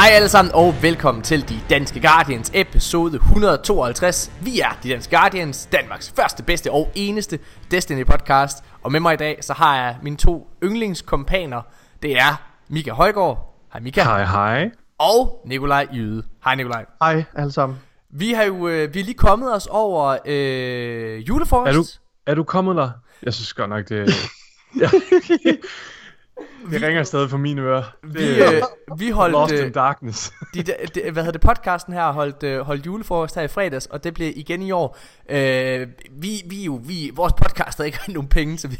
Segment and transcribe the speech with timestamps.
[0.00, 4.32] Hej alle sammen og velkommen til De Danske Guardians episode 152.
[4.42, 7.38] Vi er De Danske Guardians, Danmarks første, bedste og eneste
[7.70, 8.64] Destiny podcast.
[8.82, 11.62] Og med mig i dag, så har jeg mine to yndlingskompaner.
[12.02, 13.56] Det er Mika Højgaard.
[13.72, 14.02] Hej Mika.
[14.02, 14.70] Hej hej.
[14.98, 16.22] Og Nikolaj Yde.
[16.44, 16.84] Hej Nikolaj.
[17.02, 17.78] Hej alle sammen.
[18.10, 21.68] Vi har jo øh, vi er lige kommet os over øh, julefrokost.
[21.68, 21.84] Er du,
[22.26, 22.90] er du kommet der?
[23.22, 24.14] Jeg synes godt nok, det...
[24.80, 24.90] ja.
[26.70, 27.82] Det ringer stadig for mine ører.
[28.02, 28.62] Vi, øh,
[28.98, 30.32] vi holdt Lost øh, in darkness.
[30.54, 33.86] de, de, de, hvad hedder det, podcasten her holdt, øh, holdt julefrokost her i fredags,
[33.86, 34.98] og det bliver igen i år.
[35.30, 38.76] Øh, vi, vi jo, vi, vores podcast har ikke nogen penge, så vi,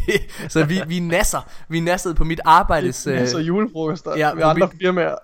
[0.49, 1.49] så vi, vi nasser.
[1.69, 3.07] Vi nassede på mit arbejdes...
[3.07, 5.15] Øh, Øh, så julefrokoster ja, ja, med andre vi- firmaer.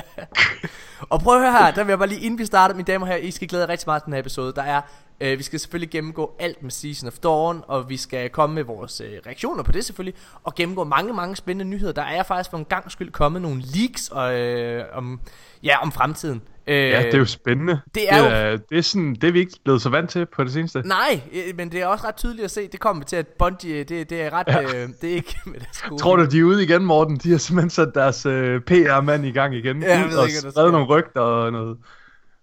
[1.10, 3.06] og prøv at høre her, der vil jeg bare lige, inden vi starter, mine damer
[3.06, 4.52] og herrer, I skal glæde jer rigtig meget til den her episode.
[4.56, 4.80] Der er,
[5.20, 8.62] øh, vi skal selvfølgelig gennemgå alt med Season of Dawn, og vi skal komme med
[8.64, 11.92] vores øh, reaktioner på det selvfølgelig, og gennemgå mange, mange spændende nyheder.
[11.92, 15.20] Der er faktisk for en gang skyld kommet nogle leaks og, øh, om,
[15.62, 16.42] ja, om fremtiden.
[16.66, 17.80] Øh, Ja, det er jo spændende.
[17.94, 20.10] det er jo- det er, det er, sådan, det er vi ikke blevet så vant
[20.10, 20.82] til på det seneste.
[20.84, 23.84] Nej, øh, men det er også ret tydeligt at se, det kommer til, at Bungie,
[23.84, 24.62] det, det er ret, ja.
[24.62, 26.02] øh, det er ikke med deres gode.
[26.02, 27.16] Tror du, de er ude igen, Morten?
[27.16, 29.82] De har simpelthen sat deres øh, PR-mand i gang igen.
[29.82, 31.78] Ja, Ud og ikke, skrevet nogle rygter og noget.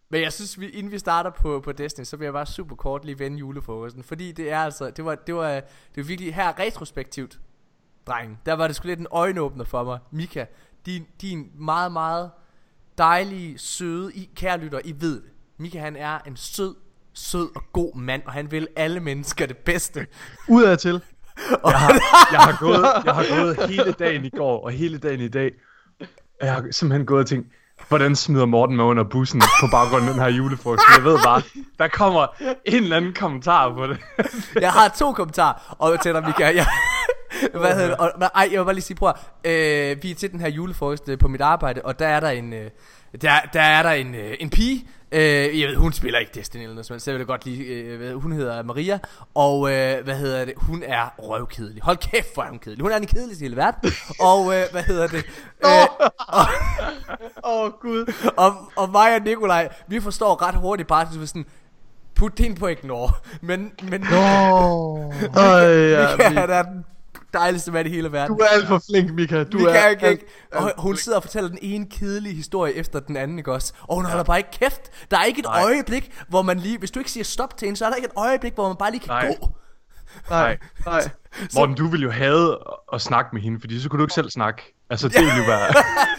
[0.10, 2.76] Men jeg synes, vi, inden vi starter på, på Destiny, så vil jeg bare super
[2.76, 4.04] kort lige vende julefrokosten.
[4.04, 5.64] Fordi det er altså, det var, det var, det
[5.98, 7.40] var virkelig her retrospektivt,
[8.08, 8.40] dreng.
[8.46, 10.00] Der var det sgu lidt en øjenåbner for mig.
[10.12, 10.46] Mika,
[10.86, 12.32] din, din meget, meget
[12.98, 15.32] dejlige, søde, I, kære lytter, I ved det.
[15.58, 16.76] Mika han er en sød,
[17.14, 20.08] sød og god mand, og han vil alle mennesker det bedste.
[20.50, 21.02] Udadtil.
[21.66, 21.94] Jeg har,
[22.34, 25.52] jeg, har gået, jeg har gået hele dagen i går og hele dagen i dag.
[26.42, 27.48] Jeg har simpelthen gået og tænkt,
[27.88, 30.84] hvordan smider Morten mig under bussen på baggrund af den her julefrokost?
[30.98, 31.42] Jeg ved bare,
[31.80, 32.28] der kommer
[32.66, 33.98] en eller anden kommentar på det.
[34.62, 36.46] Jeg har to kommentarer og til dig, Mika.
[36.46, 36.68] Jeg,
[37.62, 37.98] hvad hedder det?
[37.98, 40.50] Og, ej, jeg vil bare lige sige, prøv at, øh, vi er til den her
[40.50, 42.70] julefrokost øh, på mit arbejde, og der er der en, øh,
[43.22, 46.62] der, der er der en, øh, en pige, øh, jeg ved, hun spiller ikke Destiny
[46.62, 49.00] eller noget, som helst, så jeg vil godt lige, øh, hvad- hun hedder Maria,
[49.36, 51.84] og øh, hvad hedder det, hun er røvkedelig.
[51.84, 52.82] Hold kæft, hvor er hun kedelig.
[52.82, 55.26] Hun er den kedeligste i hele verden, og øh, hvad hedder det,
[55.66, 55.72] øh,
[57.44, 58.14] Åh oh, gud.
[58.38, 61.46] og, og mig og Nikolaj, vi forstår ret hurtigt bare, at sådan,
[62.16, 64.04] put det ind på ignore, men, men
[65.92, 66.86] ja, Mika, Mi- han er den
[67.34, 68.38] dejligste mand i hele verden.
[68.38, 69.44] du er alt for flink, Mika.
[69.44, 70.26] Du Du er kan ikke.
[70.54, 73.74] Og hun sidder og fortæller den ene kedelige historie efter den anden, ikke også?
[73.82, 74.82] Og hun holder bare ikke kæft.
[75.12, 75.64] Der er ikke et Nej.
[75.64, 76.78] øjeblik, hvor man lige...
[76.78, 78.78] Hvis du ikke siger stop til hende, så er der ikke et øjeblik, hvor man
[78.78, 79.36] bare lige kan Nej.
[79.42, 79.50] gå.
[80.30, 81.10] Nej, nej.
[81.56, 82.58] Morten, du ville jo have
[82.94, 84.74] at- snakke med hende, fordi så kunne du ikke selv snakke.
[84.90, 85.74] Altså, det ville jo være...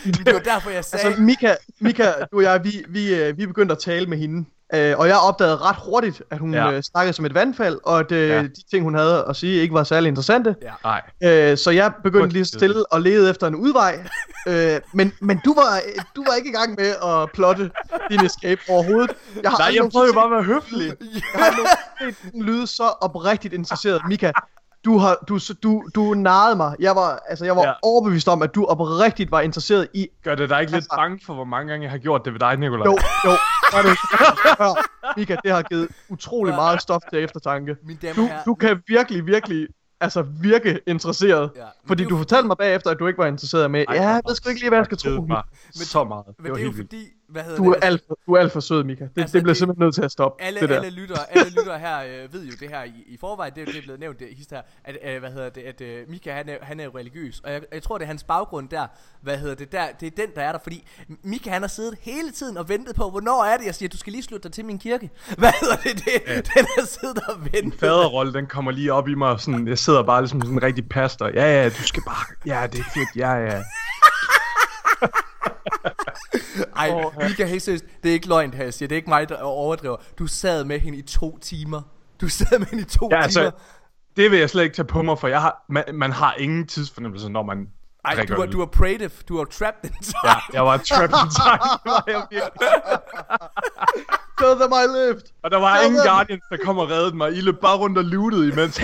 [0.25, 1.07] Det var derfor, jeg sagde...
[1.07, 4.45] Altså, Mika, Mika, du og jeg, vi, vi, øh, vi begyndte at tale med hende.
[4.75, 6.69] Øh, og jeg opdagede ret hurtigt, at hun Ja.
[6.71, 6.81] ja.
[6.81, 8.43] snakkede som et vandfald, og at øh, Ja.
[8.43, 10.55] de ting, hun havde at sige, ikke var særlig interessante.
[10.63, 10.71] Ja.
[10.85, 11.03] Nej.
[11.53, 14.05] Øh, så jeg begyndte lige stille og lede efter en udvej.
[14.49, 15.81] øh, men men du, var,
[16.17, 17.71] du var ikke i gang med at plotte
[18.11, 19.11] din escape overhovedet.
[19.43, 20.93] Jeg har Nej, jeg prøvede jo bare at være høflig.
[21.01, 21.67] Jeg har aldrig
[22.23, 24.01] set den lyde så oprigtigt interesseret.
[24.09, 24.33] Mika,
[24.85, 26.77] du, har, du, du, du narrede mig.
[26.81, 27.73] Jeg var, altså, jeg var Ja.
[27.83, 30.09] overbevist om, at du oprigtigt var interesseret i...
[30.25, 32.33] Gør det dig ikke lidt Altså- bange for, hvor mange gange jeg har gjort det
[32.33, 32.85] ved dig, Nicolaj?
[32.87, 33.31] Jo, jo.
[33.73, 33.99] Gør det.
[34.59, 34.85] Hør,
[35.17, 37.77] Mika, det har givet utrolig meget stof til eftertanke.
[38.17, 39.69] Du, du kan virkelig, virkelig
[40.01, 41.51] altså virke interesseret.
[41.57, 43.85] Ja, men fordi det du fortalte mig bagefter, at du ikke var interesseret med.
[43.89, 45.25] Ej, ja, jeg ved sgu ikke lige, hvad jeg skal Det tro.
[45.29, 45.43] mig
[45.75, 46.25] så meget.
[46.27, 47.05] Men Det var det er jo fordi...
[47.29, 47.85] Hvad hedder Du er, det?
[47.85, 49.05] alt for, du er alt for sød, Mika.
[49.05, 50.43] Det, Altså, det bliver det- simpelthen nødt til at stoppe.
[50.45, 50.77] alle, det der.
[50.77, 53.65] alle lyttere, alle lyttere her øh, ved jo det her i, i forvejen, det, er-
[53.67, 56.33] det er blevet nævnt det hist her, at, øh, hvad hedder det, at øh, Mika
[56.33, 58.87] han er, han er jo religiøs, og jeg, jeg tror det er hans baggrund der,
[59.21, 60.89] hvad hedder det, der, det er den der er der, fordi
[61.23, 63.97] Mika han har siddet hele tiden og ventet på, hvornår er det, jeg siger, du
[63.99, 66.35] skal lige slutte dig til min kirke, hvad hedder det, det ja.
[66.35, 67.81] den har siddet og ventet.
[67.81, 70.63] Faderrolle, den kommer lige op i mig, og sådan, jeg sidder bare ligesom sådan en
[70.63, 71.27] rigtig pastor.
[71.35, 72.25] Ja, ja, du skal bare...
[72.47, 73.63] Ja, det er fedt, ja, ja.
[76.77, 77.29] Ej, Åh, ja.
[77.29, 79.43] Mika, helt seriøst, det er ikke løgn, her, jeg siger, det er ikke mig, der
[79.43, 81.83] overdriver, du sad med hende i to timer,
[82.21, 83.51] du sad med hende i to Ja, timer, altså,
[84.17, 86.67] det vil jeg slet ikke tage på mig, for jeg har, man, man har ingen
[86.67, 87.67] tidsfornemmelse, når man
[88.05, 90.17] Ej, drikker du var, du var prative, du var trapped inside.
[90.25, 92.23] Ja, jeg var trapped in time.
[94.39, 95.23] Tell them I lived.
[95.43, 96.15] Og der var Tell ingen them.
[96.15, 97.33] Guardians, der kom og reddede mig.
[97.33, 98.81] I løb bare rundt og lootede imens.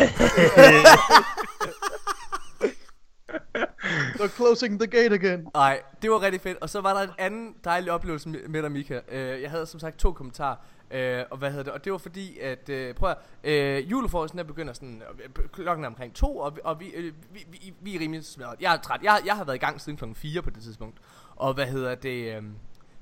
[4.18, 5.48] They're closing the gate again.
[5.54, 6.58] Nej, det var rigtig fedt.
[6.60, 9.00] Og så var der en anden dejlig oplevelse med dig, Mika.
[9.08, 10.56] Uh, jeg havde som sagt to kommentarer.
[10.90, 11.72] Uh, og hvad hedder det?
[11.72, 15.02] Og det var fordi, at uh, prøv at, uh, julefrokosten der begynder sådan,
[15.38, 18.24] uh, klokken er omkring to, og, vi, og vi, uh, vi, vi, vi er rimelig
[18.24, 18.56] smadret.
[18.60, 19.00] Jeg er træt.
[19.02, 20.98] Jeg, jeg har været i gang siden klokken 4 på det tidspunkt.
[21.36, 22.38] Og hvad hedder det?
[22.38, 22.44] Uh,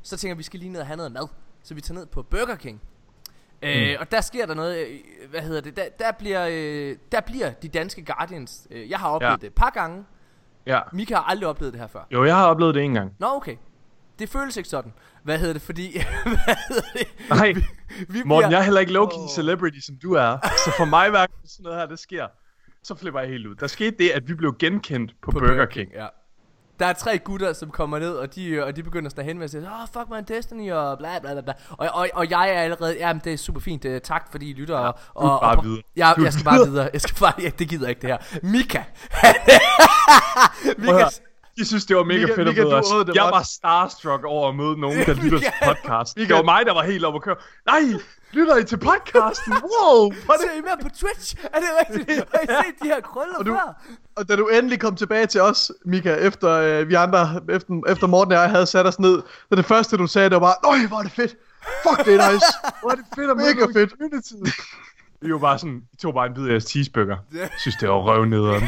[0.02, 1.29] så tænker jeg, vi skal lige ned og have noget mad.
[1.62, 2.81] Så vi tager ned på Burger King.
[3.62, 3.69] Mm.
[3.69, 5.00] Øh, og der sker der noget, øh,
[5.31, 9.08] hvad hedder det, der, der, bliver, øh, der bliver de danske Guardians, øh, jeg har
[9.08, 9.37] oplevet ja.
[9.37, 10.05] det et par gange,
[10.67, 10.81] ja.
[10.93, 12.00] Mika har aldrig oplevet det her før.
[12.11, 13.12] Jo, jeg har oplevet det en gang.
[13.19, 13.56] Nå, okay.
[14.19, 14.93] det føles ikke sådan.
[15.23, 15.62] Hvad hedder det?
[15.62, 15.93] Fordi,
[16.25, 17.06] hvad hedder det?
[17.31, 17.62] Nej, Vi,
[18.09, 19.29] vi Morten, jeg er heller ikke low Åh.
[19.29, 20.38] celebrity, som du er.
[20.64, 22.26] Så for mig, hver sådan noget her, det sker,
[22.82, 23.55] så flipper jeg helt ud.
[23.55, 25.91] Der skete det, at vi blev genkendt på, på Burger King.
[25.94, 26.06] Ja.
[26.78, 29.60] Der er tre gutter, som kommer ned, og de, og de begynder at henvende sig.
[29.60, 31.54] Åh, oh, fuck man, Destiny, og bla bla bla bla.
[31.70, 34.52] Og, og, og jeg er allerede, jamen det er super fint, uh, tak fordi I
[34.52, 34.76] lytter.
[34.76, 35.82] og, du er og, bare og, videre.
[35.96, 36.90] Ja, jeg skal bare videre.
[36.92, 38.38] Jeg skal bare, ja, det gider jeg ikke det her.
[38.42, 38.82] Mika.
[40.82, 41.08] Mika,
[41.58, 42.87] Jeg synes, det var mega Mika- fedt at møde os.
[43.14, 46.16] Jeg var starstruck over at møde nogen, der lytter til podcast.
[46.16, 46.28] Mika.
[46.28, 47.37] Det var mig, der var helt oppe at køre.
[47.66, 47.81] Nej,
[48.32, 49.52] lytter I til podcasten?
[49.72, 50.06] Wow!
[50.06, 51.37] Er det ser I med på Twitch?
[51.44, 52.25] Er det rigtigt?
[52.34, 53.82] Har I set de her krøller Og du- før?
[54.16, 58.06] Og da du endelig kom tilbage til os, Mika, efter øh, vi andre, efter, efter
[58.06, 60.78] Morten og jeg havde sat os ned, så det første du sagde, det var bare,
[60.78, 61.34] Nøj, hvor er det fedt!
[61.88, 62.46] Fuck, det er nice!
[62.81, 63.90] Hvor er det fedt at møde Mega i fedt.
[63.90, 64.32] community.
[65.22, 67.16] Vi var bare sådan, I tog bare en bid af jeres cheeseburger.
[67.34, 68.62] Jeg synes, det var røvnederen.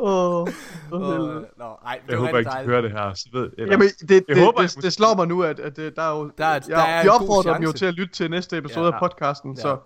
[0.00, 0.48] Åh, oh,
[0.92, 3.14] oh, Nå, nej, det Jeg håber ikke, de hører det her.
[3.14, 5.76] Så ved, eller, Jamen, det, det, håber, det, jeg det, slår mig nu, at, at
[5.76, 6.30] det, der er jo...
[6.38, 8.92] Der er- der er vi opfordrer dem jo til at lytte til næste episode Ja.
[8.92, 9.60] af podcasten, Ja.
[9.60, 9.76] så...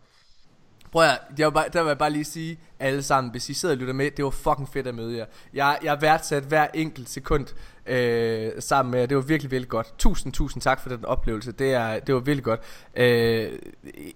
[0.93, 3.55] Prøv at, jeg vil bare, der vil jeg bare lige sige alle sammen, hvis I
[3.55, 5.26] sidder og lytter med, det var fucking fedt at møde jer.
[5.55, 7.47] Jeg, jeg værdsat hver enkelt sekund
[7.87, 9.06] øh, sammen med jer.
[9.06, 9.94] Det var virkelig, virkelig godt.
[9.99, 11.53] Tusind, tusind tak for den oplevelse.
[11.53, 12.61] Det, er, det var virkelig godt.
[12.97, 13.59] Øh, det,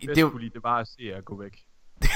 [0.00, 1.62] det, jeg var, det var at se jer gå væk.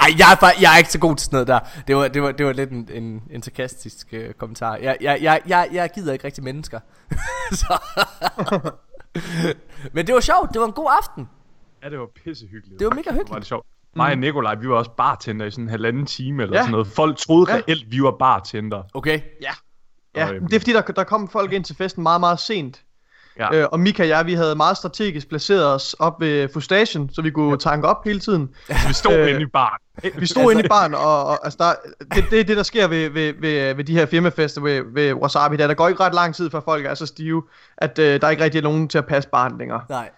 [0.00, 1.60] ej, jeg er, jeg er ikke så god til sådan noget der.
[1.86, 4.76] Det var, det var, det var lidt en, en, en sarkastisk øh, kommentar.
[4.76, 6.80] Jeg, jeg, jeg, jeg, jeg gider ikke rigtig mennesker.
[7.60, 7.78] så.
[9.94, 10.52] Men det var sjovt.
[10.52, 11.28] Det var en god aften.
[11.82, 12.78] Ja, det var pissehyggeligt.
[12.78, 13.30] Det var mega hyggeligt.
[13.30, 13.66] Var det sjovt.
[13.96, 16.62] Mig og Nikolaj, vi var også bartender i sådan en halvanden time eller Ja.
[16.62, 16.86] sådan noget.
[16.86, 17.56] Folk troede Ja.
[17.58, 18.82] reelt, vi var bartender.
[18.94, 19.20] Okay.
[19.42, 19.50] Ja.
[20.16, 22.40] Ja, Og, øhm, det er fordi, der, der kom folk ind til festen meget, meget
[22.40, 22.82] sent.
[23.38, 23.54] Ja.
[23.54, 27.22] Øh, og Mika og jeg, vi havde meget strategisk placeret os op ved Fustation, så
[27.22, 27.56] vi kunne ja.
[27.56, 28.48] tanke op hele tiden.
[28.88, 29.78] Vi stod Øh, inde i baren.
[30.18, 31.72] Vi stod inde i baren, og, og altså der,
[32.14, 35.12] det, det er det, der sker ved, ved, ved, ved de her firmafester ved, ved
[35.14, 35.56] Wasabi.
[35.56, 37.42] Der, der går ikke ret lang tid, før folk er så stive,
[37.78, 39.80] at øh, der er ikke rigtig nogen til at passe baren længere.
[39.88, 40.10] Nej.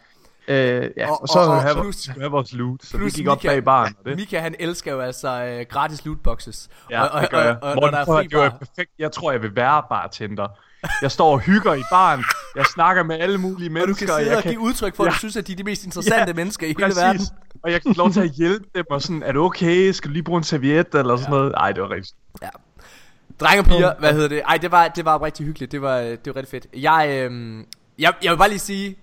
[0.49, 1.39] Øh, ja, Og- og, så...
[1.39, 3.49] og- Vi og- have, plus- vi have vores loot, så vi plus gik op Mika-
[3.49, 3.95] bag baren.
[3.99, 4.17] Og det.
[4.17, 6.69] Mika han elsker jo altså øh, gratis lootboxes.
[6.91, 7.57] Ja, og, det gør jeg.
[7.63, 8.49] og, og, når Morten, der er fri bar.
[8.59, 8.91] perfekt.
[8.99, 10.49] Jeg tror, jeg vil være bartender.
[11.03, 12.25] Jeg står og hygger i baren.
[12.57, 14.07] Jeg snakker med alle mulige Og du mennesker.
[14.07, 15.11] kan sidde jeg og give udtryk for, at Ja.
[15.13, 16.97] du synes, at de er de mest interessante Ja, mennesker i hele Præcis.
[17.03, 17.21] verden.
[17.63, 19.91] Og jeg kan lov til at hjælpe dem, og sådan, er du okay?
[19.93, 21.53] Skal du lige bruge en serviet, eller sådan noget?
[21.53, 22.13] Nej, det var rigtig.
[22.43, 22.49] Ja.
[23.41, 24.43] Drenge og piger, hvad hedder det?
[24.49, 25.73] Ej, det var, det var rigtig hyggeligt.
[25.73, 26.67] Det var, det var rigtig fedt.
[26.83, 27.65] Jeg, øhm,
[27.99, 28.97] jeg, jeg vil bare lige sige,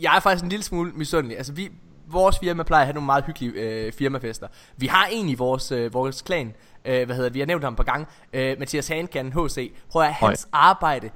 [0.00, 1.36] jeg er faktisk en lille smule misundelig.
[1.36, 1.70] Altså, vi,
[2.12, 4.46] vores firma plejer at have nogle meget hyggelige øh, firmafester.
[4.76, 6.54] Vi har en i vores, øh, vores klan,
[6.84, 7.34] øh, hvad hedder det?
[7.34, 9.72] vi har nævnt ham på gang, øh, Mathias Hankan, HC.
[9.90, 11.10] Prøv at hans arbejde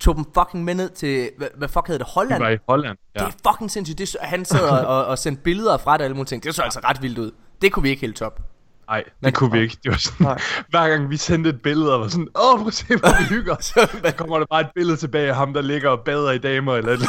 [0.00, 2.42] tog dem fucking med ned til, hvad, hvad fuck hedder det, Holland?
[2.42, 2.98] var i Holland.
[3.18, 3.24] Ja.
[3.24, 3.98] Det er fucking sindssygt.
[3.98, 6.42] Det, han sad og, og sendte billeder fra det og alle mulige ting.
[6.42, 7.30] Det så altså ret vildt ud.
[7.62, 8.40] Det kunne vi ikke helt top.
[8.88, 9.76] Nej, det Men- kunne vi ikke.
[9.84, 10.38] Det var sådan, Nej.
[10.68, 13.24] hver gang vi sendte et billede, og var sådan, åh, prøv at se, hvor vi
[13.24, 13.56] hygger.
[13.60, 16.38] Så, Så kommer der bare et billede tilbage af ham, der ligger og bader i
[16.38, 17.08] damer, eller et eller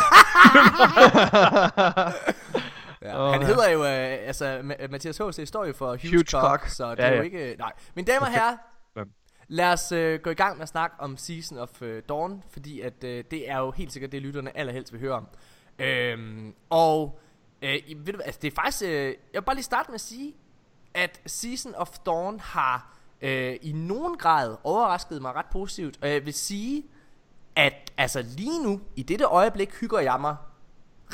[3.06, 3.48] Ja, Åh, han ja.
[3.48, 5.48] hedder jo, øh, altså Ma- Mathias H.C.
[5.48, 6.68] står jo for Huge, Huge Cock, Cock.
[6.68, 7.72] så det Ja, er jo ikke, øh, nej.
[7.96, 8.58] Mine damer og herrer,
[9.48, 12.82] lad os øh, gå i gang med at snakke om Season of øh, Dawn, fordi
[12.82, 15.28] at øh, det er jo helt sikkert det, lytterne allerhelst vil høre om.
[15.80, 17.20] Øhm, og
[17.62, 20.02] øh, ved du altså det er faktisk, øh, jeg vil bare lige starte med at
[20.02, 20.34] sige,
[20.94, 26.26] at Season of Dawn har øh, i nogen grad overrasket mig ret positivt, og jeg
[26.26, 26.84] vil sige,
[27.56, 30.36] at altså lige nu, i dette øjeblik, hygger jeg mig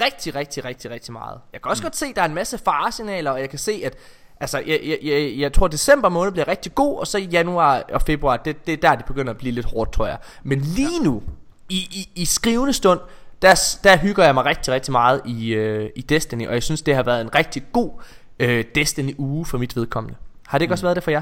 [0.02, 1.40] rigtig, rigtig, rigtig, rigtig meget.
[1.54, 1.86] Jeg kan også mm.
[1.86, 3.98] godt se, at der er en masse faresignaler, og jeg kan se, at
[4.40, 7.84] altså, jeg, jeg, jeg, jeg tror, at december måned bliver rigtig god, og så januar
[7.94, 10.18] og februar, det, det er der, det begynder at blive lidt hårdt, tror jeg.
[10.44, 11.06] Men lige ja.
[11.06, 11.24] nu,
[11.70, 13.00] i, i, i skrivende stund,
[13.42, 16.82] der, der hygger jeg mig rigtig, rigtig meget i, øh, i Destiny, og jeg synes,
[16.82, 17.92] det har været en rigtig god
[18.40, 20.18] øh, Destiny-uge for mit vedkommende.
[20.48, 20.74] Har det ikke mm.
[20.74, 21.22] også været det for jer?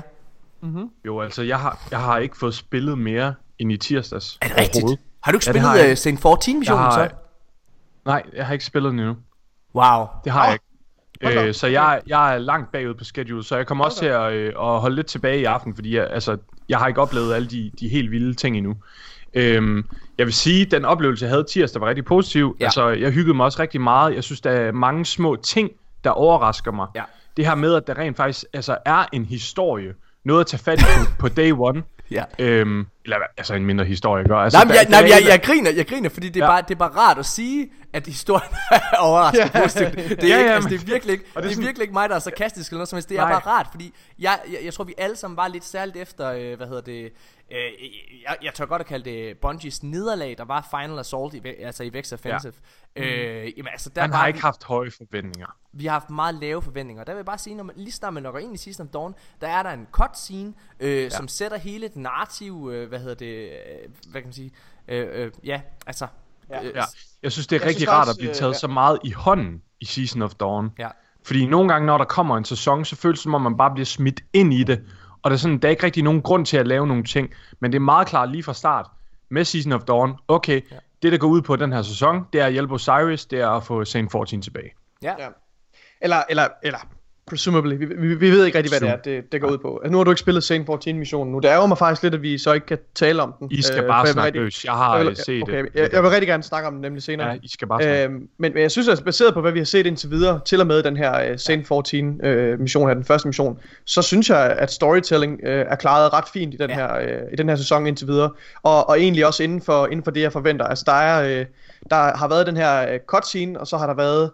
[1.05, 4.37] Jo, altså, jeg har, jeg har ikke fået spillet mere end i tirsdags.
[4.41, 4.85] Er det rigtigt?
[5.23, 5.89] Har du ikke Ja, spillet jeg.
[5.89, 7.15] øh, Saint 14 missionen Jeg så?
[8.05, 9.15] Nej, jeg har ikke spillet den endnu.
[9.75, 10.05] Wow.
[10.23, 10.45] Det har Nå.
[10.45, 11.47] jeg ikke.
[11.47, 14.33] Øh, så jeg, jeg er langt bagud på schedule, så jeg kommer også til at,
[14.33, 16.37] øh, at holde lidt tilbage i aften, fordi jeg, altså,
[16.69, 18.75] jeg har ikke oplevet alle de, de helt vilde ting endnu.
[19.33, 19.85] Øhm,
[20.17, 22.57] jeg vil sige, at den oplevelse, jeg havde tirsdag, var rigtig positiv.
[22.59, 22.65] Ja.
[22.65, 24.15] Altså, jeg hyggede mig også rigtig meget.
[24.15, 25.71] Jeg synes, der er mange små ting,
[26.03, 26.87] der overrasker mig.
[26.95, 27.03] Ja.
[27.37, 29.93] Det her med, at der rent faktisk altså, er en historie.
[30.23, 31.83] Noget at tage fat i på, på day one.
[32.11, 32.23] Ja.
[32.39, 34.35] Øhm, Eller altså en mindre historie, ikke?
[34.35, 36.51] Altså, Nej, men jeg, der nej, jeg, jeg griner, jeg griner, fordi det er, Ja.
[36.51, 39.61] bare, det er bare rart at sige, at historien er overraskende Ja.
[39.61, 39.93] positivt.
[39.95, 41.83] Det er, Ja, ikke, ja, altså, det er virkelig ikke, det det er sådan- virkelig
[41.83, 43.09] ikke mig, der er sarkastisk eller noget som helst.
[43.09, 43.31] Det er Nej.
[43.31, 46.57] bare rart, fordi jeg, jeg, jeg tror, vi alle sammen var lidt særligt efter, øh,
[46.57, 47.09] hvad hedder det,
[47.51, 47.59] øh,
[48.23, 51.83] jeg, jeg tør godt at kalde det Bungies nederlag, der var Final Assault, i, altså
[51.83, 52.53] i Vex Offensive.
[52.95, 53.01] Ja.
[53.03, 55.47] Øh, jamen, altså, der Han var har vi- ikke haft høje forventninger.
[55.73, 57.03] vi har haft meget lave forventninger.
[57.03, 58.91] Der vil jeg bare sige, når man, lige snart man når ind i Season of
[58.93, 61.09] Dawn, der er der en cutscene, øh, ja.
[61.09, 64.51] som sætter hele det narrative, øh, hvad hedder det, øh, hvad kan man sige,
[64.87, 66.07] øh, øh, ja, altså,
[66.49, 66.63] Ja.
[66.63, 66.83] øh, Ja.
[67.23, 68.57] Jeg synes, det er Jeg rigtig synes rart også, at blive øh, taget ja.
[68.57, 70.71] så meget i hånden i Season of Dawn.
[70.79, 70.87] ja.
[71.23, 73.71] Fordi nogle gange, når der kommer en sæson, så føles det som om, man bare
[73.73, 74.83] bliver smidt ind i det.
[75.21, 77.33] Og der er, sådan, der er ikke rigtig nogen grund til at lave nogle ting.
[77.59, 78.87] Men det er meget klart lige fra start
[79.29, 80.15] med Season of Dawn.
[80.27, 80.75] Okay, ja.
[81.01, 83.49] det der går ud på den her sæson, det er at hjælpe Osiris, det er
[83.49, 84.71] at få Saint 14 tilbage.
[85.01, 85.15] Ja.
[85.19, 85.27] Ja.
[86.01, 86.79] Eller, eller, eller,
[87.29, 87.73] presumably.
[87.77, 89.77] Vi, vi, vi ved ikke rigtig, hvad det er, det, det går ud på.
[89.83, 91.39] Altså, nu har du ikke spillet Saint 14-missionen nu.
[91.39, 93.47] Det ærger mig faktisk lidt, at vi så ikke kan tale om den.
[93.51, 94.65] I skal Øh, bare snakke rigtig- løs.
[94.65, 95.69] Jeg har jeg øh, vil, set okay, det.
[95.75, 97.27] jeg, jeg vil rigtig gerne snakke om den nemlig senere.
[97.29, 98.03] Ja, I skal bare snakke.
[98.03, 100.61] Øhm, men, men jeg synes, at baseret på, hvad vi har set indtil videre, til
[100.61, 102.21] og med den her uh, Saint 14
[102.53, 106.25] uh, mission her, den første mission, så synes jeg, at storytelling uh, er klaret ret
[106.33, 106.75] fint i den, Ja.
[106.75, 108.31] her, uh, i den her sæson indtil videre.
[108.63, 110.65] Og, og egentlig også inden for, inden for det, jeg forventer.
[110.65, 111.45] Altså, der, er, uh,
[111.89, 114.31] der har været den her uh, cutscene, og så har der været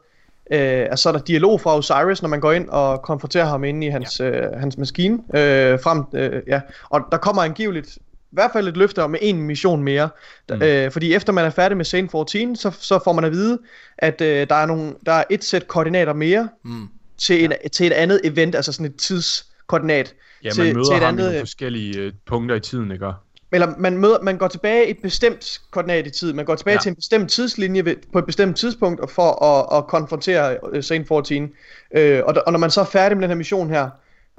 [0.52, 3.64] Øh, altså, så er der dialog fra Osiris, når man går ind og konfronterer ham
[3.64, 4.30] inde i hans, ja.
[4.30, 5.14] øh, hans maskine.
[5.16, 6.62] Øh, frem, øh, ja.
[6.90, 7.98] Og der kommer angiveligt
[8.32, 10.10] i hvert fald et løfte om en mission mere.
[10.50, 10.62] Mm.
[10.62, 13.60] Øh, fordi efter man er færdig med Saint 14, så, så får man at vide,
[13.98, 16.88] at øh, der, er nogle, der er et sæt koordinater mere Mm.
[17.18, 20.14] til, en, til et andet event, altså sådan et tidskoordinat.
[20.44, 22.92] Ja, til, man møder til et ham i andet, nogle forskellige øh, punkter i tiden,
[22.92, 23.12] ikke?
[23.56, 26.34] Eller man, møder, man går tilbage i et bestemt koordinat i tid.
[26.34, 26.80] Man går tilbage ja.
[26.80, 30.84] Til en bestemt tidslinje ved, på et bestemt tidspunkt og for at, at konfrontere uh,
[30.84, 31.52] Saint 14.
[31.96, 33.90] Øh, og, og når man så er færdig med den her mission her,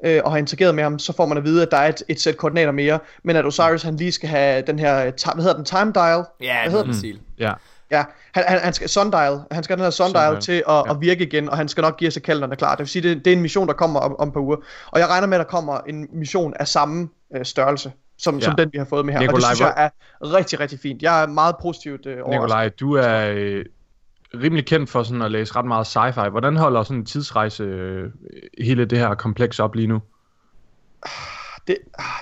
[0.05, 2.03] øh, og har interageret med ham, så får man at vide, at der er et,
[2.09, 4.95] et sæt koordinater mere, men at Osiris han lige skal have den her,
[5.35, 6.25] hvad hedder den, time dial?
[6.41, 7.21] Ja, Hvad hedder den stil.
[7.39, 7.53] Ja.
[7.91, 8.05] Ja,
[8.35, 10.91] han, han, han skal sundial, han skal have den her sundial, Sundial, til at, ja.
[10.91, 12.71] at virke igen, og han skal nok give os kalenderen klar.
[12.71, 14.57] Det vil sige, det, det er en mission, der kommer om, om et par uger.
[14.91, 18.45] Og jeg regner med, at der kommer en mission af samme øh, størrelse, som, ja.
[18.45, 19.21] Som den, vi har fået med her.
[19.21, 19.91] og det Nikolaj, synes jeg
[20.23, 21.03] er rigtig, rigtig fint.
[21.03, 22.41] Jeg er meget positivt øh, overrasket.
[22.41, 23.65] Nikolaj, du er øh,
[24.35, 26.29] rimelig kendt for sådan at læse ret meget sci-fi.
[26.29, 28.11] Hvordan holder sådan en tidsrejse øh,
[28.59, 30.03] hele det her kompleks op lige nu?
[31.67, 31.77] Det,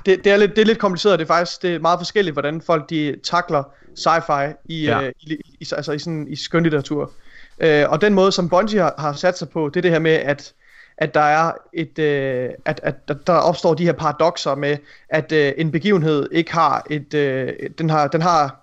[0.07, 2.35] det, det, er lidt, det er lidt kompliceret, det er faktisk det er meget forskelligt,
[2.35, 3.63] hvordan folk de takler
[3.99, 5.03] sci-fi i, ja.
[5.03, 7.13] øh, i, i, altså i, sådan, i skønlitteratur.
[7.61, 9.99] Øh, og den måde, som Bungie har, har sat sig på, det er det her
[9.99, 10.55] med, at
[10.99, 14.77] at der er et øh, at, at der- der opstår de her paradoxer med
[15.09, 18.61] at øh, en begivenhed ikke har et øh, den har den har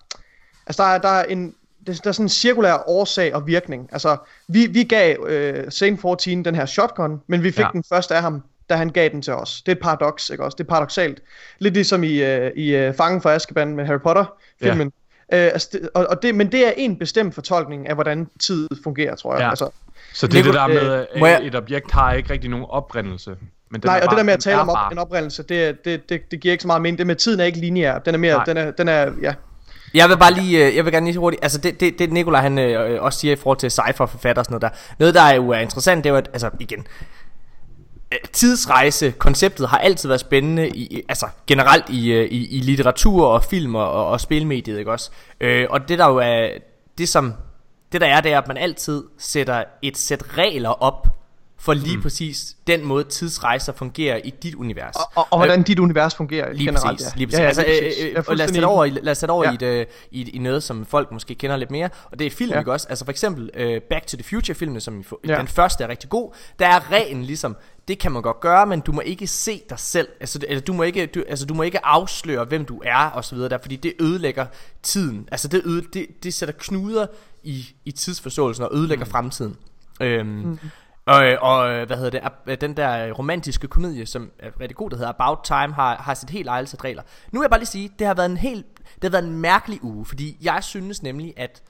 [0.66, 1.54] altså der er, der er en
[1.86, 3.88] der er sådan en cirkulær årsag og virkning.
[3.92, 4.16] Altså
[4.48, 7.68] vi vi gav øh, Saint 14 den her shotgun, men vi fik ja.
[7.72, 9.62] Den først af ham da han gav den til os.
[9.62, 10.56] Det er et paradoks, ikke også?
[10.56, 11.22] Det er paradoxalt.
[11.58, 14.24] Lidt ligesom i, øh, i øh, Fangen fra Azkaban med Harry Potter
[14.62, 14.92] filmen.
[15.32, 15.46] Ja.
[15.46, 19.14] Øh, altså og, og det, men det er en bestemt fortolkning af, hvordan tid fungerer,
[19.16, 19.40] tror jeg.
[19.40, 19.48] Ja.
[19.50, 19.68] Altså,
[20.14, 22.66] Så det er det der med, øh, at jeg- et objekt har ikke rigtig nogen
[22.68, 23.30] oprindelse.
[23.70, 24.98] Men den nej, er og det bare- der med at tale om op, bare- en
[24.98, 26.98] oprindelse, det, det, det, det giver ikke så meget mening.
[26.98, 27.98] Det med tiden er ikke lineær.
[27.98, 28.44] Den er mere, Nej.
[28.44, 29.34] den er, den er, ja.
[29.94, 32.40] Jeg vil bare lige, øh, jeg vil gerne lige hurtigt, altså det, det, det Nikolaj
[32.40, 34.94] han øh, også siger i forhold til cypher forfatter og sådan noget der.
[34.98, 36.86] Noget der er jo er interessant, det er jo at, altså igen,
[38.12, 43.26] øh, tidsrejse, konceptet har altid været spændende, i, altså generelt i, øh, i, i litteratur
[43.26, 45.10] og film og, og, og spilmediet, ikke også?
[45.40, 46.48] Øh, og det der jo er,
[46.98, 47.34] det som,
[47.92, 51.06] det der er, det er, at man altid sætter et sæt regler op,
[51.58, 52.02] for lige mm.
[52.02, 54.96] præcis den måde tidsrejser fungerer i dit univers.
[54.96, 56.98] Og, og, og hvordan dit univers fungerer Lige generelt.
[56.98, 57.18] præcis, ja.
[57.18, 57.38] lige præcis.
[57.38, 57.64] Ja, ja, altså,
[58.08, 59.50] øh, øh, og lad os det over, i, lad os det over Ja.
[59.50, 62.26] i, et, øh, i, et, i noget, som folk måske kender lidt mere, og det
[62.26, 62.58] er film, Ja.
[62.58, 62.86] ikke også?
[62.88, 65.38] Altså for eksempel uh, Back to the Future-filmene, som Ja.
[65.38, 67.56] den første er rigtig god, der er reglen ligesom,
[67.88, 70.72] det kan man godt gøre, men du må ikke se dig selv, altså, eller du
[70.72, 73.58] må ikke, du, altså, du må ikke afsløre, hvem du er, og så videre der,
[73.62, 74.46] fordi det ødelægger
[74.82, 77.06] tiden, altså det, øde, det, det sætter knuder
[77.42, 79.10] i, i tidsforståelsen, og ødelægger mm.
[79.10, 79.56] fremtiden.
[80.00, 80.58] Øhm, mm.
[81.06, 84.96] Og, og hvad hedder det, Ab- den der romantiske komedie, som er rigtig god, der
[84.96, 87.02] hedder About Time, har, har sit helt eget sæt regler.
[87.32, 89.40] Nu vil jeg bare lige sige, det har været en helt, det har været en
[89.40, 91.62] mærkelig uge, fordi jeg synes nemlig, at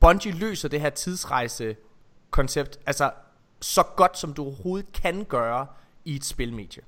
[0.00, 1.76] Bungie løser det her tidsrejse
[2.30, 3.10] koncept, altså
[3.60, 5.66] så godt som du overhovedet kan gøre
[6.04, 6.82] i et spilmedie.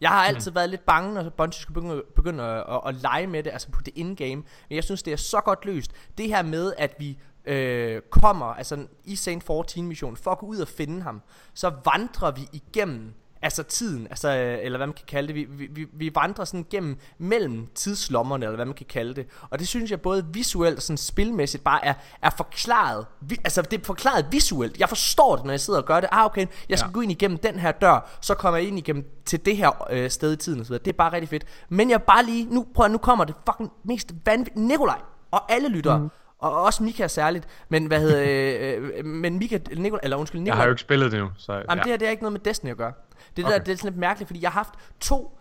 [0.00, 0.54] Jeg har altid mm.
[0.54, 3.70] været lidt bange, når Bungie skulle begynde, begynde at, at, at lege med det, altså
[3.70, 4.36] på det in-game.
[4.36, 5.92] Men jeg synes, det er så godt løst.
[6.18, 10.46] Det her med, at vi øh, kommer altså i Saint 14 mission for at gå
[10.46, 11.22] ud og finde ham,
[11.54, 13.14] så vandrer vi igennem
[13.46, 15.34] altså tiden, altså, eller hvad man kan kalde det.
[15.34, 19.26] Vi, vi, vi- vandrer sådan gennem mellem tidslommerne, eller hvad man kan kalde det.
[19.50, 23.06] Og det synes jeg både visuelt og sådan spilmæssigt bare er, er forklaret.
[23.20, 24.78] Vi, altså det er forklaret visuelt.
[24.80, 26.08] Jeg forstår det, når jeg sidder og gør det.
[26.12, 26.92] Ah, okay, jeg skal ja.
[26.92, 30.10] Gå ind igennem den her dør, så kommer jeg ind igennem til det her øh,
[30.10, 30.84] sted i tiden og så videre.
[30.84, 31.44] Det er bare rigtig fedt.
[31.68, 34.56] Men jeg bare lige, nu, prøv at, nu kommer det fucking mest vanvittigt.
[34.66, 34.98] Nikolaj
[35.30, 35.98] og alle lyttere.
[35.98, 36.08] Mm.
[36.38, 38.22] Og også Mika særligt, men hvad hedder
[38.78, 41.30] øh, øh, men Mika, Nikolaj, eller undskyld, Jeg Nikolaj, har jo ikke spillet det nu,
[41.36, 41.74] så Jamen, ja.
[41.74, 42.92] det her det er ikke noget med Destiny at gøre.
[43.36, 43.44] Det.
[43.44, 43.54] Okay.
[43.54, 45.38] der, det er sådan lidt mærkeligt, fordi jeg har haft to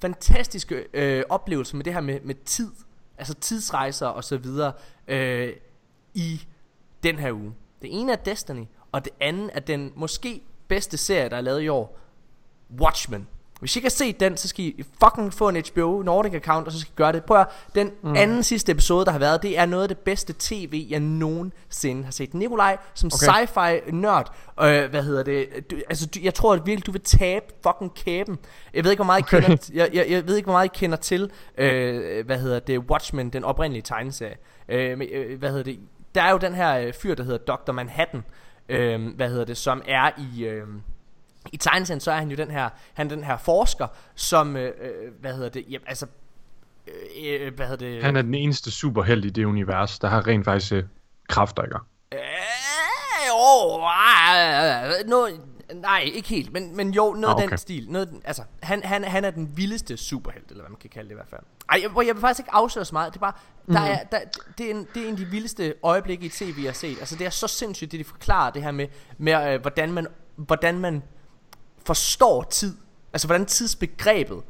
[0.00, 2.70] fantastiske øh, oplevelser med det her med, med tid.
[3.18, 4.72] Altså tidsrejser og så videre
[5.08, 5.52] øh,
[6.14, 6.46] i
[7.02, 7.54] den her uge.
[7.82, 11.62] Det ene er Destiny, og det andet er den måske bedste serie, der er lavet
[11.62, 11.98] i år.
[12.80, 13.28] Watchmen.
[13.62, 16.66] Hvis I ikke har set den, så skal I fucking få en HBO Nordic account,
[16.66, 17.24] og så skal I gøre det.
[17.24, 18.16] Prøv at, høre, den mm.
[18.16, 22.04] anden sidste episode, der har været, det er noget af det bedste tv, jeg nogensinde
[22.04, 22.34] har set.
[22.34, 23.26] Nikolaj, som okay.
[23.26, 27.00] sci-fi nørd, øh, hvad hedder det, du, altså du, jeg tror at virkelig, du vil
[27.00, 28.38] tabe fucking kæben.
[28.74, 29.40] Jeg ved ikke, hvor meget I Okay.
[29.40, 32.78] kender, jeg, jeg, jeg ved ikke, hvor meget I kender til, øh, hvad hedder det,
[32.78, 34.36] Watchmen, den oprindelige tegneserie.
[34.68, 35.78] Øh, øh, hvad hedder det,
[36.14, 37.72] der er jo den her øh, fyr, der hedder Dr.
[37.72, 38.24] Manhattan,
[38.68, 40.44] øh, hvad hedder det, som er i...
[40.44, 40.66] Øh,
[41.52, 45.12] i tegneserien så er han jo den her han den her forsker som øh, øh,
[45.20, 46.06] hvad hedder det jamen, altså
[46.86, 50.26] øh, øh, hvad hedder det Han er den eneste superheld i det univers, der har
[50.26, 50.84] rent faktisk øh,
[51.28, 51.76] kræfter, ikke?
[52.12, 52.20] øh,
[53.82, 55.26] ah, no,
[55.74, 57.48] nej ikke helt men, men jo noget Ah, okay.
[57.48, 60.90] den stil noget, altså han, han, han er den vildeste superhelt eller hvad man kan
[60.90, 63.18] kalde det i hvert fald ej jeg, jeg vil faktisk ikke afsløre så meget det
[63.18, 63.32] er bare
[63.66, 63.90] der Mhm.
[63.90, 64.18] er, der,
[64.58, 66.98] det, er en, det er en af de vildeste øjeblikke i tv jeg har set
[66.98, 68.86] altså det er så sindssygt det de forklarer det her med,
[69.18, 70.06] med øh, hvordan man
[70.36, 71.02] hvordan man
[71.86, 72.74] forstår tid
[73.12, 74.40] altså hvordan tidsbegrebet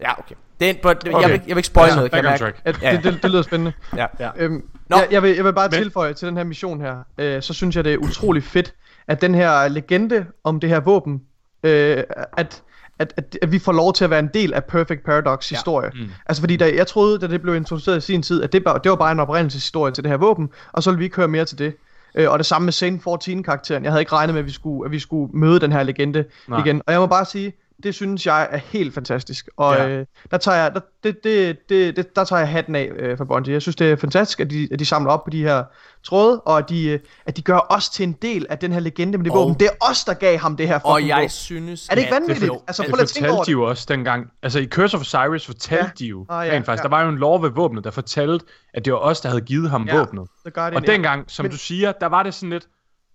[0.00, 1.26] ja okay det er, en- but, jeg, Okay.
[1.26, 2.60] vil, ikke- jeg vil ikke spoil Ja, noget kan jeg mærke.
[2.66, 2.96] Ja, Ja.
[2.96, 3.72] det, det, det lyder spændende.
[3.96, 4.06] ja.
[4.20, 4.30] Ja.
[4.36, 4.96] Øhm, Nå.
[4.96, 7.54] jeg, jeg, vil, jeg vil bare Men- tilføje til den her mission her, øh, så
[7.54, 8.74] synes jeg det er utrolig fedt,
[9.08, 11.20] at den her legende om det her våben,
[11.62, 12.02] øh,
[12.36, 12.62] at,
[12.98, 15.90] at, at, at vi får lov til at være en del af Perfect Paradox historie.
[15.94, 16.10] Mm.
[16.26, 18.90] Altså fordi da, jeg troede, da det blev introduceret i sin tid, at det, det
[18.90, 21.44] var bare en oprindelseshistorie til det her våben, og så ville vi ikke høre mere
[21.44, 21.76] til det.
[22.14, 23.84] Øh, og det samme med Sane 14 karakteren.
[23.84, 26.24] Jeg havde ikke regnet med, at vi skulle, at vi skulle møde den her legende
[26.48, 26.60] Nej.
[26.60, 26.82] igen.
[26.86, 29.48] Og jeg må bare sige, det synes jeg er helt fantastisk.
[29.56, 29.88] Og Ja.
[29.88, 33.16] øh, der tager jeg, der, det, det, det, det, der tager jeg hatten af øh,
[33.16, 33.52] for Bungie.
[33.52, 35.64] Jeg synes, det er fantastisk, at de, at de samler op på de her
[36.04, 38.80] tråde, og at de, øh, at de gør os til en del af den her
[38.80, 39.54] legende med det Og- våben.
[39.54, 41.28] Det er os, der gav ham det her og fucking jeg våben.
[41.28, 42.46] synes Er det ikke vanvittigt?
[42.46, 43.46] Jo, Altså, at- prøv at tænke over det.
[43.46, 45.90] de jo også dengang, altså i Curse of Osiris fortalte Ja.
[45.98, 46.88] de jo Ah, ja, rent faktisk, ja.
[46.88, 49.40] der var jo en lov ved våbnet, der fortalte, at det var os, der havde
[49.42, 49.98] givet ham Ja.
[49.98, 50.28] våbnet.
[50.56, 52.66] Og dengang, som Men- du siger, der var det sådan lidt,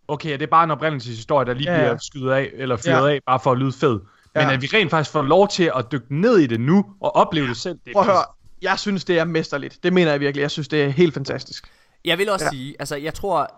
[0.08, 1.84] okay, det er bare en oprindelseshistorie, der lige Ja, ja.
[1.88, 3.14] bliver skydet af, eller fyret Ja.
[3.14, 4.00] af, bare for at lyde fed.
[4.36, 4.54] Men Ja.
[4.54, 7.48] at vi rent faktisk får lov til at dykke ned i det nu, og opleve
[7.48, 8.24] det selv, det er Prøv at høre,
[8.62, 9.80] jeg synes, det er mesterligt.
[9.84, 10.42] Det mener jeg virkelig.
[10.42, 11.68] Jeg synes, det er helt fantastisk.
[12.06, 12.48] Jeg vil også Ja.
[12.48, 12.52] ja.
[12.58, 13.54] sige, altså jeg tror,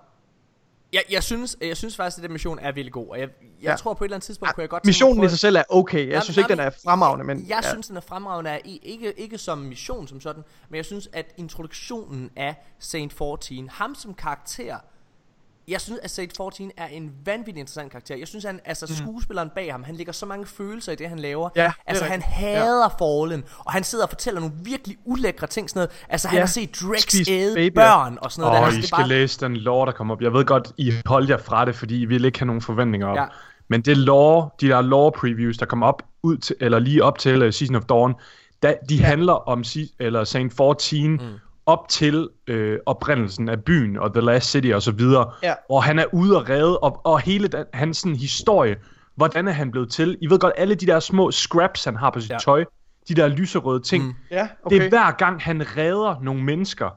[0.93, 3.47] jeg, jeg, synes, jeg synes faktisk, at den mission er virkelig god, og jeg, jeg
[3.63, 3.69] Ja.
[3.71, 3.75] ja.
[3.77, 5.63] tror på et eller andet tidspunkt, kunne jeg godt Missionen at i sig selv er
[5.69, 5.99] okay.
[5.99, 7.45] Jeg Jamen, synes ikke, den er fremragende, men...
[7.49, 7.69] Jeg ja.
[7.69, 11.09] synes, den er fremragende, af, i- ikke, ikke som mission som sådan, men jeg synes,
[11.13, 14.77] at introduktionen af Saint 14, ham som karakter,
[15.67, 18.15] jeg synes, at Saint 14 er en vanvittig interessant karakter.
[18.15, 21.09] Jeg synes, at han, altså skuespilleren bag ham, han lægger så mange følelser i det,
[21.09, 21.49] han laver.
[21.55, 25.69] Ja, det altså, han hader Fallen, og han sidder og fortæller nogle virkelig ulækre ting.
[25.69, 25.91] Sådan noget.
[26.09, 26.41] Altså, han Ja.
[26.41, 28.57] har set Drex æde børn og sådan noget.
[28.57, 28.65] Åh, der.
[28.65, 30.21] Altså, I det skal bare- læse den lore, der kommer op.
[30.21, 33.07] Jeg ved godt, I holdt jer fra det, fordi I ville ikke have nogen forventninger
[33.07, 33.17] op.
[33.17, 33.25] Ja.
[33.69, 37.17] Men det lore, de der lore previews, der kommer op ud til, eller lige op
[37.19, 38.13] til uh, Season of Dawn,
[38.63, 39.05] da, de ja.
[39.05, 41.19] handler om si- eller Saint 14 mm.
[41.65, 45.31] Op til øh, oprindelsen af byen og The Last City og så videre.
[45.43, 45.53] Ja.
[45.69, 48.75] Og han er ude og redde, og, og hele den, hans sådan, historie,
[49.15, 50.17] hvordan er han blevet til?
[50.21, 52.37] I ved godt, alle de der små scraps, han har på sit ja.
[52.37, 52.65] Tøj,
[53.07, 54.13] de der lyserøde ting, mm.
[54.31, 54.75] Ja, Okay.
[54.75, 54.85] Det okay.
[54.85, 56.89] er hver gang, han redder nogle mennesker.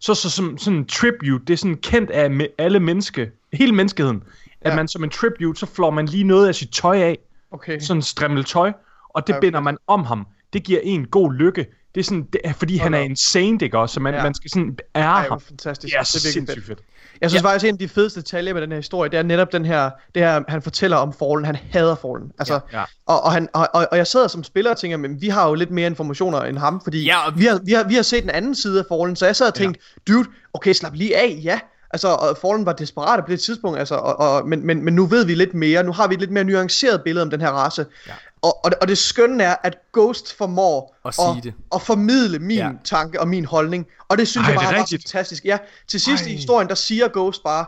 [0.00, 4.22] Så, så som sådan en tribute, det er sådan kendt af alle menneske, hele menneskeheden,
[4.60, 4.76] at Ja.
[4.76, 7.18] man som en tribute, så flår man lige noget af sit tøj af,
[7.50, 7.78] okay.
[7.80, 8.72] sådan en strimmel tøj,
[9.08, 10.26] og det Ja, binder man om ham.
[10.52, 11.66] Det giver en god lykke.
[11.94, 13.94] Det er sådan, det er, fordi han er insane, ikke også?
[13.94, 14.22] Så man, Ja.
[14.22, 15.40] man skal sådan ære Ej, ham.
[15.40, 15.94] fantastisk.
[15.94, 16.66] Er, det er sindssygt fedt.
[16.66, 16.78] fedt.
[17.20, 17.48] Jeg synes ja.
[17.48, 19.90] faktisk, en af de fedeste detaljer med den her historie, det er netop den her,
[20.14, 21.44] det her, han fortæller om Fallen.
[21.44, 22.32] Han hader Fallen.
[22.38, 22.78] Altså, Ja.
[22.78, 22.84] Ja.
[23.06, 25.48] Og, og, han, og, og, og jeg sidder som spiller og tænker, men vi har
[25.48, 28.02] jo lidt mere informationer end ham, fordi Ja, og- vi, har, vi, har, vi har
[28.02, 30.12] set den anden side af Fallen, så jeg sad og tænkte, ja.
[30.12, 31.60] dude, okay, slap lige af, ja.
[31.90, 35.06] Altså, og Fallen var desperat på det tidspunkt, altså, og, og, men, men, men nu
[35.06, 37.48] ved vi lidt mere, nu har vi et lidt mere nuanceret billede om den her
[37.50, 37.86] race.
[38.06, 38.12] Ja.
[38.42, 41.54] Og, og, det, og det skønne er, at Ghost formår At sige det.
[41.74, 42.70] at formidle min Ja.
[42.84, 43.86] tanke og min holdning.
[44.08, 45.44] Og det synes Ej, jeg det er bare var fantastisk.
[45.44, 46.28] Ja, til sidst Ej.
[46.30, 47.66] i historien, der siger Ghost bare,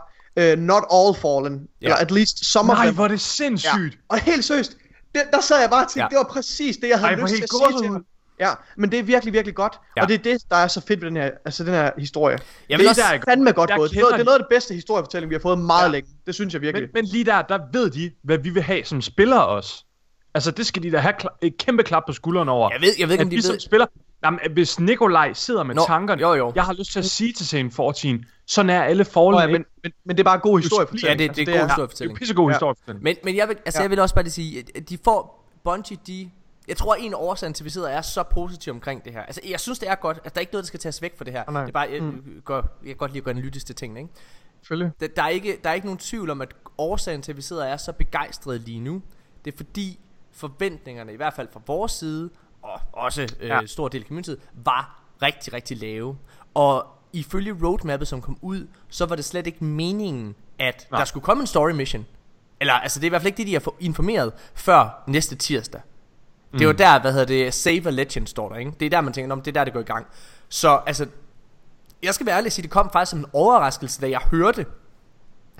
[0.53, 1.85] uh, not all fallen, ja.
[1.85, 2.95] eller at least some of Nej, them.
[2.95, 3.17] hvor er det ja.
[3.19, 3.97] sindssygt.
[4.09, 4.77] Og helt seriøst,
[5.15, 6.07] det, der sad jeg bare og tænkte, Ja.
[6.19, 8.05] det var præcis det, jeg havde Ej, lyst til helt at sige til ham.
[8.39, 9.73] Ja, men det er virkelig, virkelig godt.
[9.73, 9.79] Ja.
[9.97, 10.01] Ja.
[10.03, 12.37] Og det er det, der er så fedt ved den her, altså den her historie.
[12.69, 13.91] Jeg det er også- fandme godt gået.
[13.91, 15.85] Det er, noget, det er noget af det bedste historiefortælling, vi har fået meget ja.
[15.85, 15.91] Ja.
[15.91, 16.09] længe.
[16.25, 16.89] Det synes jeg virkelig.
[16.93, 19.84] Men, men lige der, der ved de, hvad vi vil have som spillere også.
[20.35, 22.69] Altså, det skal de da have kla- et kæmpe klap på skulderen over.
[22.71, 23.59] Jeg ved, jeg ved ikke, at om de vi som ved...
[23.59, 23.85] spiller...
[24.25, 26.51] Jamen, hvis Nikolaj sidder med Nå, tankerne, jo, jo.
[26.55, 29.65] jeg har lyst til at sige til Scene 14, sådan er alle forholdene ja, men,
[29.83, 31.21] men, men det er bare god historiefortælling.
[31.21, 32.15] Ja, det- det er altså, god Det er historiefortælling.
[32.17, 32.53] jo pissegod Ja.
[32.53, 33.03] historiefortælling.
[33.03, 33.81] Men, men jeg vil, altså Ja.
[33.83, 36.29] jeg vil også bare lige sige, at de får Bungie, de...
[36.67, 39.13] Jeg tror, at en af årsagen til, at vi sidder er så positive omkring det
[39.13, 39.21] her.
[39.21, 40.17] Altså, jeg synes, det er godt.
[40.17, 41.43] Altså, der er ikke noget, der skal tages væk fra det her.
[41.51, 41.61] nej.
[41.61, 42.41] Det er bare, jeg, Mm.
[42.45, 44.13] går, jeg kan godt lide at gå analytisk til tingene, ikke?
[44.61, 44.91] Selvfølgelig.
[44.99, 47.41] Der, der, er ikke, der er ikke nogen tvivl om, at årsagen til, at vi
[47.41, 49.01] sidder er så begejstrede lige nu,
[49.45, 49.99] det er fordi
[50.35, 52.29] forventningerne, i hvert fald fra vores side,
[52.61, 53.65] og også øh, Ja.
[53.65, 56.17] stor del af communityet, var rigtig, rigtig lave.
[56.53, 60.99] Og ifølge roadmappet, som kom ud, så var det slet ikke meningen, at Nej.
[60.99, 62.05] der skulle komme en story mission.
[62.59, 65.81] Eller, altså det er i hvert fald ikke det, de har informeret før næste tirsdag.
[66.53, 68.71] Det er jo der, hvad hedder det, Save a Legend står der, ikke?
[68.79, 70.05] Det er der, man tænker, om det er der, det går i gang.
[70.49, 71.07] Så altså,
[72.03, 74.65] jeg skal være ærlig og sige, det kom faktisk som en overraskelse, da jeg hørte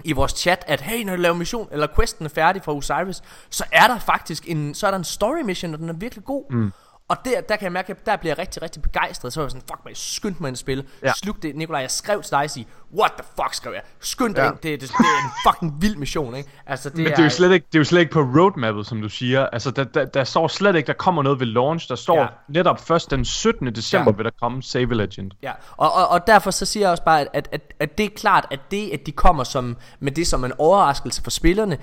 [0.03, 3.23] i vores chat, at hey, når du laver mission, eller questen er færdig fra Osiris,
[3.49, 6.25] så er der faktisk en, så er der en story mission, og den er virkelig
[6.25, 6.43] god.
[6.49, 6.71] Mm.
[7.09, 9.33] Og der, der kan jeg mærke, at der bliver jeg rigtig, rigtig begejstret.
[9.33, 10.83] Så var jeg sådan, fuck mig, jeg skyndte mig ind at spille.
[11.03, 11.13] Ja.
[11.13, 13.81] Slug det, Nikolaj, jeg skrev til dig og sige, what the fuck, skrev jeg.
[13.99, 14.49] Skynd dig Ja.
[14.49, 16.49] ind, det, det, det, er en fucking vild mission, ikke?
[16.65, 18.87] Altså, det Men det er, jo slet ikke, det er jo slet ikke på roadmappet,
[18.87, 19.45] som du siger.
[19.45, 21.89] Altså, der, der, der står slet ikke, der kommer noget ved launch.
[21.89, 22.27] Der står ja.
[22.49, 23.75] Netop først den 17.
[23.75, 24.11] december.
[24.11, 24.15] Ja.
[24.15, 25.31] vil der komme Save a Legend.
[25.41, 28.05] Ja, og, og, og derfor så siger jeg også bare, at, at, at, at det
[28.05, 31.77] er klart, at det, at de kommer som, med det som en overraskelse for spillerne,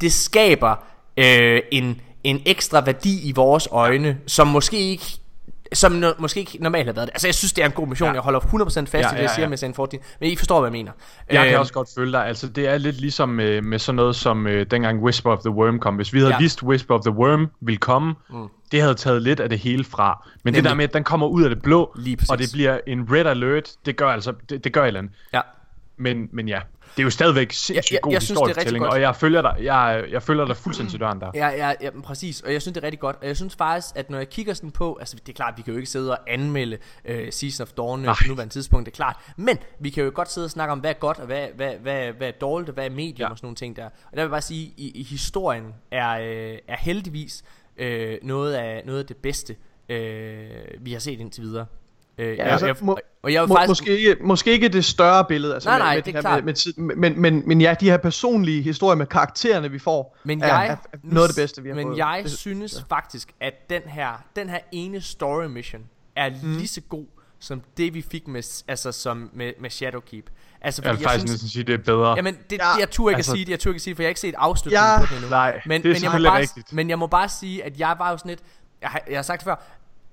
[0.00, 0.76] det skaber
[1.16, 5.18] øh, en, en ekstra værdi i vores øjne, som måske ikke
[5.72, 7.14] som no, måske ikke normalt har været det.
[7.14, 8.06] Altså jeg synes det er en god mission.
[8.06, 8.12] Ja.
[8.12, 9.48] Jeg holder 100% fast Ja, i det jeg ja, siger ja.
[9.48, 9.98] med Sand 14.
[10.20, 10.92] Men I forstår hvad jeg mener.
[11.30, 12.26] Jeg kan Øh, også godt følge dig.
[12.26, 15.50] Altså, det er lidt ligesom med, med sådan noget som øh, dengang Whisper of the
[15.50, 15.96] Worm kom.
[15.96, 16.38] Hvis vi havde ja.
[16.38, 18.48] Vidst, Whisper of the Worm ville komme, mm.
[18.72, 20.26] det havde taget lidt af det hele fra.
[20.44, 20.70] Men det Nemlig.
[20.70, 21.94] der med, at den kommer ud af det blå,
[22.30, 25.12] og det bliver en red alert, det gør altså, det, det gør et eller andet.
[25.32, 25.40] Ja.
[25.96, 26.60] Men, men ja,
[26.96, 30.04] det er jo stadigvæk sindssygt jeg- god jeg rigtig historiefortælling, og jeg følger dig, jeg,
[30.10, 31.30] jeg følger dig fuldstændig til døren der.
[31.34, 33.96] Ja, ja, ja, præcis, og jeg synes det er rigtig godt Og jeg synes faktisk,
[33.96, 36.10] at når jeg kigger sådan på Altså det er klart, vi kan jo ikke sidde
[36.10, 36.78] og anmelde
[37.10, 38.10] uh, Season of Dawn Nej.
[38.10, 40.72] øh, På nuværende tidspunkt, det er klart Men vi kan jo godt sidde og snakke
[40.72, 43.14] om, hvad er godt Og hvad, hvad, hvad, hvad er dårligt, og hvad er medium
[43.18, 43.24] Ja.
[43.24, 43.30] ja.
[43.30, 46.10] Og sådan nogle ting der Og der vil jeg bare sige, i, i historien er,
[46.20, 47.44] øh, er heldigvis
[47.76, 49.56] øh, noget, af, noget af det bedste
[49.88, 51.66] øh, Vi har set indtil videre
[52.18, 55.24] øh, ja, altså, jeg, må- Og jeg Må, faktisk måske, ikke, måske ikke det større
[55.24, 56.36] billede, altså Nej, med, nej, med det er her klart.
[56.36, 60.16] Med, med tid, men, men, men ja, de her personlige historier med karaktererne, vi får,
[60.24, 61.98] Men jeg, er, er noget af det bedste, vi har men fået.
[61.98, 65.82] jeg Det- synes faktisk, at den her, den her ene story mission
[66.16, 66.56] er mm.
[66.56, 67.06] lige så god
[67.40, 70.24] som det vi fik med, altså som med, med Shadowkeep.
[70.60, 72.14] Altså Jeg vil faktisk synes, næsten sige, det er bedre.
[72.16, 73.82] Jamen, det, Ja, ja, jeg turde ikke altså- at sige det, jeg turde ikke at
[73.82, 75.30] sige det, for jeg har ikke set afslutningen Ja, på den endnu.
[75.30, 76.72] nej, men, det er men, jeg må bare, rigtigt.
[76.72, 78.40] men jeg må bare sige, at jeg var jo sådan lidt,
[78.82, 79.56] jeg har, jeg har sagt det før,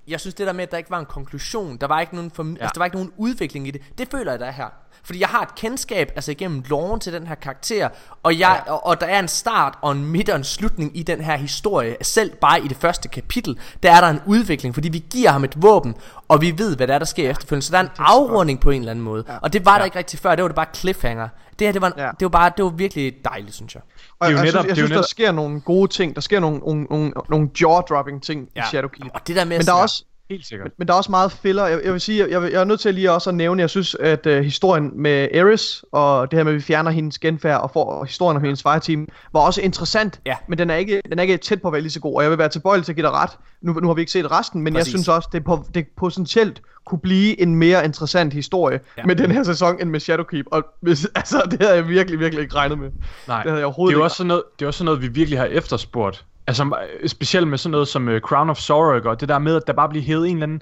[0.08, 2.32] jeg synes det der med, at der ikke var en konklusion, der var ikke nogen,
[2.32, 2.62] form, ja.
[2.62, 4.70] altså, der var ikke nogen udvikling i det, det føler jeg, der er her.
[5.06, 7.90] Fordi jeg har et kendskab, altså igennem loven til den her karakter,
[8.24, 8.72] og, jeg, ja.
[8.74, 11.38] og, og der er en start og en midt og en slutning i den her
[11.38, 11.96] historie.
[12.02, 15.44] Selv bare i det første kapitel, der er der en udvikling, fordi vi giver ham
[15.44, 15.96] et våben,
[16.28, 17.66] og vi ved, hvad der er, der sker efterfølgende.
[17.66, 19.24] Så der er en afrunding på en eller anden måde.
[19.28, 19.38] Ja.
[19.38, 19.86] Og det var der Ja.
[19.86, 21.28] ikke rigtig før, det var det bare cliffhanger.
[21.60, 22.04] Det her, det var, Ja.
[22.04, 22.10] ja.
[22.20, 23.82] det var bare, det var virkelig dejligt, synes jeg.
[24.20, 25.92] Og Det er jo jeg, netop- synes, er jeg synes, der netop- sker nogle gode
[25.92, 26.16] ting.
[26.16, 28.62] Der sker nogle, nogle, nogle, nogle jaw-dropping ting ja.
[28.62, 29.12] i Shadowkeep.
[29.14, 30.72] Og det der med Men der er også, Helt sikkert.
[30.78, 31.66] men der er også meget filler.
[31.66, 33.96] Jeg, jeg vil sige, jeg, jeg er nødt til lige også at nævne, jeg synes,
[34.00, 37.72] at uh, historien med Eris, og det her med, at vi fjerner hendes genfærd, og
[37.72, 40.36] får historien om hendes fireteam, var også interessant, Ja.
[40.48, 42.22] men den er, ikke, den er ikke tæt på at være lige så god, og
[42.24, 43.30] jeg vil være tilbøjelig til at give dig ret.
[43.62, 44.88] Nu, nu har vi ikke set resten, men Præcis.
[44.94, 49.06] jeg synes også, det, på, det potentielt kunne blive en mere interessant historie ja.
[49.06, 52.42] Med den her sæson, end med Shadowkeep, og hvis, altså, det havde jeg virkelig, virkelig
[52.42, 52.90] ikke regnet med.
[53.28, 54.86] Nej, Det havde jeg det er overhovedet ikke også sådan noget, det er også sådan
[54.86, 56.26] noget, vi virkelig har efterspurgt.
[56.48, 56.64] Altså
[57.02, 59.64] øh, specielt med sådan noget som uh, Crown of Sorrow, og det der med, at
[59.68, 60.62] der bare bliver hævet en eller anden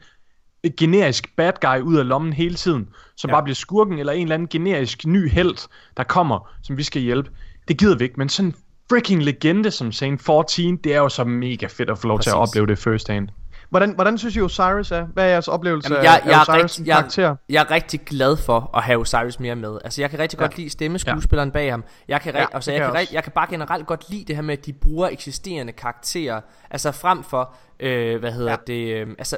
[0.63, 3.35] øh, generisk bad guy ud af lommen hele tiden, som ja.
[3.35, 5.67] Bare bliver skurken, eller en eller anden generisk ny held,
[5.97, 7.29] der kommer, som vi skal hjælpe.
[7.67, 8.55] Det gider vi ikke, men sådan en
[8.89, 12.29] freaking legende som Saint 14, det er jo så mega fedt at få lov til
[12.29, 12.49] at Præcis.
[12.51, 13.29] opleve det first hand.
[13.73, 15.05] Hvordan, hvordan synes I Osiris er?
[15.05, 17.35] Hvad er jeres oplevelse Jamen, jeg, af, jeg, er Osiris rigtig, jeg, karakter?
[17.49, 19.77] jeg er rigtig glad for at have Osiris mere med.
[19.83, 20.43] Altså, jeg kan rigtig Ja.
[20.43, 21.83] godt lide stemmeskuespilleren bag ham.
[22.07, 22.99] Jeg kan, Ja, ja, altså, kan jeg, jeg kan, også.
[23.11, 26.41] rigt- jeg kan bare generelt godt lide det her med, at de bruger eksisterende karakterer.
[26.71, 28.57] Altså, frem for, øh, hvad hedder Ja.
[28.67, 28.73] ja.
[28.73, 29.37] det, øh, altså...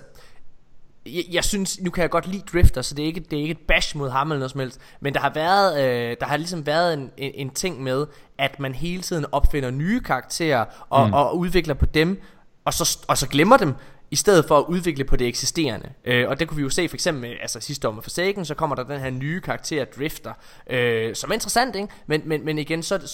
[1.05, 3.41] Jeg, jeg synes, nu kan jeg godt lide Drifter, så det er ikke, det er
[3.41, 4.79] ikke et bash mod ham eller noget som helst.
[4.99, 8.05] Men der har været, øh, der har ligesom været en, en, en ting med,
[8.37, 11.13] at man hele tiden opfinder nye karakterer og, mm.
[11.13, 12.21] og udvikler på dem,
[12.65, 13.73] og så, og så glemmer dem,
[14.15, 15.89] i stedet for at udvikle på det eksisterende.
[16.05, 18.45] Øh, og det kunne vi jo se for eksempel, med, altså sidste år med Forsaken,
[18.45, 20.33] så kommer der den her nye karakter, Drifter,
[20.69, 21.87] øh, som er interessant, ikke?
[22.07, 23.09] Men, men, men igen, så er, det,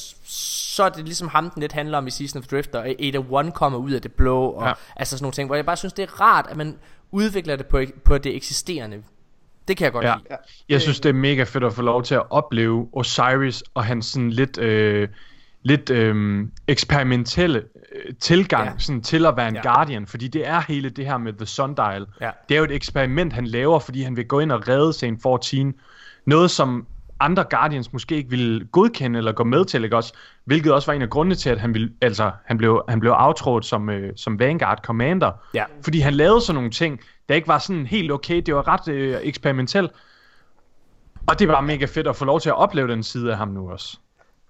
[0.76, 3.20] så er det ligesom ham, den lidt handler om i Season of Drifter, og Ada
[3.30, 4.74] One kommer ud af det blå, og Ja.
[4.96, 6.78] altså sådan nogle ting, hvor jeg bare synes, det er rart, at man
[7.12, 8.98] udvikler det på, på det eksisterende.
[9.68, 10.10] Det kan jeg godt Ja.
[10.10, 10.16] ja.
[10.16, 10.38] lide.
[10.70, 14.06] Jeg synes, det er mega fedt at få lov til at opleve Osiris og hans
[14.06, 14.58] sådan lidt...
[14.58, 15.08] Øh,
[15.64, 17.64] lidt øh, eksperimentelle
[17.96, 18.74] øh, tilgang Ja.
[18.78, 19.62] sådan, til at være en Ja.
[19.62, 22.06] Guardian, fordi det er hele det her med The Sundial.
[22.22, 22.30] Ja.
[22.50, 25.22] Det er jo et eksperiment, han laver, fordi han vil gå ind og redde Saint
[25.22, 25.74] 14.
[26.26, 26.88] Noget, som
[27.20, 30.14] andre Guardians måske ikke ville godkende eller gå med til, ikke også?
[30.46, 33.12] Hvilket også var en af grundene til, at han, ville, altså, han blev, han blev
[33.12, 35.32] aftrådt som, øh, som Vanguard Commander.
[35.54, 35.64] Ja.
[35.84, 38.42] Fordi han lavede sådan nogle ting, der ikke var sådan helt okay.
[38.46, 39.92] Det var ret øh, eksperimentelt.
[41.28, 43.48] Og det var mega fedt at få lov til at opleve den side af ham
[43.48, 43.98] nu også.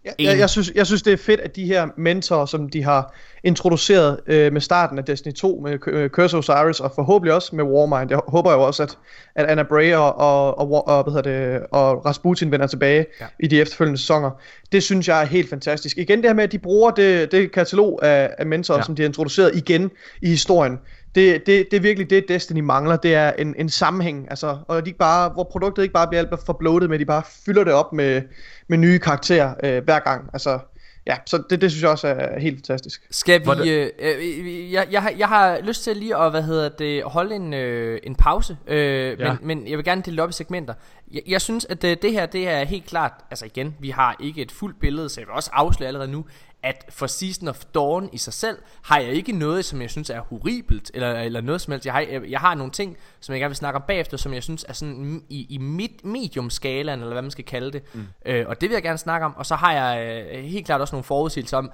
[0.06, 2.84] Jeg, jeg, jeg, synes, jeg synes, det er fedt, at de her mentorer, som de
[2.84, 7.56] har introduceret øh, med starten af Destiny 2, med øh, Curse Osiris, og forhåbentlig også
[7.56, 8.10] med Warmind.
[8.10, 8.98] Jeg håber jo også, at,
[9.36, 13.26] at Anna Bray og, og, og, og, hvad hedder det, og Rasputin vender tilbage Ja.
[13.40, 14.32] i de efterfølgende sæsoner.
[14.72, 15.98] Det synes jeg er helt fantastisk.
[15.98, 18.84] Igen det her med, at de bruger det, det katalog af, af mentorer, ja.
[18.84, 20.80] som de har introduceret igen i historien.
[21.16, 22.96] Det, det, det er virkelig det, Destiny mangler.
[22.96, 26.22] Det er en, en sammenhæng, altså, og de ikke bare, hvor produktet ikke bare bliver
[26.22, 28.22] alt for bloated, men de bare fylder det op med,
[28.68, 30.30] med nye karakterer øh, hver gang.
[30.34, 30.60] Altså,
[31.08, 33.08] ja, så det, det synes jeg også er helt fantastisk.
[33.12, 33.70] Skal vi...
[33.70, 37.36] Øh, øh, jeg, jeg, har, jeg har lyst til lige at hvad hedder det, holde
[37.36, 39.28] en, øh, en pause, øh, Ja.
[39.28, 40.74] men, men jeg vil gerne dele op i segmenter.
[41.12, 43.12] Jeg, jeg synes, at øh, det her det er helt klart...
[43.30, 46.26] Altså igen, vi har ikke et fuldt billede, så jeg vil også afsløre allerede nu,
[46.64, 50.10] at for Season of Dawn i sig selv, har jeg ikke noget, som jeg synes
[50.10, 51.86] er horribelt, eller, eller noget som helst.
[51.86, 54.34] Jeg har, jeg, jeg har nogle ting, som jeg gerne vil snakke om bagefter, som
[54.34, 57.84] jeg synes er sådan i, i mid, medium-skalaen, eller hvad man skal kalde det.
[57.94, 58.04] Mm.
[58.26, 59.36] Øh, og det vil jeg gerne snakke om.
[59.38, 61.72] Og så har jeg øh, helt klart også nogle forudsigelser om,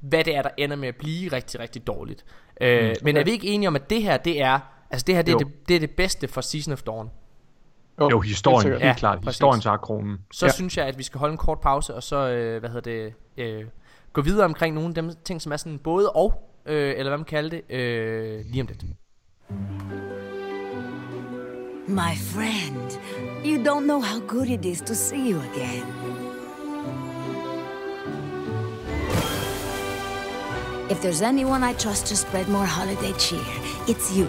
[0.00, 2.24] hvad det er, der ender med at blive rigtig, rigtig dårligt.
[2.60, 4.58] Øh, mm, Men er vi ikke enige om, at det her, det er,
[4.90, 5.38] altså det her, det er, Jo.
[5.38, 7.10] det, det er det bedste for Season of Dawn?
[8.00, 8.80] Jo, historien, sikkert.
[8.82, 9.18] helt Ja, klart.
[9.20, 9.36] præcis.
[9.38, 10.18] Historien tager kronen.
[10.32, 10.48] Så ja.
[10.48, 10.52] Ja.
[10.54, 13.14] synes jeg, at vi skal holde en kort pause, og så, øh, hvad hedder det,
[13.36, 13.64] øh,
[14.12, 16.32] gå videre omkring nogle af dem ting, som er sådan både og,
[16.66, 18.84] øh, eller hvad man kalder det, øh, lige om lidt.
[21.88, 22.98] My friend,
[23.44, 25.84] you don't know how good it is to see you again.
[30.90, 33.40] If there's anyone I trust to spread more holiday cheer,
[33.86, 34.26] it's you.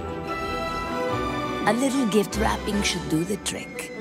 [1.68, 3.92] A little gift wrapping should do the trick.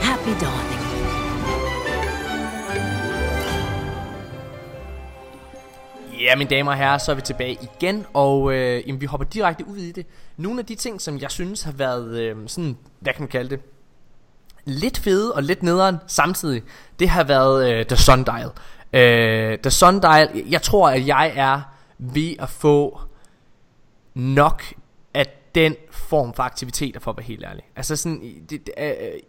[0.00, 0.81] Happy dawning.
[6.22, 9.26] Ja, mine damer og herrer, så er vi tilbage igen, og øh, jamen, vi hopper
[9.26, 10.06] direkte ud i det.
[10.36, 13.50] Nogle af de ting, som jeg synes har været øh, sådan, hvad kan man kalde
[13.50, 13.60] det,
[14.64, 16.62] lidt fede og lidt nederen samtidig,
[16.98, 18.50] det har været øh, The Sundial.
[18.92, 21.60] Øh, The Sundial, jeg tror, at jeg er
[21.98, 23.00] ved at få
[24.14, 24.62] nok
[25.14, 27.64] af den form for aktiviteter, for at være helt ærlig.
[27.76, 29.20] Altså sådan, det, det, øh, øh,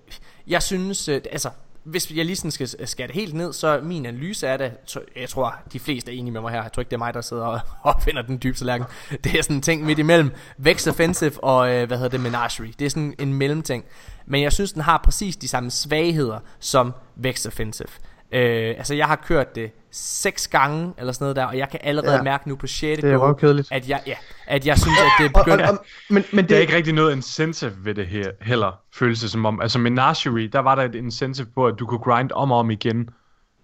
[0.47, 1.49] jeg synes, øh, altså,
[1.84, 4.72] hvis jeg lige sådan skal skære det helt ned, så min analyse er det,
[5.15, 6.62] jeg tror, de fleste er enige med mig her.
[6.62, 7.60] Jeg tror ikke, det er mig, der sidder og,
[7.93, 8.88] opfinder den dybe tallerken.
[9.24, 12.74] Det er sådan en ting midt imellem Vex Offensive og, øh, hvad hedder det, Menagerie.
[12.80, 13.86] Det er sådan en mellemting.
[14.26, 17.88] Men jeg synes, den har præcis de samme svagheder som Vex Offensive.
[18.34, 21.80] Øh, altså, jeg har kørt det seks gange, eller sådan noget der, og jeg kan
[21.84, 22.17] allerede ja.
[22.17, 22.24] Ja.
[22.24, 23.02] mærke nu på 6.
[23.02, 23.67] Det er go, røvkedeligt.
[23.72, 24.13] at jeg, ja,
[24.48, 25.67] at jeg synes, at det Og, og, begynder...
[25.69, 29.19] og, men, men det, Der er ikke rigtig noget incentive ved det her heller, føles
[29.19, 29.62] det som om.
[29.62, 32.72] Altså Menagerie, der var der et incentive på, at du kunne grind om og om
[32.72, 33.10] igen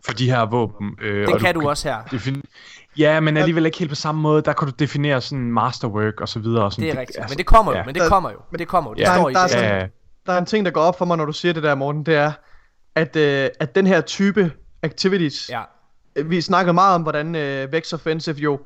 [0.05, 0.95] for de her våben.
[1.01, 1.97] Øh, det og kan du også her.
[2.13, 2.41] Defin-
[2.97, 4.41] ja, men alligevel ikke helt på samme måde.
[4.41, 6.63] Der kan du definere sådan masterwork og så videre.
[6.63, 6.85] Og sådan.
[6.89, 7.29] Det er rigtigt.
[7.29, 7.83] Men det kommer jo, ja.
[7.85, 8.37] men det kommer jo.
[8.59, 8.93] Det kommer jo.
[8.95, 9.51] Det Der er står en- i der er det.
[9.51, 9.87] sådan- Ja,
[10.25, 12.03] der er en ting, der går op for mig, når du siger det der, Morten,
[12.05, 12.31] det er,
[12.95, 14.51] at, øh, at den her type
[14.83, 15.61] activities, Ja.
[16.15, 18.59] Øh, vi snakkede meget om, hvordan øh, Vex Offensive jo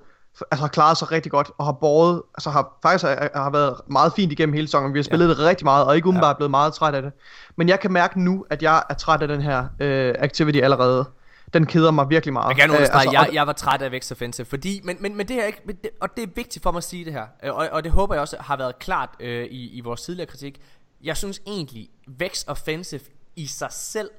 [0.52, 3.76] altså, har klaret sig rigtig godt, og har båret, altså har faktisk har, har været
[3.88, 4.94] meget fint igennem hele sæsonen.
[4.94, 5.32] Vi har spillet ja.
[5.34, 6.38] det rigtig meget, og ikke umiddelbart ja.
[6.38, 7.12] blevet meget træt af det.
[7.56, 11.06] Men jeg kan mærke nu, at jeg er træt af den her øh, activity allerede.
[11.54, 12.50] Den keder mig virkelig meget.
[12.50, 15.18] Jeg kan Øh, understrege, altså, jeg, jeg var træt af Vex Offensive, fordi, men, men,
[15.18, 17.14] men det er ikke, men det, og det er vigtigt for mig at sige det
[17.14, 20.02] her, øh, og, og det håber jeg også har været klart øh, i, i vores
[20.02, 20.62] tidligere kritik.
[21.04, 23.02] Jeg synes egentlig, Vex Offensive
[23.36, 24.10] i sig selv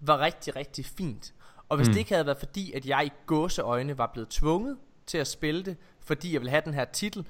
[0.00, 1.34] var rigtig, rigtig fint.
[1.68, 1.92] Og hvis mm.
[1.92, 4.76] det ikke havde været fordi, at jeg i gåseøjne var blevet tvunget
[5.06, 7.26] til at spille det, fordi jeg ville have den her titel,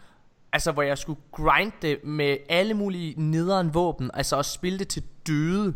[0.53, 4.89] altså hvor jeg skulle grinde det med alle mulige nederen våben, altså at spille det
[4.89, 5.75] til døde,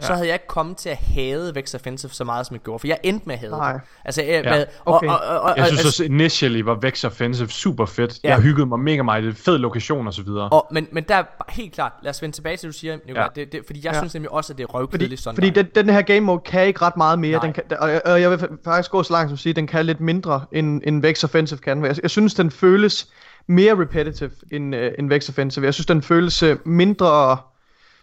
[0.00, 0.06] ja.
[0.06, 2.78] så havde jeg ikke kommet til at hade Vex Offensive så meget, som jeg gjorde,
[2.78, 3.72] for jeg endte med at hade Nej.
[3.72, 3.80] det.
[4.04, 4.64] Altså, jeg, Ja, ja.
[4.86, 5.08] okay.
[5.08, 8.18] og, og, og, Jeg synes altså, også, initially var Vex Offensive super fedt.
[8.24, 8.28] Ja.
[8.28, 9.24] Jeg hyggede mig mega meget.
[9.24, 10.48] Det er fed lokation og så videre.
[10.48, 12.96] og, men, men der er helt klart, lad os vende tilbage til, det, du siger,
[13.06, 13.40] Nicolaj, Ja.
[13.40, 13.98] det, det, fordi jeg ja.
[13.98, 16.66] Synes nemlig også, at det er røvkedeligt sådan fordi den, den her game mode kan
[16.66, 17.32] ikke ret meget mere.
[17.38, 17.44] Nej.
[17.44, 19.66] Den kan, og, og jeg vil faktisk gå så langt som at sige, at den
[19.66, 21.84] kan lidt mindre, end, end Vex Offensive kan.
[21.84, 23.08] Jeg, jeg synes, den føles
[23.46, 25.64] mere repetitive end, uh, end Vex Offensive.
[25.64, 27.36] Jeg synes, den føles øh, mindre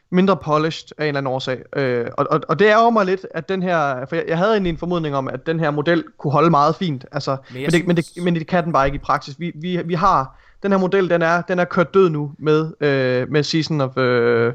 [0.10, 1.62] mindre polished af en eller anden årsag.
[1.76, 4.06] Øh, og, og, og det ærger mig lidt, at den her...
[4.06, 6.76] For jeg, jeg havde egentlig en formodning om, at den her model kunne holde meget
[6.76, 7.06] fint.
[7.12, 9.40] Altså, Men men, det, men, det, men det kan den bare ikke i praksis.
[9.40, 10.40] Vi, vi, vi har...
[10.64, 13.98] Den her model, den er, den er kørt død nu med, øh, med Season of...
[13.98, 14.54] Øh,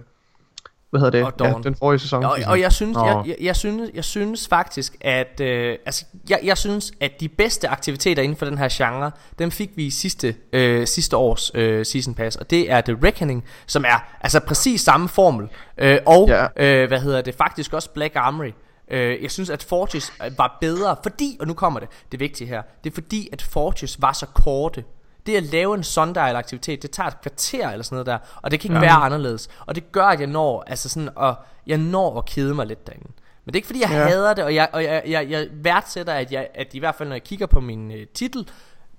[0.92, 1.62] hvad hedder det, Og ja, Dawn.
[1.62, 2.24] den forrige sæson.
[2.24, 6.40] Og, og jeg synes, jeg, jeg, jeg synes, jeg synes faktisk, at øh, altså, jeg,
[6.44, 9.90] jeg synes, at de bedste aktiviteter inden for den her genre, dem fik vi i
[9.90, 14.40] sidste øh, sidste års øh, season pass, og det er The Reckoning, som er altså
[14.40, 16.46] præcis samme formel, øh, og Ja.
[16.57, 18.50] øh, hvad hedder det, faktisk også Black Armory.
[18.90, 22.48] Øh, jeg synes, at Fortress øh, var bedre, fordi, og nu kommer det, det vigtige
[22.48, 24.85] her, det er fordi, at Fortress var så korte.
[25.27, 28.51] Det at lave en sundial aktivitet, det tager et kvarter eller sådan noget der, og
[28.51, 28.81] det kan ikke ja.
[28.81, 29.49] være anderledes.
[29.67, 31.35] Og det gør, at jeg når, altså sådan, og
[31.67, 33.09] jeg når at kede mig lidt derinde.
[33.45, 34.09] Men det er ikke fordi, jeg ja.
[34.09, 37.09] Hader det, og jeg, og jeg, jeg, jeg værdsætter, at, jeg, at i hvert fald,
[37.09, 38.49] når jeg kigger på min øh, titel,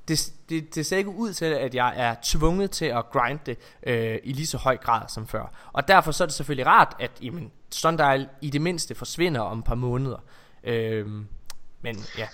[0.08, 3.58] det, det, det ser ikke ud til, at jeg er tvunget til at grinde det
[3.88, 5.70] øh, i lige så høj grad som før.
[5.74, 9.60] Og derfor så er det selvfølgelig rart, at jamen, Sundial i det mindste forsvinder om
[9.60, 10.18] et par måneder.
[10.64, 11.08] Øh,
[11.82, 12.28] men ja,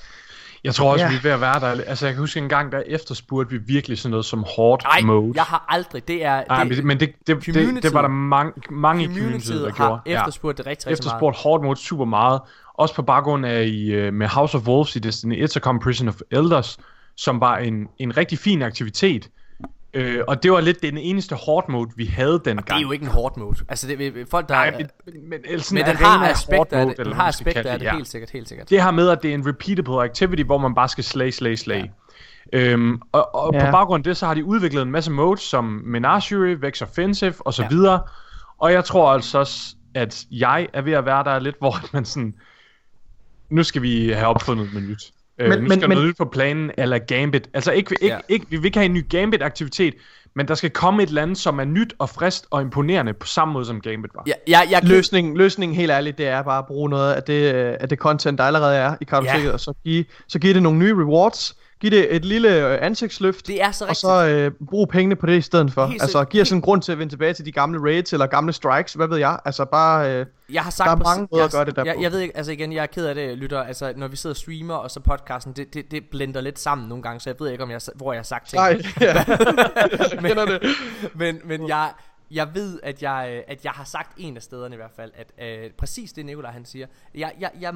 [0.63, 1.11] Jeg tror også, Ja.
[1.11, 1.83] vi er ved at være der.
[1.87, 5.01] Altså, jeg kan huske en gang, der efterspurgte vi virkelig sådan noget som hård nej,
[5.01, 5.31] mode.
[5.35, 6.43] jeg har aldrig, det er...
[6.49, 9.71] Nej, det, men, men det, det, det, det, var der mange, mange i communityet, der
[9.71, 10.01] har gjorde.
[10.05, 10.99] efterspurgt det rigtig, rigtig meget.
[10.99, 12.41] efterspurgt hårdt mod super meget.
[12.73, 15.79] Også på baggrund af i, øh, med House of Wolves i Destiny 1, så kom
[15.79, 16.77] Prison of Elders,
[17.17, 19.29] som var en, en rigtig fin aktivitet.
[19.93, 22.67] Øh, og det var lidt den eneste hård mode, vi havde dengang.
[22.67, 23.58] Det er jo ikke en hård mode.
[23.69, 24.54] Altså, det folk, der...
[24.56, 27.15] Nej, men, men, men, sådan men den har aspekter af mode, det, eller den hvad
[27.15, 27.95] har aspekter af det, ja.
[27.95, 28.69] helt sikkert, helt sikkert.
[28.69, 31.56] Det her med, at det er en repeatable activity, hvor man bare skal slay, slay,
[31.56, 31.84] slay.
[32.54, 32.60] Ja.
[32.60, 33.65] Øhm, og og Ja.
[33.65, 37.34] på baggrund af det, så har de udviklet en masse modes, som Menagerie, Vex Offensive
[37.39, 37.67] og så Ja.
[37.69, 37.99] videre.
[38.58, 42.06] Og jeg tror altså også, at jeg er ved at være der lidt, hvor man
[42.06, 42.36] sådan...
[43.49, 45.12] Nu skal vi have opfundet noget nyt.
[45.39, 47.49] Øh, Men- nu men- skal men- noget nyt på planen, eller Gambit.
[47.54, 48.13] Altså ikke, ikke, Ja.
[48.13, 48.19] ja.
[48.30, 49.93] ikke, vi vil ikke have en ny Gambit-aktivitet,
[50.36, 53.28] men der skal komme et eller andet, som er nyt og frisk og imponerende på
[53.28, 54.23] samme måde, som Gambit var.
[54.28, 57.54] Ja, jeg, jeg, Løsningen, løsningen, helt ærligt, det er bare at bruge noget af det,
[57.56, 59.52] øh, af det content, der allerede er i kartoteket, Ja.
[59.54, 63.47] og så give, så give det nogle nye rewards, give det et lille øh, ansigtsløft,
[63.47, 65.85] det er så og så øh, bruge pengene på det i stedet for.
[65.85, 68.27] Helt altså, giver sådan en grund til at vende tilbage til de gamle raids, eller
[68.27, 69.39] gamle strikes, hvad ved jeg.
[69.45, 70.13] Altså, bare...
[70.13, 72.11] Øh, Jeg har sagt Der er mange måder at jeg, gøre det der jeg, jeg
[72.11, 74.37] ved ikke, altså igen, jeg er ked af det, lytter, altså når vi sidder og
[74.37, 77.51] streamer, og så podcasten, det, det, det blender lidt sammen nogle gange, så jeg ved
[77.51, 78.61] ikke, om jeg, hvor jeg har sagt ting.
[78.61, 79.13] nej, ja.
[80.11, 80.61] jeg kender det.
[81.15, 81.91] men, men jeg,
[82.31, 85.11] jeg ved, at jeg, øh, at jeg har sagt en af stederne i hvert fald,
[85.15, 86.87] at øh, præcis det Nikolaj han siger.
[87.15, 87.73] Jeg, jeg, jeg,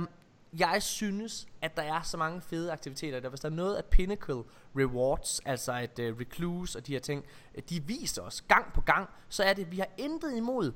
[0.58, 3.20] jeg synes, at der er så mange fede aktiviteter.
[3.20, 4.44] Der, hvis der er noget af Pinnacle
[4.78, 7.24] Rewards, altså et uh, Recluse og de her ting,
[7.70, 10.72] de viser os gang på gang, så er det, at vi har intet imod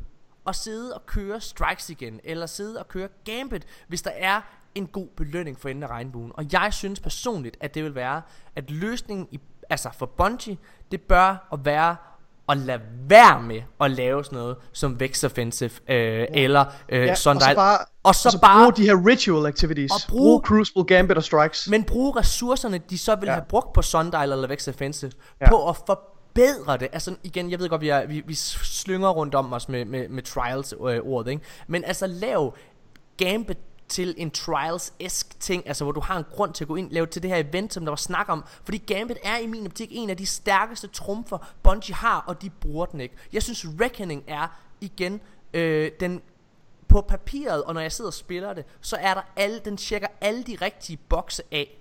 [0.47, 4.41] at sidde og køre strikes igen, eller sidde og køre gambit, hvis der er
[4.75, 6.31] en god belønning for enden af regnbuen.
[6.35, 8.21] Og jeg synes personligt, at det vil være,
[8.55, 10.57] at løsningen i, altså for Bungie,
[10.91, 11.95] det bør at være
[12.49, 17.15] at lade være med at lave sådan noget som Vex Offensive øh, eller øh, Ja,
[17.15, 17.49] Sundial.
[17.49, 19.91] og så bare, og så og så bare bruge de her ritual activities.
[19.91, 21.67] Og bruge- bruge, Crucible, Gambit og Strikes.
[21.69, 23.35] men bruge ressourcerne, de så ville ja.
[23.35, 25.49] Have brugt på Sundial eller Vex Offensive, ja.
[25.49, 26.87] På at forbedre det.
[26.93, 30.09] Altså igen, jeg ved godt, vi, er, vi, vi slynger rundt om os med, med,
[30.09, 31.43] med Trials-ordet, ikke?
[31.67, 32.53] Men altså lav
[33.17, 33.57] Gambit
[33.89, 37.05] til en Trials-esk ting, altså hvor du har en grund til at gå ind lave
[37.05, 38.43] til det her event, som der var snak om.
[38.63, 42.49] Fordi Gambit er i min optik en af de stærkeste trumfer, Bungie har, og de
[42.49, 43.15] bruger den ikke.
[43.33, 44.47] Jeg synes, Reckoning er
[44.81, 45.19] igen
[45.53, 46.21] øh, den
[46.89, 50.07] på papiret, og når jeg sidder og spiller det, så er der alle, den tjekker
[50.21, 51.77] alle de rigtige bokse af.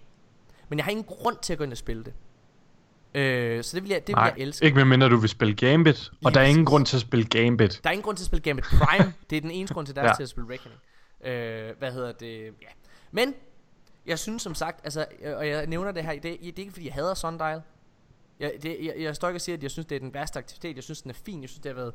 [0.69, 2.15] Men jeg har ingen grund til at gå ind og spille det.
[3.15, 4.65] Øh, så det vil jeg, det vil Nej, jeg elske.
[4.65, 7.81] ikke medmindre du vil spille Gambit, og der er ingen grund til at spille Gambit.
[7.85, 9.15] Der er ingen grund til at spille Gambit Prime.
[9.31, 10.15] det er den eneste grund til, der er Ja.
[10.15, 10.81] til at spille Reckoning.
[11.25, 12.45] Øh, hvad hedder det?
[12.45, 12.51] Ja.
[13.11, 13.35] Men,
[14.07, 16.53] jeg synes som sagt, altså, øh, og jeg nævner det her i dag, det er
[16.59, 17.63] ikke fordi, jeg hader Sundial.
[18.41, 20.39] Jeg, det, jeg, jeg står ikke og siger, at jeg synes, det er den værste
[20.39, 20.77] aktivitet.
[20.77, 21.41] Jeg synes, den er fin.
[21.41, 21.93] Jeg synes, det har været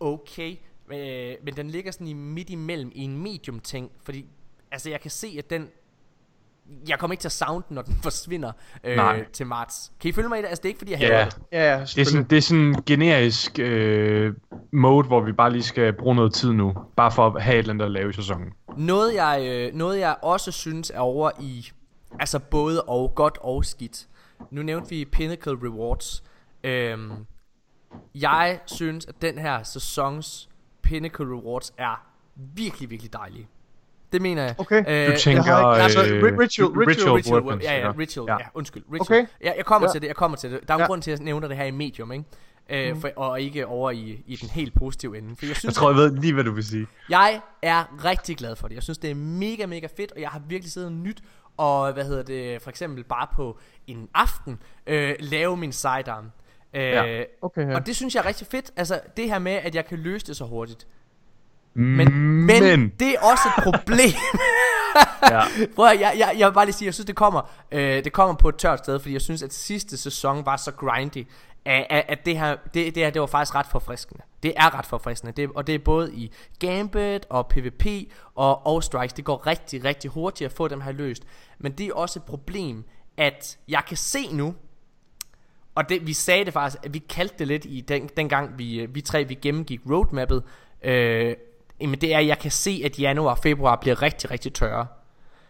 [0.00, 0.56] okay.
[0.92, 3.90] Øh, men den ligger sådan i midt imellem i en medium ting.
[4.02, 4.26] Fordi,
[4.70, 5.68] altså, jeg kan se, at den...
[6.88, 8.52] Jeg kommer ikke til at sound den, når den forsvinder
[8.84, 9.24] øh, Nej.
[9.32, 9.92] til marts.
[10.00, 10.48] Kan I følge mig i det?
[10.48, 11.38] Altså, det er ikke fordi, jeg Ja, hader det.
[11.52, 14.34] Ja, ja, det er sådan, det er sådan en generisk øh,
[14.72, 17.58] mode, hvor vi bare lige skal bruge noget tid nu, bare for at have et
[17.58, 18.52] eller andet at lave i sæsonen.
[18.76, 21.70] Noget jeg, øh, noget jeg også synes er over i
[22.20, 24.08] Altså både og godt og skidt
[24.50, 26.22] Nu nævnte vi Pinnacle Rewards
[26.64, 27.12] øhm,
[28.14, 30.48] Jeg synes at den her sæsons
[30.88, 33.48] Pinnacle Rewards er virkelig virkelig dejlige
[34.12, 34.84] Det mener jeg Okay.
[34.88, 35.44] øh, Du tænker...
[35.44, 38.46] jeg har ikke- altså, øh, ri- ritual- ritual- Ritual, weapons, ja, ja, ritual, ja, Ja.
[38.54, 39.18] undskyld, ritual.
[39.20, 39.26] Okay.
[39.44, 39.92] Ja, jeg kommer Ja.
[39.92, 40.60] til det, jeg kommer til det.
[40.68, 40.86] Der er jo en Ja.
[40.86, 42.24] grund til, at jeg nævner det her i medium, ikke?
[42.70, 45.36] Øh, for, og ikke over i, i den helt positive ende.
[45.36, 46.86] For jeg Jeg synes, tror, jeg ved lige, hvad du vil sige.
[47.10, 48.74] jeg er rigtig glad for det.
[48.74, 51.22] Jeg synes, det er mega, mega fedt, og jeg har virkelig siddet og nyt,
[51.56, 56.30] og hvad hedder det, for eksempel bare på en aften, øh, lave min sidearm.
[56.74, 57.22] Øh, Ja.
[57.42, 57.74] Okay, ja.
[57.74, 58.70] Og det synes jeg er rigtig fedt.
[58.76, 60.86] Altså, det her med, at jeg kan løse det så hurtigt.
[61.74, 64.10] Men, Men, men, det er også et problem.
[65.32, 65.42] ja.
[65.76, 68.12] Prøv at, jeg, jeg, jeg vil bare lige sige, jeg synes det kommer øh, Det
[68.12, 71.26] kommer på et tørt sted Fordi jeg synes at sidste sæson var så grindy
[71.64, 74.78] At, at, at det, her, det, det her det var faktisk ret forfriskende Det er
[74.78, 77.86] ret forfriskende det, Og det er både i Gambit og PvP
[78.34, 81.22] Og All Strikes Det går rigtig rigtig hurtigt at få dem her løst
[81.58, 82.84] Men det er også et problem
[83.16, 84.54] At jeg kan se nu
[85.78, 88.80] og det, vi sagde det faktisk, at vi kaldte det lidt i den, dengang vi,
[88.80, 90.42] øh, vi tre vi gennemgik roadmappet.
[90.82, 91.34] Øh,
[91.80, 94.86] jamen det er, at jeg kan se, at januar og februar bliver rigtig, rigtig tørre.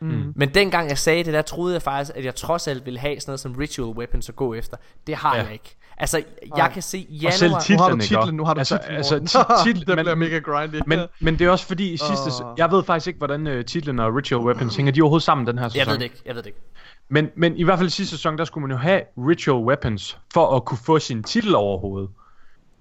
[0.00, 0.32] Mm.
[0.36, 3.20] Men dengang jeg sagde det, der troede jeg faktisk, at jeg trods alt ville have
[3.20, 4.76] sådan noget som ritual weapons at gå efter.
[5.06, 5.42] Det har Ja.
[5.42, 5.76] jeg ikke.
[6.00, 6.22] Altså,
[6.56, 7.64] jeg kan se Og selv januar...
[7.70, 8.96] Nu har du Titlen, titlen, nu har du altså, titlen.
[8.96, 10.80] altså, titlen, det men- bliver mega grindy.
[10.86, 12.44] Men, men det er også fordi i sidste...
[12.44, 12.54] Åh.
[12.58, 15.58] Jeg ved faktisk ikke, hvordan uh, titlen og Ritual Weapons hænger de overhovedet sammen den
[15.58, 15.78] her sæson.
[15.78, 16.60] Jeg ved det ikke, jeg ved det ikke.
[17.08, 20.18] Men, men i hvert fald i sidste sæson, der skulle man jo have Ritual Weapons,
[20.34, 22.10] for at kunne få sin titel over hovedet.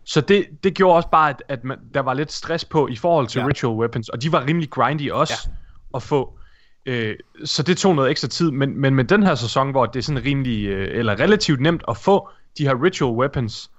[0.06, 2.96] Så det, det gjorde også bare, at, at man, der var lidt stress på i
[2.96, 3.48] forhold til ja.
[3.48, 5.34] Ritual Weapons, og de var rimelig grindy også
[5.94, 5.98] Ja.
[5.98, 6.34] at få.
[6.86, 7.16] Øh,
[7.46, 10.04] så det tog noget ekstra tid, men, men med den her sæson, hvor det er
[10.04, 13.72] sådan rimelig, øh, eller relativt nemt at få de her Ritual Weapons,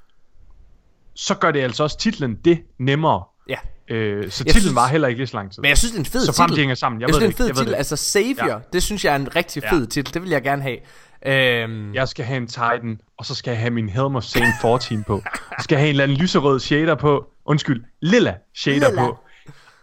[1.14, 3.24] så gør det altså også titlen det nemmere.
[3.48, 3.56] Ja.
[3.88, 5.62] Øh, så Jeg titlen synes- var heller ikke lige så lang tid.
[5.62, 6.36] Men jeg synes, det er en fed Så titel.
[6.36, 7.00] frem de hænger sammen.
[7.00, 7.74] Jeg, Jeg, ved synes, det er en fed Jeg titel.
[7.74, 8.58] Altså, Savior, Ja.
[8.72, 9.72] det synes jeg er en rigtig Ja.
[9.72, 10.14] fed titel.
[10.14, 10.78] Det vil jeg gerne have.
[11.26, 14.52] Øhm, Jeg skal have en Titan, og så skal jeg have min Helm of Sane
[14.60, 15.22] 14 på.
[15.34, 17.30] Så skal jeg have en eller anden lyserød shader på.
[17.44, 19.02] Undskyld, lilla shader Lilla.
[19.06, 19.18] på.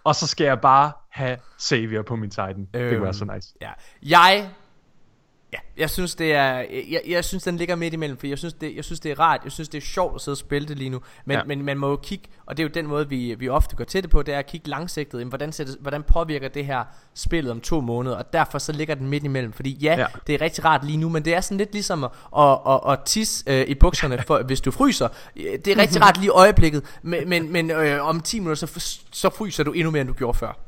[0.03, 2.67] Og så skal jeg bare have Savior på min Titan.
[2.73, 3.49] Det kunne være så nice.
[3.61, 3.69] Ja.
[4.03, 4.49] Jeg
[5.55, 6.53] Ja, jeg synes det er
[6.89, 9.19] jeg, jeg synes den ligger midt imellem, for jeg synes det jeg synes det er
[9.19, 9.41] rart.
[9.43, 11.01] Jeg synes det er sjovt at sidde og spille det lige nu.
[11.25, 11.43] Men ja.
[11.43, 13.83] Men man må jo kigge, og det er jo den måde vi vi ofte går
[13.83, 15.19] til det på, det er at kigge langsigtet.
[15.19, 16.83] Jamen, hvordan sættes, hvordan påvirker det her
[17.13, 18.15] spillet om to måneder?
[18.15, 20.05] Og derfor så ligger den midt imellem, fordi ja, ja.
[20.27, 22.79] Det er rigtig rart lige nu, men det er sådan lidt ligesom at at, at,
[22.87, 25.07] at tisse øh, i bukserne for hvis du fryser.
[25.35, 28.97] Det er rigtig rart lige i øjeblikket, men men, men øh, om 10 minutter så
[29.11, 30.59] så fryser du endnu mere end du gjorde før.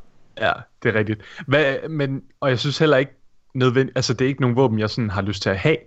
[0.41, 0.51] Ja,
[0.83, 1.21] det er rigtigt.
[1.47, 3.11] Hvad, men, og jeg synes heller ikke
[3.57, 5.77] nødvendigt, altså det er ikke nogen våben, jeg sådan har lyst til at have.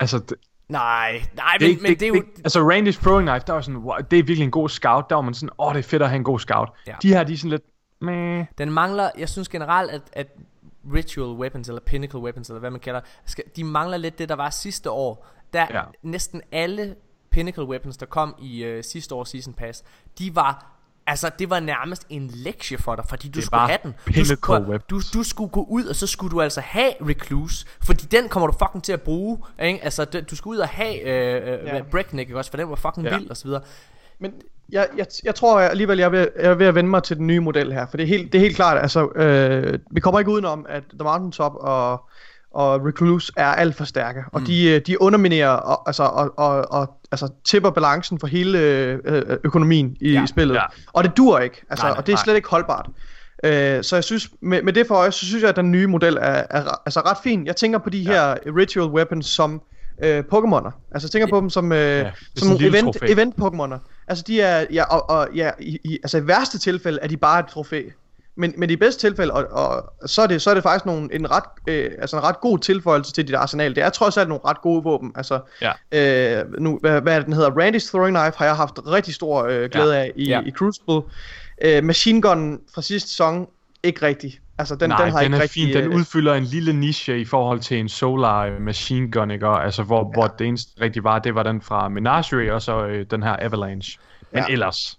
[0.00, 0.34] Altså, det,
[0.68, 3.44] Nej, nej, det, men, er ikke- men det er jo det, altså Randy's throwing knife,
[3.46, 5.04] der var sådan, wow, det er virkelig en god scout.
[5.10, 6.68] Der var man sådan, åh, det er fedt at have en god scout.
[6.86, 6.94] Ja.
[7.02, 7.62] De her, de er sådan lidt,
[8.00, 8.44] meh.
[8.58, 10.26] Den mangler, jeg synes generelt, at, at
[10.94, 14.34] ritual weapons, eller pinnacle weapons, eller hvad man kalder, skal, de mangler lidt det, der
[14.36, 15.26] var sidste år.
[15.52, 15.66] Der.
[15.70, 15.82] Ja.
[16.02, 16.94] næsten alle
[17.30, 19.84] pinnacle weapons, der kom i øh, sidste års season pass,
[20.18, 20.77] de var
[21.10, 23.94] Altså, det var nærmest en lektie for dig, fordi du Det skulle have den.
[24.16, 28.04] Du skulle, du, du skulle gå ud, og så skulle du altså have Recluse, fordi
[28.06, 29.38] den kommer du fucking til at bruge.
[29.62, 29.84] Ikke?
[29.84, 31.82] Altså, du skulle ud og have øh, øh, Ja.
[31.90, 32.50] Breakneck, ikke også?
[32.50, 33.16] For den var fucking Ja.
[33.18, 33.62] vild, og så videre.
[34.20, 34.32] Men
[34.72, 37.16] jeg, jeg, jeg tror alligevel, jeg er, ved, jeg er ved at vende mig til
[37.16, 37.86] den nye model her.
[37.90, 40.82] For det er helt, det er helt klart, altså, øh, vi kommer ikke udenom, at
[40.92, 42.08] The Mountaintop og,
[42.54, 44.24] og Recluse er alt for stærke.
[44.32, 48.58] Og de, øh, de underminerer og, altså, og, og, og altså, tipper balancen for hele
[48.58, 50.54] øh, øh, økonomien i, Ja, ja, spillet.
[50.54, 50.62] ja.
[50.92, 51.62] Og det dur ikke.
[51.70, 52.22] Altså, Nej, nej, og det er nej.
[52.24, 52.88] slet ikke holdbart.
[53.44, 55.86] Øh, så jeg synes, med, med det for øje, så synes jeg, at den nye
[55.86, 57.46] model er, er altså ret fin.
[57.46, 58.10] Jeg tænker på de ja.
[58.12, 59.62] her ritual weapons som
[60.04, 60.70] øh, Pokémoner.
[60.92, 64.04] Altså jeg tænker på dem som, øh, er som event, event Pokémoner.
[64.08, 67.16] Altså de er, ja, og, og ja, i, i, altså i værste tilfælde er de
[67.16, 67.82] bare et trofæ.
[68.38, 71.14] Men, men i bedste tilfælde, og, og så, er det, så er det faktisk nogle,
[71.14, 73.74] en, ret, øh, altså en ret god tilføjelse til dit arsenal.
[73.74, 75.12] Det er trods alt nogle ret gode våben.
[75.14, 75.40] Altså,
[75.92, 76.40] Ja.
[76.40, 77.50] øh, nu, hvad, hvad er det, den hedder?
[77.50, 80.00] Randy's Throwing Knife har jeg haft rigtig stor øh, glæde Ja.
[80.00, 80.40] af i, Ja.
[80.46, 81.00] i Crucible.
[81.64, 83.46] Øh, machine Gun fra sidste sæson,
[83.82, 84.40] ikke rigtig.
[84.58, 85.64] Altså den, Nej, den har den ikke er rigtig...
[85.66, 85.74] fin.
[85.76, 89.46] Den øh, udfylder en lille niche i forhold til en Solar øh, Machine Gun, ikke?
[89.46, 90.12] Altså, hvor, ja.
[90.20, 93.36] hvor det eneste rigtige var, det var den fra Menagerie, og så øh, den her
[93.40, 93.98] Avalanche.
[94.32, 94.52] Men Ja.
[94.52, 94.98] ellers,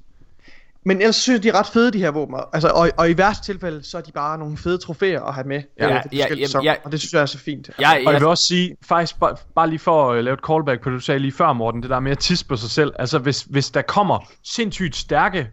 [0.90, 2.36] Men ellers synes jeg, de er ret fede, de her våben.
[2.54, 5.48] Altså, og, og i værste tilfælde, så er de bare nogle fede trofæer at have
[5.48, 5.62] med.
[5.80, 6.76] Ja, øh, ja, ja, sæsoner, ja.
[6.84, 7.68] Og det synes jeg er så fint.
[7.70, 10.40] Altså, Jeg, Og jeg vil også sige, faktisk bare, bare lige for at lave et
[10.48, 12.70] callback på det, du sagde lige før, Morten, det der med at tisse på sig
[12.70, 12.94] selv.
[13.00, 15.52] Altså, hvis, hvis der kommer sindssygt stærke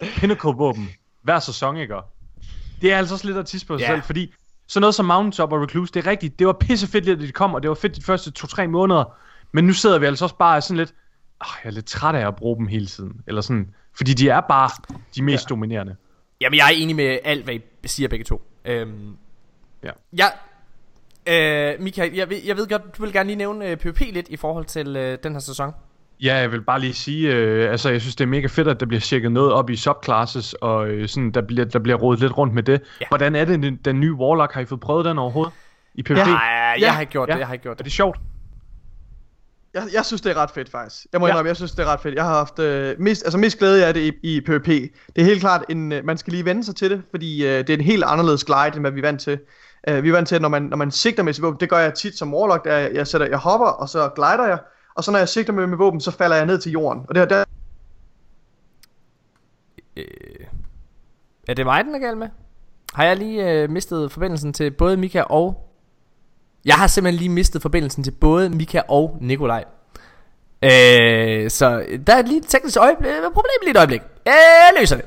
[0.00, 0.88] pinnacle-våben
[1.22, 1.94] hver sæson, ikke?
[2.82, 3.92] Det er altså også lidt at tisse på sig Ja.
[3.92, 4.32] selv, fordi
[4.68, 7.54] sådan noget som Mountaintop og Recluse, det er rigtigt, det var pissefedt, at de kom,
[7.54, 9.04] og det var fedt de første 2-3 måneder.
[9.52, 10.94] Men nu sidder vi altså også bare sådan lidt,
[11.40, 13.12] oh, jeg er lidt træt af at bruge dem hele tiden.
[13.26, 14.70] Eller sådan, fordi de er bare
[15.16, 15.48] de mest ja.
[15.48, 15.96] dominerende.
[16.40, 18.42] Jamen, jeg er enig med alt, hvad I siger begge to.
[18.64, 19.16] Øhm,
[19.84, 19.90] Ja.
[20.12, 20.32] Jeg,
[21.26, 24.28] øh, Michael, jeg, ved- jeg ved godt, du vil gerne lige nævne øh, PvP lidt
[24.28, 25.72] i forhold til øh, den her sæson.
[26.22, 28.80] Ja, jeg vil bare lige sige, øh, altså jeg synes det er mega fedt, at
[28.80, 32.20] der bliver tjekket noget op i subclasses, og øh, sådan, der, bliver, der bliver rodet
[32.20, 32.72] lidt rundt med det.
[32.72, 32.78] Ja.
[33.00, 33.06] Ja.
[33.08, 35.52] Hvordan er det, den, nye Warlock, har I fået prøvet den overhovedet?
[35.94, 36.16] I PvP?
[36.18, 36.24] Ja.
[36.24, 36.90] Nej, jeg Ja.
[36.90, 37.32] har ikke gjort Ja.
[37.34, 37.84] det, jeg har ikke gjort Er det.
[37.84, 38.18] det sjovt?
[39.74, 41.06] Jeg, jeg synes, det er ret fedt, faktisk.
[41.12, 41.32] Jeg må Ja.
[41.32, 42.14] indrømme, jeg synes, det er ret fedt.
[42.14, 44.66] Jeg har haft øh, mest, altså mest glæde af det i, i PvP.
[44.66, 47.58] Det er helt klart, en, øh, man skal lige vende sig til det, fordi øh,
[47.58, 49.38] det er en helt anderledes glide, end hvad vi er vant til.
[49.90, 51.70] Uh, vi er vant til, at når man, når man sigter med sit våben, det
[51.70, 54.58] gør jeg tit som Warlock, der jeg, jeg, sætter, jeg hopper, og så glider jeg,
[54.94, 57.02] og så når jeg sigter med mit våben, så falder jeg ned til jorden.
[57.08, 57.44] Og det, der,
[59.96, 60.04] Øh,
[61.48, 62.28] er det mig, den er galt med?
[62.94, 65.63] Har jeg lige øh, mistet forbindelsen til både Mika og...
[66.64, 69.64] Jeg har simpelthen lige mistet forbindelsen til både Mika og Nikolaj.
[70.62, 74.00] Øh, så der er lige et teknisk øjeblik, problem lige et øjeblik.
[74.26, 75.04] Jeg løser det.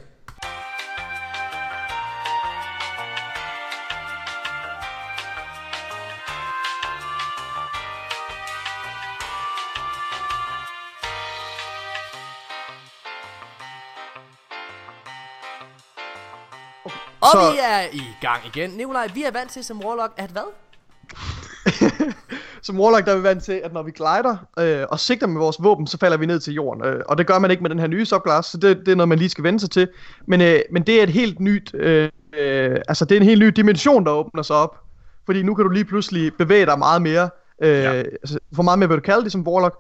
[17.21, 18.69] Og Så- vi er i gang igen.
[18.69, 20.43] Nikolaj, vi er vant til som Warlock at hvad?
[22.61, 25.41] Som Warlock der er vi vant til, at når vi glider øh, og sigter med
[25.41, 26.85] vores våben, så falder vi ned til jorden.
[26.85, 28.95] Øh, og det gør man ikke med den her nye subclass, så det, det er
[28.95, 29.87] noget, man lige skal vende sig til.
[30.25, 33.39] Men, øh, men det er et helt nyt, øh, øh, altså det er en helt
[33.39, 34.77] ny dimension, der åbner sig op.
[35.25, 37.29] Fordi nu kan du lige pludselig bevæge dig meget mere,
[37.61, 37.91] øh, ja.
[37.93, 39.75] altså, få meget mere verticality som Warlock.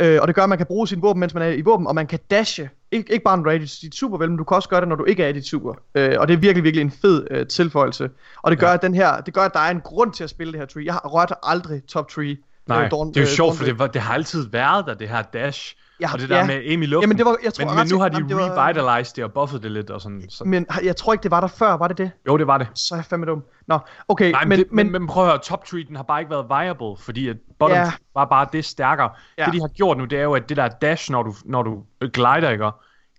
[0.00, 1.86] Øh, og det gør, at man kan bruge sin våben, mens man er i våben,
[1.86, 2.70] og man kan dashe.
[2.94, 4.88] Ik- ikke bare du er i dit super vel, men du kan også gøre det,
[4.88, 5.74] når du ikke er i dit super.
[5.94, 8.10] Øh, og det er virkelig, virkelig en fed øh, tilføjelse.
[8.42, 8.74] Og det gør, ja.
[8.74, 10.66] at den her, det gør, at der er en grund til at spille det her
[10.66, 10.84] tree.
[10.84, 12.36] Jeg har rørt aldrig top tree.
[12.66, 14.86] Nej, øh, Dawn- det er jo øh, sjovt, for det, var, det har altid været
[14.86, 15.76] der, det her dash.
[16.00, 16.46] Ja, og det der ja.
[16.46, 17.02] med aim i luften.
[17.02, 19.32] Jamen, det var- jeg tror men, men nu har de jamen, det revitalized det og
[19.32, 20.24] buffet det lidt og sådan.
[20.28, 20.44] Så.
[20.44, 22.10] Men jeg tror ikke, det var der før, var det det?
[22.26, 22.66] Jo, det var det.
[22.74, 23.44] Så er jeg fandme dum.
[23.66, 23.78] Nå,
[24.08, 26.20] okay, Nej, men, men, det, men, men, prøv at høre, top tree, den har bare
[26.20, 27.92] ikke været viable, fordi at bottom Ja.
[28.14, 29.10] var bare det stærkere.
[29.38, 29.44] Ja.
[29.44, 31.62] Det de har gjort nu, det er jo, at det der dash, når du, når
[31.62, 31.82] du
[32.12, 32.70] glider, ikke?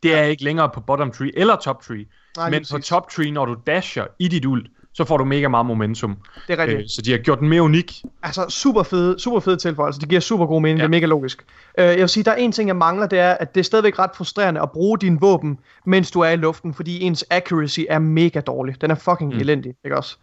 [0.03, 2.05] det er ikke længere på bottom tree eller top tree.
[2.37, 5.47] Nej, men på top tree, når du dasher i dit ult, så får du mega
[5.47, 6.17] meget momentum.
[6.47, 6.79] det er rigtigt.
[6.79, 8.01] Øh, så de har gjort den mere unik.
[8.23, 9.99] Altså, super fede, super fede tilføjelser.
[9.99, 10.77] Det giver super god mening.
[10.77, 10.83] Ja.
[10.83, 10.87] Ja.
[10.87, 11.45] Det er mega logisk.
[11.77, 13.63] Uh, jeg vil sige, der er en ting, jeg mangler, det er, at det er
[13.65, 17.79] stadigvæk ret frustrerende at bruge din våben, mens du er i luften, fordi ens accuracy
[17.89, 18.81] er mega dårlig.
[18.81, 19.39] Den er fucking mm.
[19.39, 20.17] elendig, ikke også?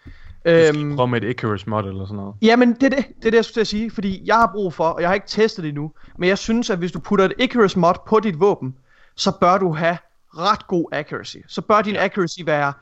[0.45, 2.35] Øhm, prøve med et Icarus mod eller sådan noget.
[2.43, 4.51] Jamen, det er det, det er det, jeg skulle til at sige, fordi jeg har
[4.55, 7.01] brug for, og jeg har ikke testet det endnu, men jeg synes, at hvis du
[7.01, 8.75] putter et Icarus mod på dit våben,
[9.17, 9.99] så bør du have
[10.39, 11.37] ret god accuracy.
[11.49, 12.73] Så bør din accuracy være,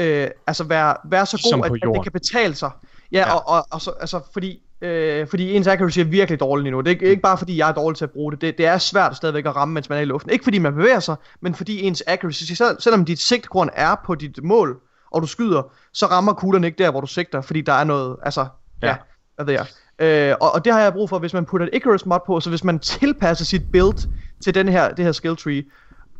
[0.00, 2.70] øh, altså være, være så god, at, at det kan betale sig.
[3.12, 3.34] Ja, Ja.
[3.34, 6.80] Og, og, og så, altså, fordi, øh, fordi ens accuracy er virkelig dårlig lige nu.
[6.80, 8.40] Det er ikke, ikke bare fordi, jeg er dårlig til at bruge det.
[8.40, 8.58] det.
[8.58, 10.30] Det er svært stadigvæk at ramme, mens man er i luften.
[10.30, 14.14] Ikke fordi man bevæger sig, men fordi ens accuracy, selv, selvom dit sigtgrund er på
[14.14, 14.80] dit mål,
[15.10, 18.16] og du skyder, så rammer kuglerne ikke der, hvor du sigter, fordi der er noget,
[18.22, 18.46] altså,
[18.82, 18.88] Ja.
[18.88, 18.96] ja
[19.34, 19.66] hvad ved jeg.
[19.98, 22.40] Øh, og, og det har jeg brug for, hvis man putter et Icarus mod på,
[22.40, 24.08] så hvis man tilpasser sit build
[24.44, 25.62] til den her, det her skill tree,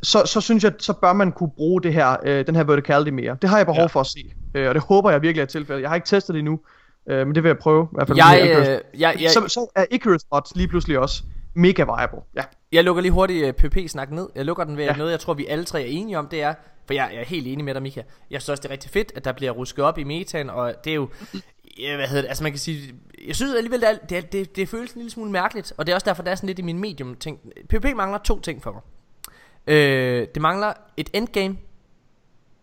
[0.03, 3.11] så, så synes jeg, så bør man kunne bruge det her, øh, den her verticality
[3.11, 3.37] mere.
[3.43, 3.87] Det har jeg behov Ja.
[3.87, 5.83] for at se, øh, og det håber jeg virkelig er tilfældet.
[5.83, 6.61] Jeg har ikke testet det endnu,
[7.11, 7.85] øh, men det vil jeg prøve.
[7.85, 8.69] I hvert fald Jeg, med Icarus.
[8.69, 11.23] øh, jeg, jeg, så, så er Icarus mod lige pludselig også
[11.55, 12.19] mega viable.
[12.37, 12.43] Ja.
[12.73, 14.29] Jeg lukker lige hurtigt uh, PvP-snak ned.
[14.35, 14.97] Jeg lukker den ved ja.
[14.97, 16.55] Noget, jeg tror, vi alle tre er enige om, det er,
[16.87, 18.03] for jeg, jeg er helt enig med dig, Mika.
[18.31, 20.75] Jeg synes også, det er rigtig fedt, at der bliver rusket op i metaen, og
[20.85, 21.09] det er jo,
[21.81, 22.95] ja, hvad hedder det, altså man kan sige,
[23.27, 25.93] jeg synes alligevel, det, er, det, det, det føles en lille smule mærkeligt, og det
[25.93, 27.39] er også derfor, der er sådan lidt i min medium ting.
[27.69, 28.81] PvP mangler to ting for mig.
[29.67, 31.59] Øh, det mangler et endgame,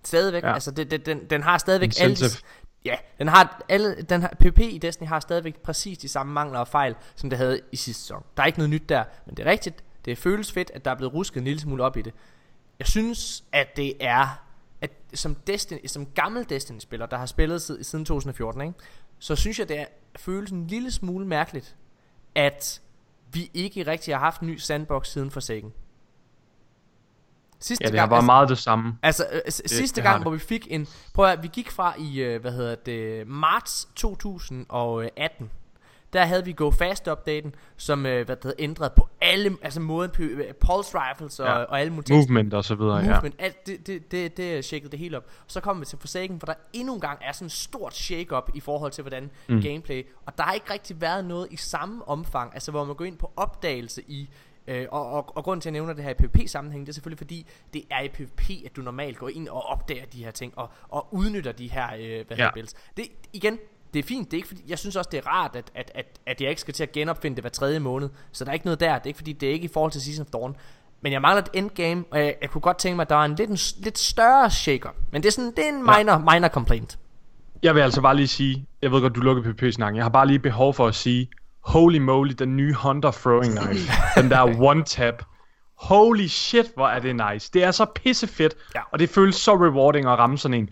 [0.03, 0.53] stadigvæk, ja.
[0.53, 2.41] Altså det, det, den, den har stadigvæk alle Incentive.
[2.85, 6.59] Ja, den har alle, den har, PvP i Destiny har stadigvæk præcis de samme mangler
[6.59, 8.23] og fejl, som det havde i sidste sæson.
[8.37, 9.83] Der er ikke noget nyt der, men det er rigtigt.
[10.05, 12.13] Det føles fedt, at der er blevet rusket en lille smule op i det.
[12.79, 14.43] Jeg synes, at det er,
[14.81, 18.73] at som, Destiny, som gammel Destiny-spiller, der har spillet siden, siden 2014, ikke?
[19.19, 19.85] så synes jeg, det er,
[20.15, 21.75] føles en lille smule mærkeligt,
[22.35, 22.81] at
[23.31, 25.73] vi ikke rigtig har haft en ny sandbox siden Forsaken.
[27.59, 28.97] Sidste Ja, det har været meget det samme.
[29.03, 30.23] Altså s- sidste det gang, det.
[30.23, 33.87] hvor vi fik en Prøv at, vi gik fra i, øh, hvad hedder det Marts
[33.95, 35.49] 2018
[36.13, 39.79] Der havde vi Go Fast updaten Som, øh, hvad det hedder, ændrede på alle Altså
[39.79, 40.21] måden på
[40.65, 41.53] Pulse Rifles og, Ja.
[41.63, 43.13] og alle mulige Movement og så videre, ja.
[43.13, 46.37] Movement, alt det, det, det, det shakede det hele op Så kommer vi til Forsaken,
[46.37, 49.61] hvor der endnu en gang er sådan en stort shake-up I forhold til hvordan mm.
[49.61, 53.05] gameplay Og der har ikke rigtig været noget i samme omfang Altså hvor man går
[53.05, 54.29] ind på opdagelse i
[54.67, 56.93] Øh, og, og, og grunden til at jeg nævner det her i PvP-sammenhæng Det er
[56.93, 60.31] selvfølgelig fordi Det er i PvP at du normalt går ind og opdager de her
[60.31, 62.35] ting Og, og udnytter de her øh, hvad Ja.
[62.35, 63.59] hedder builds det, Igen
[63.93, 65.91] det er fint, det er ikke fordi, jeg synes også det er rart at, at,
[65.95, 68.09] at, at jeg ikke skal til at genopfinde det hver tredje måned.
[68.31, 69.91] Så der er ikke noget der, det er ikke fordi det er ikke i forhold
[69.91, 70.55] til Season of Dawn.
[71.01, 73.25] Men jeg mangler et endgame, og jeg, jeg kunne godt tænke mig at der var
[73.25, 74.89] en lidt, en, lidt større shaker.
[75.11, 76.99] Men det er sådan, det er en minor, minor complaint.
[77.63, 79.95] Jeg vil altså bare lige sige, jeg ved godt, du lukker PvP-snakken.
[79.97, 81.29] Jeg har bare lige behov for at sige,
[81.67, 83.91] holy moly, den nye Hunter Throwing Knife.
[84.21, 85.23] den der one tap.
[85.77, 87.49] Holy shit, hvor er det nice.
[87.53, 88.81] Det er så pissefedt, Ja.
[88.91, 90.69] og det føles så rewarding at ramme sådan en.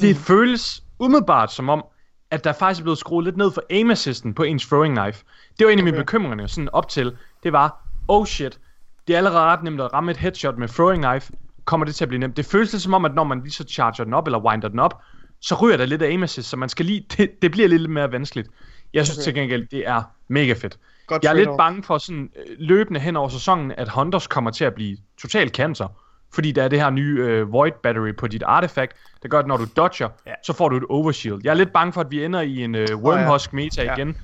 [0.00, 0.22] Det mm.
[0.22, 1.84] føles umiddelbart som om,
[2.30, 5.24] at der faktisk er blevet skruet lidt ned for aim assisten på ens throwing knife.
[5.58, 7.16] Det var en af mine bekymringer sådan op til.
[7.42, 8.58] Det var, oh shit,
[9.06, 11.32] det er allerede ret nemt at ramme et headshot med throwing knife.
[11.64, 12.36] Kommer det til at blive nemt?
[12.36, 14.68] Det føles lidt som om, at når man lige så charger den op, eller winder
[14.68, 15.00] den op,
[15.40, 17.90] så ryger der lidt af aim assist, så man skal lige, det, det bliver lidt
[17.90, 18.48] mere vanskeligt.
[18.96, 19.24] Jeg synes okay.
[19.24, 20.78] til gengæld, det er mega fedt.
[21.06, 24.50] Godt jeg er lidt bange for sådan øh, løbende hen over sæsonen, at Hunters kommer
[24.50, 25.88] til at blive total cancer.
[26.34, 29.46] fordi der er det her nye øh, Void Battery på dit artefakt, der gør, at
[29.46, 30.32] når du dodger, Ja.
[30.44, 31.40] så får du et overshield.
[31.44, 33.94] Jeg er lidt bange for, at vi ender i en øh, Wormhusk meta Ja.
[33.94, 34.16] igen.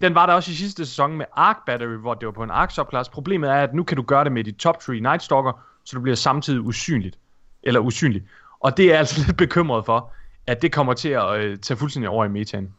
[0.00, 2.50] Den var der også i sidste sæson med Arc Battery, hvor det var på en
[2.50, 3.08] Arc subclass.
[3.08, 5.96] Problemet er, at nu kan du gøre det med dit top 3 Night Stalker, så
[5.96, 7.18] du bliver samtidig usynligt.
[7.62, 8.22] Eller usynlig.
[8.60, 10.12] Og det er jeg altså lidt bekymret for,
[10.46, 12.74] at det kommer til at øh, tage fuldstændig over i metaen.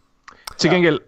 [0.57, 0.99] Til gengæld,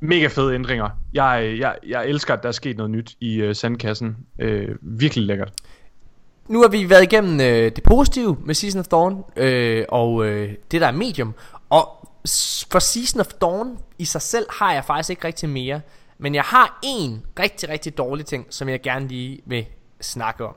[0.00, 0.88] mega fede ændringer.
[1.14, 4.16] Jeg, jeg, jeg elsker, at der er sket noget nyt i øh, sandkassen.
[4.38, 5.52] Øh, virkelig lækkert.
[6.48, 10.54] Nu har vi været igennem øh, det positive med Season of Dawn øh, og øh,
[10.70, 11.34] det der er medium.
[11.70, 12.08] Og
[12.72, 15.80] for Season of Dawn i sig selv har jeg faktisk ikke rigtig mere.
[16.18, 19.66] Men jeg har en rigtig, rigtig dårlig ting, som jeg gerne lige vil
[20.00, 20.54] snakke om.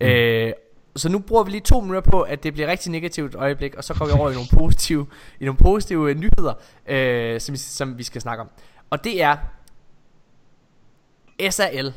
[0.00, 0.06] Mm.
[0.06, 0.52] Øh,
[0.96, 3.84] så nu bruger vi lige to minutter på, at det bliver rigtig negativt øjeblik, og
[3.84, 5.06] så går vi over i nogle positive,
[5.40, 6.54] i nogle positive øh, nyheder,
[6.86, 8.50] øh, som, vi, som vi skal snakke om.
[8.90, 9.36] Og det er
[11.50, 11.94] SAL,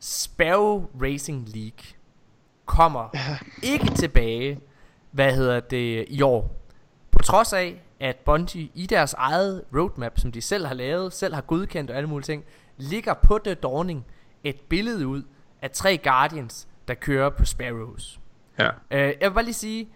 [0.00, 1.84] Sparrow Racing League,
[2.66, 3.08] kommer
[3.72, 4.60] ikke tilbage,
[5.10, 6.56] hvad hedder det, i år.
[7.10, 11.34] På trods af, at Bungie i deres eget roadmap, som de selv har lavet, selv
[11.34, 12.44] har godkendt og alle mulige ting,
[12.76, 14.04] ligger på The Dawning
[14.44, 15.22] et billede ud
[15.62, 18.20] af tre Guardians, der kører på Sparrows.
[18.58, 18.68] Ja.
[18.68, 19.88] Uh, jeg vil bare lige sige,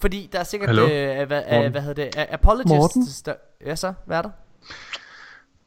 [0.00, 0.84] fordi der er sikkert, Hallo?
[0.84, 1.72] uh, hvad, Morten?
[1.72, 2.68] hvad hedder det, uh, apologists.
[2.78, 3.02] Morten?
[3.26, 3.34] Der,
[3.66, 4.30] ja så, hvad er der?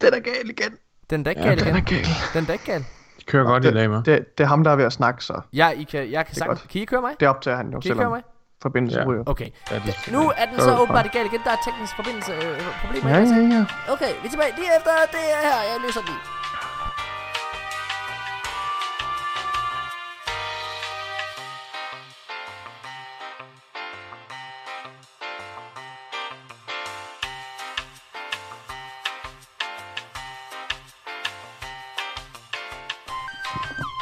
[0.01, 0.73] Den er gal igen.
[1.09, 1.77] Den er da ikke Ja, gal den igen.
[1.77, 2.05] er gal.
[2.33, 2.85] Den er da ikke gal.
[3.19, 3.97] De kører godt i dag, med.
[3.97, 6.25] Det, det, det er ham, der er ved at snakke, så Ja, I kan, jeg
[6.25, 6.69] kan sagtens, godt.
[6.71, 7.13] kan I køre mig?
[7.19, 8.21] det optager han jo, Kan I køre selvom mig?
[8.61, 9.07] forbindelsen Ja.
[9.09, 9.23] ryger.
[9.25, 9.49] Okay.
[9.71, 11.41] Ja, det- Nu er den Så det åbenbart galt igen.
[11.45, 13.09] Der er teknisk forbindelse øh, problemer.
[13.09, 13.65] Ja, ja, ja.
[13.93, 15.57] Okay, vi er tilbage lige efter det er her.
[15.71, 16.15] Jeg løser den.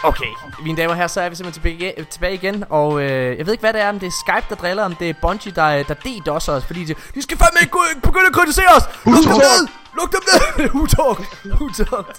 [0.04, 0.34] Okay,
[0.64, 3.54] mine damer og herrer, så er vi simpelthen tilbage, tilbage igen, og øh, jeg ved
[3.54, 5.84] ikke hvad det er, om det er Skype, der driller, om det er Bungie, der,
[5.84, 8.84] der DDoS'er os, fordi de, de skal fandme ikke begynde at kritisere os!
[9.06, 9.68] Luk dem ned!
[9.98, 10.70] Luk dem ned!
[10.82, 11.22] Utalk!
[11.62, 12.18] Utalk!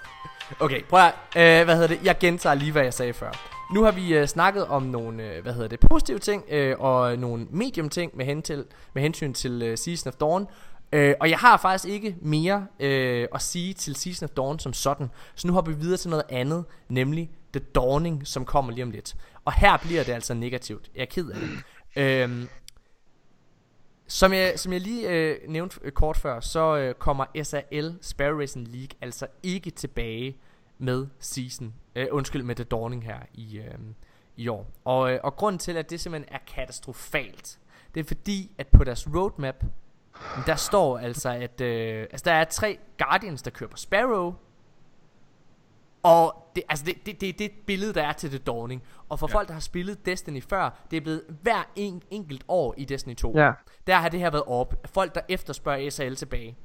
[0.60, 3.30] Okay, prøv at, øh, hvad hedder det, jeg gentager lige, hvad jeg sagde før.
[3.74, 7.18] Nu har vi øh, snakket om nogle, øh, hvad hedder det, positive ting, øh, og
[7.18, 8.64] nogle medium ting med, hen til,
[8.94, 10.46] med hensyn til øh, Season of Dawn.
[10.92, 14.72] Øh, og jeg har faktisk ikke mere øh, at sige til Season of Dawn som
[14.72, 15.10] sådan.
[15.34, 18.90] Så nu hopper vi videre til noget andet, nemlig The Dawning, som kommer lige om
[18.90, 19.16] lidt.
[19.44, 20.90] Og her bliver det altså negativt.
[20.94, 21.50] Jeg er ked af det.
[21.96, 22.48] Øhm,
[24.06, 28.40] som jeg, som jeg lige øh, nævnte øh, kort før, så øh, kommer SAL Sparrow
[28.40, 30.36] Racing League altså ikke tilbage
[30.78, 33.78] med season, øh, undskyld med The Dawning her i, øh,
[34.36, 34.70] i år.
[34.84, 37.58] Og, øh, og grunden til, at det simpelthen er katastrofalt,
[37.94, 39.64] det er fordi, at på deres roadmap,
[40.46, 44.34] der står altså, at øh, altså, der er tre Guardians, der kører på Sparrow,
[46.02, 48.82] og det, altså det, det, det, det er et billede, der er til The Dawning.
[49.08, 49.34] Og for ja.
[49.34, 53.14] folk, der har spillet Destiny før, det er blevet hver en, enkelt år i Destiny
[53.14, 53.32] 2.
[53.36, 53.52] Ja.
[53.86, 54.74] Der har det her været op.
[54.84, 56.56] Folk, der efterspørger SAL tilbage.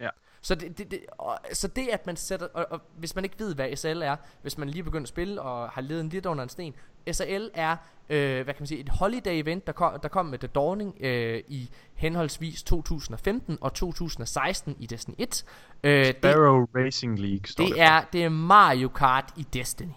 [0.00, 0.08] Ja.
[0.40, 3.38] Så det, det, det, og, så det at man sætter og, og, Hvis man ikke
[3.38, 6.26] ved hvad SAL er Hvis man lige begynder at spille Og har levet en lidt
[6.26, 6.74] under en sten
[7.12, 7.76] SAL er
[8.08, 10.96] øh, Hvad kan man sige Et holiday event Der kom, der kom med The Dawning
[11.00, 15.44] øh, I henholdsvis 2015 Og 2016 i Destiny 1
[15.84, 17.84] øh, det, Sparrow Racing League står det der.
[17.84, 19.92] er, det er Mario Kart i Destiny.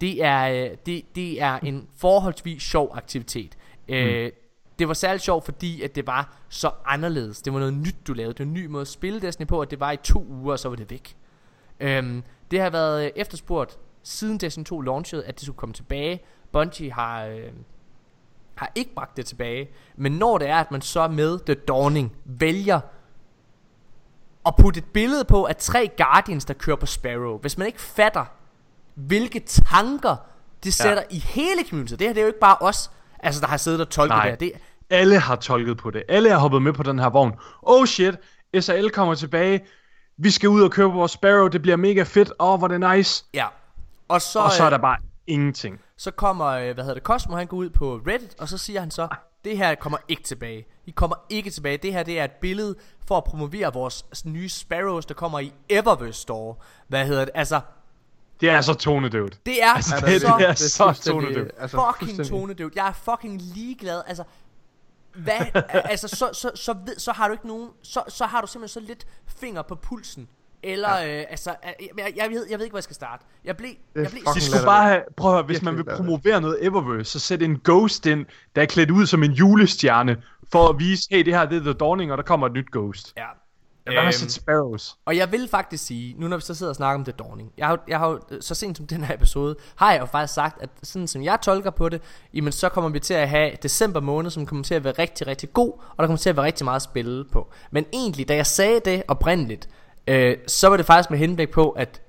[0.00, 3.58] Det er, øh, det, det er en forholdsvis sjov aktivitet.
[3.88, 4.30] Øh,
[4.78, 7.42] det var særligt sjovt, fordi at det var så anderledes.
[7.42, 8.32] Det var noget nyt, du lavede.
[8.32, 10.52] Det var en ny måde at spille Destiny på, og det var i to uger,
[10.52, 11.16] og så var det væk.
[11.80, 16.20] Øhm, det har været øh, efterspurgt siden Destiny 2 launchede, at det skulle komme tilbage.
[16.52, 17.52] Bungie har, øh,
[18.54, 19.68] har ikke bragt det tilbage.
[19.96, 22.80] Men når det er, at man så med The Dawning vælger
[24.46, 27.38] at putte et billede på af tre Guardians, der kører på Sparrow.
[27.38, 28.24] Hvis man ikke fatter,
[28.94, 30.16] hvilke tanker
[30.64, 31.16] det sætter ja.
[31.16, 31.92] i hele community.
[31.92, 34.22] Det her det er jo ikke bare os, altså, der har siddet og tolket Nej.
[34.30, 34.36] det her.
[34.36, 34.52] Det,
[34.90, 36.02] Alle har tolket på det.
[36.08, 37.32] Alle er hoppet med på den her vogn.
[37.62, 38.14] Oh shit,
[38.60, 39.60] SAL kommer tilbage.
[40.16, 41.48] Vi skal ud og købe vores Sparrow.
[41.48, 42.32] Det bliver mega fedt.
[42.40, 43.24] Åh, oh, hvor det nice.
[43.34, 43.46] ja.
[44.08, 44.96] Og så, Og så er øh, der bare
[45.26, 45.80] ingenting.
[46.00, 48.80] Så kommer, øh, hvad hedder det, Cosmo, han går ud på Reddit, og så siger
[48.80, 49.08] han så,
[49.44, 50.66] det her kommer ikke tilbage.
[50.86, 51.76] I kommer ikke tilbage.
[51.76, 52.74] Det her, det er et billede
[53.06, 56.54] for at promovere vores nye Sparrows, der kommer i Eververse Store.
[56.88, 57.30] Hvad hedder det?
[57.34, 57.60] Altså,
[58.40, 59.46] Det er så tonedøvt.
[59.46, 61.50] det er, Altså, så det, det er så tonedøvt.
[61.58, 62.74] altså, fucking tonedøvt.
[62.76, 64.02] Jeg er fucking ligeglad.
[64.06, 64.24] Altså,
[65.14, 65.40] hvad,
[65.92, 68.82] altså, så, så, så, ved, så har du ikke nogen, så, så har du simpelthen
[68.82, 70.28] så lidt finger på pulsen.
[70.62, 71.18] Eller, ja.
[71.20, 73.24] øh, altså, øh, jeg, jeg, ved, jeg ved ikke, hvor jeg skal starte.
[73.44, 75.84] Jeg blev, jeg blev De så skulle bare have, prøv at høre, hvis man vil
[75.84, 80.16] promovere noget Eververse, så sæt en Ghost ind, der er klædt ud som en julestjerne,
[80.52, 82.70] for at vise, hey, det her det er The Dawning, og der kommer et nyt
[82.72, 83.12] Ghost.
[83.16, 83.22] Ja.
[83.86, 84.96] Jeg Øhm, set Sparrows.
[85.04, 87.52] Og jeg vil faktisk sige, nu når vi så sidder og snakker om The Dawning,
[87.58, 90.06] jeg har, jo- jeg har øh, så sent som den her episode, har jeg jo
[90.06, 92.02] faktisk sagt, at sådan som jeg tolker på det,
[92.34, 95.26] jamen så kommer vi til at have december måned, som kommer til at være rigtig,
[95.26, 97.48] rigtig god, og der kommer til at være rigtig meget at spille på.
[97.70, 99.68] Men egentlig, da jeg sagde det oprindeligt,
[100.10, 102.00] øh, så var det faktisk med henblik på, at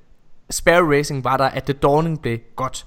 [0.50, 2.86] Sparrow Racing var der, at The Dawning blev godt.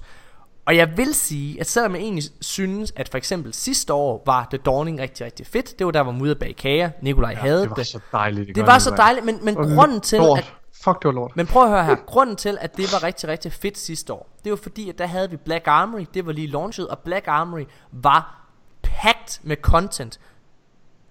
[0.65, 4.47] Og jeg vil sige, at selvom jeg egentlig synes, at for eksempel sidste år var
[4.49, 7.61] The Dawning rigtig, rigtig fedt, det var der, hvor Mude bag kager, Nikolaj ja, havde
[7.61, 7.87] Det var det.
[7.87, 8.47] så dejligt.
[8.47, 10.39] Det gør var så dejligt, men, men grunden til, lort.
[10.39, 10.53] at
[10.83, 11.35] Fuck, det var lort.
[11.35, 11.95] men prøv at høre her.
[12.13, 15.05] Grunden til, at det var rigtig, rigtig fedt sidste år, det var fordi, at der
[15.05, 16.05] havde vi Black Armory.
[16.13, 18.47] Det var lige launchet, og Black Armory var
[18.83, 20.19] packed med content.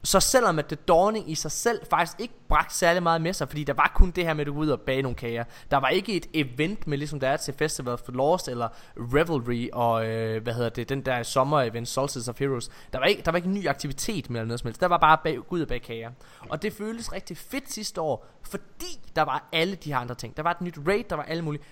[0.04, 3.48] Så selvom at The Dawning i sig selv faktisk ikke bragte særlig meget med sig,
[3.48, 5.44] fordi der var kun det her med at du ud og bage nogle kager.
[5.70, 9.68] Der var ikke et event med ligesom der er til Festival for Lost eller Revelry
[9.72, 12.70] og øh, hvad hedder det, den der sommer-event Solstice of Heroes.
[12.92, 14.80] Der var ikke, der var ikke en ny aktivitet med eller noget som helst.
[14.80, 16.10] Der var bare bag, ud og bage kager.
[16.48, 20.36] Og det føltes rigtig fedt sidste år, fordi der var alle de her andre ting.
[20.36, 21.62] Der var et nyt raid, der var alle mulige.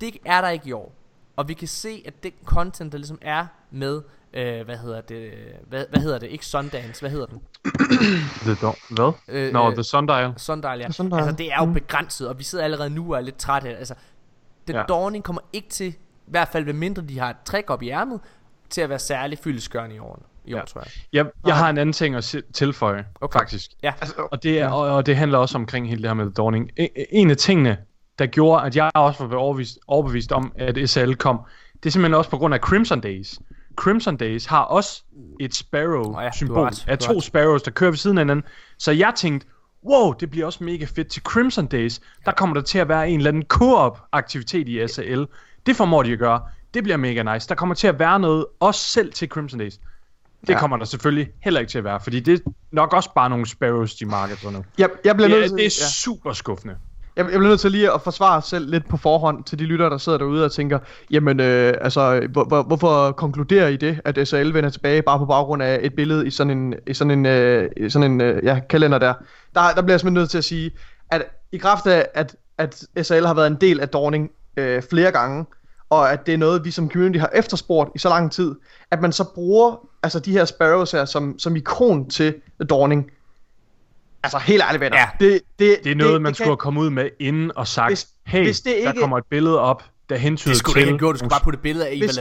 [0.00, 0.92] Det er der ikke i år.
[1.36, 4.02] Og vi kan se, at det content, der ligesom er med,
[4.34, 5.30] øh, hvad hedder det,
[5.68, 7.40] hvad, hvad hedder det, ikke Sundance, hvad hedder den?
[8.42, 8.74] The Dawn.
[8.90, 9.12] Hvad?
[9.28, 10.32] Øh, Nå, øh, The Sundial.
[10.36, 10.90] Sundial, ja.
[10.90, 11.20] Sundial.
[11.22, 11.74] Altså, det er jo Mm.
[11.74, 13.68] begrænset, og vi sidder allerede nu og er lidt trætte.
[13.76, 13.94] Altså,
[14.66, 14.82] The Ja.
[14.88, 15.94] Dawning kommer ikke til, i
[16.26, 18.20] hvert fald ved mindre de har et træk op i ærmet,
[18.70, 20.64] til at være særlig fyldesgørende i år, i år Ja.
[20.64, 20.90] tror jeg.
[21.12, 23.38] Jeg, jeg har en anden ting at tilføje, Okay.
[23.38, 23.70] faktisk.
[23.82, 26.24] Ja, Altså, Og det, er, og, og det handler også omkring hele det her med
[26.24, 26.70] The Dawning.
[26.80, 27.78] E- e- En af tingene,
[28.18, 31.40] der gjorde, at jeg også var overbevist, overbevist om, at SL kom,
[31.82, 33.38] det er simpelthen også på grund af Crimson Days.
[33.76, 35.02] Crimson Days har også
[35.40, 37.20] et ja, Sparrow-symbol har ret, af to.
[37.20, 38.44] Sparrows, der kører ved siden af hinanden.
[38.78, 39.46] Så jeg tænkte,
[39.84, 42.00] wow, det bliver også mega fedt til Crimson Days.
[42.24, 45.26] Der kommer der til at være en eller anden co-op-aktivitet i SAL.
[45.66, 46.40] Det formår de at gøre.
[46.74, 47.48] Det bliver mega nice.
[47.48, 49.74] Der kommer til at være noget, også selv til Crimson Days.
[49.76, 50.52] Det Ja.
[50.52, 50.60] ja.
[50.60, 53.46] kommer der selvfølgelig heller ikke til at være, fordi det er nok også bare nogle
[53.48, 54.64] Sparrows, de marketer nu.
[54.78, 55.88] jeg, jeg bliver nødt til, det er ja.
[56.04, 56.76] super skuffende.
[57.16, 59.90] Jeg, jeg bliver nødt til lige at forsvare selv lidt på forhånd til de lyttere,
[59.90, 60.78] der sidder derude og tænker,
[61.10, 65.26] jamen øh, altså, hvor, hvor, hvorfor konkluderer I det, at SAL vender tilbage bare på
[65.26, 68.44] baggrund af et billede i sådan en, i sådan en, øh, i sådan en øh,
[68.44, 69.14] ja, kalender der.
[69.54, 69.60] der?
[69.76, 70.70] Der bliver jeg simpelthen nødt til at sige,
[71.10, 75.12] at i kraft af, at, at SAL har været en del af Dorning øh, flere
[75.12, 75.46] gange,
[75.90, 78.54] og at det er noget, vi som community har efterspurgt i så lang tid,
[78.90, 82.34] at man så bruger altså de her Sparrows her som, som ikon til
[82.70, 83.10] Dorning.
[84.24, 84.98] Altså helt ærligt venner.
[84.98, 85.08] Ja.
[85.20, 87.90] Det, det, Det er noget, man kan- skulle have kommet ud med inden og sagt,
[87.90, 90.74] Hvis- hey, hvis det der ikke- kommer et billede op, der hentyder det skulle du
[90.74, 90.80] til...
[90.80, 91.12] ikke have gjort.
[91.14, 92.12] Du skulle bare putte billeder af Eva det ikke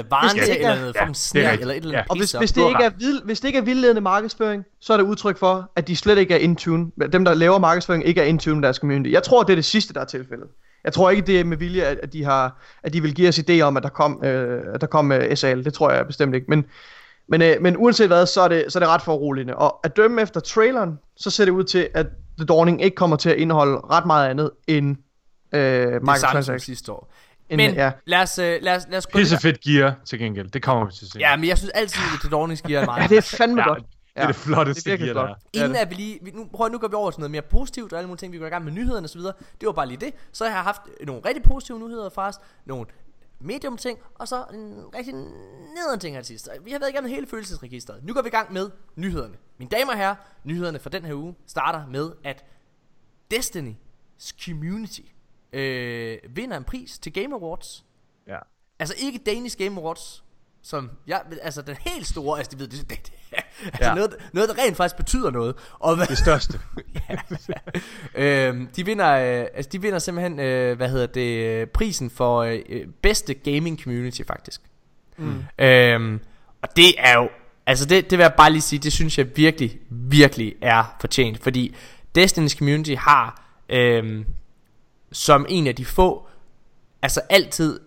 [0.57, 1.97] eller er- noget Ja, fucking det snær, eller et eller Ja.
[1.97, 4.93] andet Og hvis, hvis, det ikke er vild, hvis det ikke er vildledende markedsføring, så
[4.93, 6.85] er det udtryk for, at de slet ikke er in tune.
[7.13, 9.11] Dem, der laver markedsføring, ikke er in tune med deres community.
[9.11, 10.47] Jeg tror, det er det sidste, der er tilfældet.
[10.83, 13.27] Jeg tror ikke, det er med vilje, at, at, de, har, at de vil give
[13.29, 15.65] os idé om, at der kom, øh, at der kom øh, SAL.
[15.65, 16.45] Det tror jeg bestemt ikke.
[16.49, 16.65] Men,
[17.39, 19.55] men, øh, men uanset hvad, så er, det, så er det ret foruroligende.
[19.55, 22.07] Og at dømme efter traileren, så ser det ud til, at
[22.37, 24.97] The Dawning ikke kommer til at indeholde ret meget andet end
[25.53, 26.63] øh, det microtransactions.
[26.63, 27.13] sidste år.
[27.49, 27.91] End, Men ja.
[28.07, 29.41] lad os, øh, lad os, lad os gå Pisse videre.
[29.41, 30.49] fedt gear til gengæld.
[30.49, 31.29] Det kommer vi til senere.
[31.29, 33.01] Ja, men jeg synes altid, at The Dawning skier er meget.
[33.01, 33.77] ja, det er fandme Ja, godt.
[34.15, 35.29] det er det flotteste det er gear, der flot.
[35.29, 35.35] er.
[35.53, 37.93] Inden Ja, at vi lige, nu, prøv, nu går vi over til noget mere positivt
[37.93, 39.21] og alle mulige ting, vi går i gang med nyhederne osv.
[39.21, 40.11] Det var bare lige det.
[40.33, 42.85] Så jeg har haft nogle rigtig positive nyheder fra os, nogle
[43.43, 46.49] medium ting, og så en rigtig nederen ting her til sidst.
[46.63, 48.03] Vi har været igennem hele følelsesregisteret.
[48.03, 49.37] Nu går vi i gang med nyhederne.
[49.57, 52.45] Mine damer og herrer, nyhederne for den her uge starter med, at
[53.33, 55.01] Destiny's Community
[55.53, 57.85] øh, vinder en pris til Game Awards.
[58.27, 58.39] Ja.
[58.79, 60.23] Altså ikke Danish Game Awards,
[60.61, 63.95] som jeg, altså den helt store, altså de ved, det, det, det altså Ja.
[63.95, 65.55] noget, noget, der rent faktisk betyder noget.
[65.79, 66.59] Og hvad, Det største.
[68.15, 68.47] ja.
[68.47, 72.41] øhm, de vinder, øh, altså de vinder simpelthen, øh, hvad hedder det, øh, prisen for
[72.41, 74.61] øh, øh, bedste gaming community faktisk.
[75.17, 75.43] Mm.
[75.59, 76.19] Øhm,
[76.61, 77.29] og det er jo,
[77.65, 81.43] altså det, det vil jeg bare lige sige, det synes jeg virkelig, virkelig er fortjent,
[81.43, 81.75] fordi
[82.17, 84.25] Destiny's community har, øhm,
[85.11, 86.27] som en af de få,
[87.01, 87.79] altså altid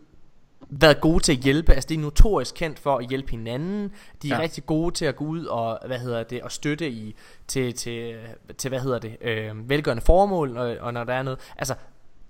[0.70, 1.72] været gode til at hjælpe.
[1.72, 3.92] Altså det er notorisk kendt for at hjælpe hinanden.
[4.22, 4.40] De er ja.
[4.42, 7.14] Rigtig gode til at gå ud og hvad hedder det og støtte i
[7.48, 8.16] til til
[8.58, 11.38] til hvad hedder det øh, velgørende formål og, og når der er noget.
[11.58, 11.74] Altså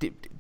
[0.01, 0.31] det, det,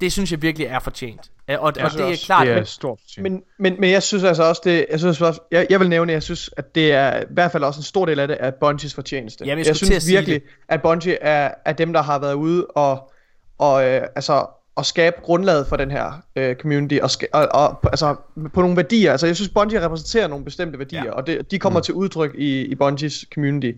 [0.00, 1.30] det synes jeg virkelig er fortjent.
[1.48, 2.46] Øh, Og, og det er også, klart.
[2.46, 3.22] det er men- stort fortjent.
[3.22, 6.12] Men, men, men jeg synes altså også, det, jeg, synes også jeg, jeg vil nævne,
[6.12, 8.50] jeg synes, at det er i hvert fald også en stor del af det, er
[8.50, 9.44] Bungies fortjeneste.
[9.44, 12.66] Jamen, jeg jeg at synes virkelig, at Bungie er, er dem, der har været ude
[12.66, 13.12] og,
[13.58, 14.46] og øh, altså
[14.78, 18.16] at skabe grundlaget for den her øh, community og, og, og altså
[18.54, 19.12] på nogle værdier.
[19.12, 21.04] Altså jeg synes Bungie repræsenterer nogle bestemte værdier, Ja.
[21.04, 21.10] ja.
[21.12, 21.84] og det, de kommer mm.
[21.84, 23.72] til udtryk i, i Bungies community.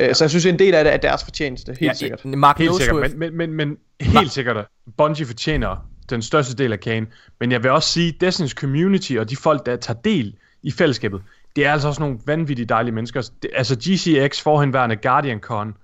[0.00, 2.24] Øh, så jeg synes en del af det er deres fortjeneste, helt ja, sikkert.
[2.24, 4.64] Mark Helt sikkert, men, men, men, men helt sikkert, at
[4.96, 7.06] Bungie fortjener den største del af kagen.
[7.40, 11.22] Men jeg vil også sige, Destiny's community og de folk, der tager del i fællesskabet,
[11.56, 13.30] det er altså også nogle vanvittigt dejlige mennesker.
[13.42, 15.74] Det, altså GCX, forhenværende Guardian Con,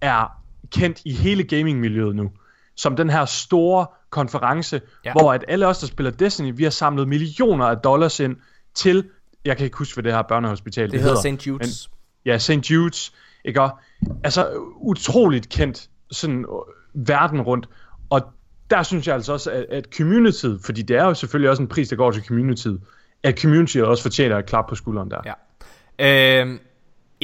[0.00, 0.40] er
[0.70, 2.30] kendt i hele gamingmiljøet nu.
[2.76, 5.12] Som den her store konference, Ja.
[5.12, 8.36] hvor at alle os, der spiller Destiny, vi har samlet millioner af dollars ind
[8.74, 9.08] til,
[9.44, 11.46] jeg kan ikke huske, hvad det her børnehospital Det hedder St.
[11.46, 11.88] Jude's.
[12.24, 12.50] ja, St.
[12.50, 13.12] Jude's,
[13.44, 13.62] ikke?
[13.62, 13.78] Og,
[14.24, 17.68] altså, utroligt kendt sådan øh, verden rundt.
[18.10, 18.22] Og
[18.70, 21.68] der synes jeg altså også, at, at community, fordi det er jo selvfølgelig også en
[21.68, 22.68] pris, der går til community,
[23.22, 25.20] at community også fortjener et klap på skulderen der.
[25.98, 26.40] Ja.
[26.40, 26.58] Øhm,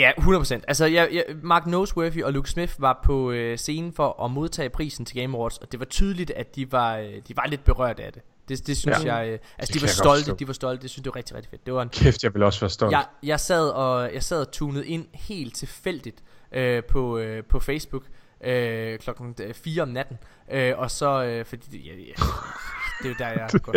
[0.00, 0.54] ja, 100%.
[0.68, 4.68] Altså, jeg, jeg, Mark Noseworthy og Luke Smith var på øh, scenen for at modtage
[4.68, 7.64] prisen til Game Awards, og det var tydeligt, at de var, øh, de var lidt
[7.64, 8.22] berørt af det.
[8.48, 9.14] Det, det synes Ja.
[9.16, 11.16] jeg, øh, altså Det de var jeg stolte, de var stolte, det synes jeg var
[11.16, 11.66] rigtig, rigtig fedt.
[11.66, 12.92] Det var en, Kæft, jeg vil også være stolt.
[12.92, 16.22] jeg, jeg, sad og, jeg sad og tunede ind helt tilfældigt
[16.52, 18.02] øh, på, øh, på Facebook
[18.44, 20.18] øh, klokken 4 om natten,
[20.52, 22.12] øh, og så, øh, fordi, det- ja, ja,
[23.02, 23.74] det er jo der, jeg går.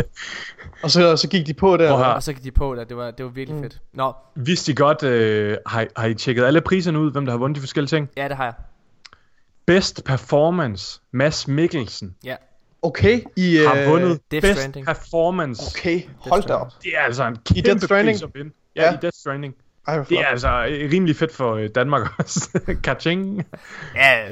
[0.84, 1.96] Og så, så gik de på der.
[1.98, 2.16] Høre.
[2.16, 3.64] Og så gik de på der, det var, det var virkelig Mm.
[3.64, 3.82] fedt.
[3.94, 7.38] Nå, Vidste I godt, øh, har, har I tjekket alle priserne ud, hvem der har
[7.38, 8.10] vundet de forskellige ting?
[8.18, 8.54] ja, det har jeg.
[9.68, 12.36] Best Performance, Mads Mikkelsen, Ja,
[12.82, 13.58] Okay, i...
[13.58, 14.86] har øh, vundet Death Best Stranding.
[14.86, 15.62] Performance.
[15.80, 16.72] Okay, hold da op.
[16.84, 18.16] Det er altså en Death kæmpe Stranding?
[18.16, 18.52] pris at vinde.
[18.76, 18.94] Ja, Ja.
[18.94, 19.54] i Death Stranding.
[19.88, 22.60] Ej, Det er altså øh, rimelig fedt for øh, Danmark også.
[22.84, 23.46] Kaching.
[23.96, 24.28] Ja,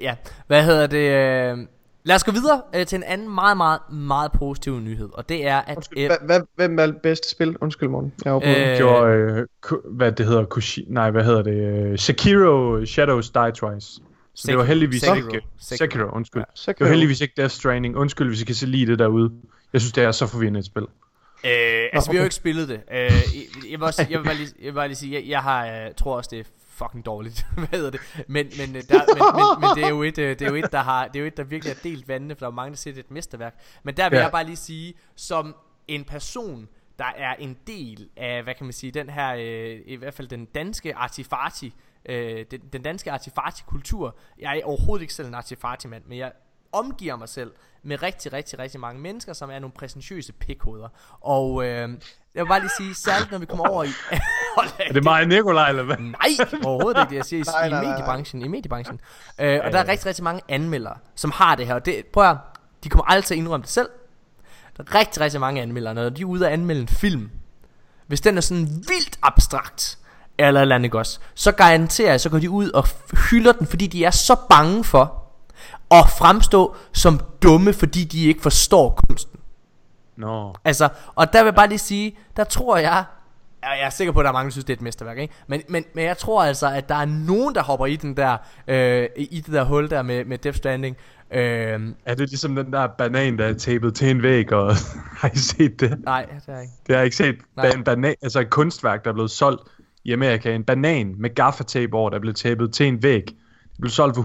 [0.00, 0.14] ja.
[0.46, 1.68] Hvad hedder det?
[2.06, 5.08] Øh, Lad os gå videre øh, til en anden meget, meget, meget positiv nyhed.
[5.12, 5.76] Og det er, at...
[5.76, 7.56] Undskyld, hvad, hvad, hvem er bedste spil?
[7.60, 8.12] Undskyld, morgen.
[8.24, 11.90] Jeg er Øh, øh, gjorde, øh, ku- hvad det hedder, Kushi, nej, hvad hedder det,
[11.92, 13.86] øh, Sekiro Shadows Die Twice.
[14.34, 14.62] Så det var Sekiro.
[14.62, 15.16] heldigvis Sekiro.
[15.16, 15.90] ikke, Sekiro.
[15.90, 16.42] Sekiro, undskyld.
[16.54, 17.96] så Det var heldigvis ikke Death Stranding.
[17.96, 19.30] Undskyld, hvis I kan se lige det derude.
[19.72, 20.82] Jeg synes, det er så forvirrende et spil.
[20.82, 21.48] Øh,
[21.92, 22.24] altså, vi har jo okay.
[22.24, 22.80] ikke spillet det.
[22.92, 23.12] Øh, jeg,
[23.70, 25.66] jeg, vil også, jeg, vil bare lige, jeg vil bare lige sige, jeg, jeg har,
[25.66, 26.44] øh, tror også, det er
[26.76, 27.46] fucking dårligt.
[27.58, 28.00] Hvad hedder det?
[28.28, 30.54] Men, men, øh, der, men, men, men det er jo et, øh, det er jo
[30.54, 32.50] et, der har, det er jo et, der virkelig har delt vandene, for der er
[32.54, 33.54] mange, der siger, det er et mesterværk.
[33.82, 34.22] Men der vil Ja.
[34.22, 35.56] jeg bare lige sige, som
[35.88, 36.68] en person,
[36.98, 40.28] der er en del af, hvad kan man sige, den her, øh, i hvert fald
[40.28, 41.74] den danske artifarti,
[42.08, 44.16] øh, den, den danske artifarti-kultur.
[44.38, 46.32] Jeg er overhovedet ikke selv en artifarti-mand, men jeg
[46.78, 47.52] omgiver mig selv
[47.82, 50.88] med rigtig, rigtig, rigtig mange mennesker, som er nogle præsentøse pikhoveder.
[51.20, 51.88] Og øh,
[52.34, 53.88] jeg vil bare lige sige, særligt når vi kommer over i...
[54.78, 55.96] Er det mig og Nikolaj, eller hvad?
[55.96, 57.92] Nej, overhovedet ikke det, jeg siger Nej, i, i nej, nej, nej.
[57.92, 59.00] mediebranchen, i mediebranchen.
[59.40, 62.30] Øh, og der er rigtig, rigtig mange anmeldere, som har det her, og det, prøv
[62.30, 62.36] at,
[62.84, 63.88] de kommer aldrig til at indrømme det selv.
[64.76, 67.30] Der er rigtig, rigtig mange anmeldere, når de er ude at anmelde en film,
[68.06, 69.98] hvis den er sådan vildt abstrakt,
[70.38, 72.86] eller et eller andet også, så garanterer jeg, så går de ud og
[73.30, 75.25] hylder den, fordi de er så bange for
[75.90, 79.40] at fremstå som dumme, fordi de ikke forstår kunsten.
[80.16, 80.54] Nå.
[80.64, 83.04] Altså, og der vil jeg bare lige sige, der tror jeg,
[83.62, 85.18] ja, jeg er sikker på, at der er mange, der synes, det er et mesterværk,
[85.18, 85.34] ikke?
[85.46, 88.36] Men, men, men jeg tror altså, at der er nogen, der hopper i den der,
[88.68, 90.96] øh, i det der hul der med, med Death Stranding.
[91.32, 91.40] Øh,
[92.06, 94.74] Er det ligesom den der banan, der er tapet til en væg, og
[95.20, 95.98] har I set det?
[96.04, 96.72] nej, det er jeg ikke.
[96.86, 97.36] Det har jeg ikke set.
[97.60, 99.62] Ba- en banan, altså et kunstværk, der er blevet solgt
[100.04, 100.54] i Amerika.
[100.54, 103.22] En banan med gaffatape over, der er blevet tapet til en væg.
[103.76, 104.22] Det blev solgt for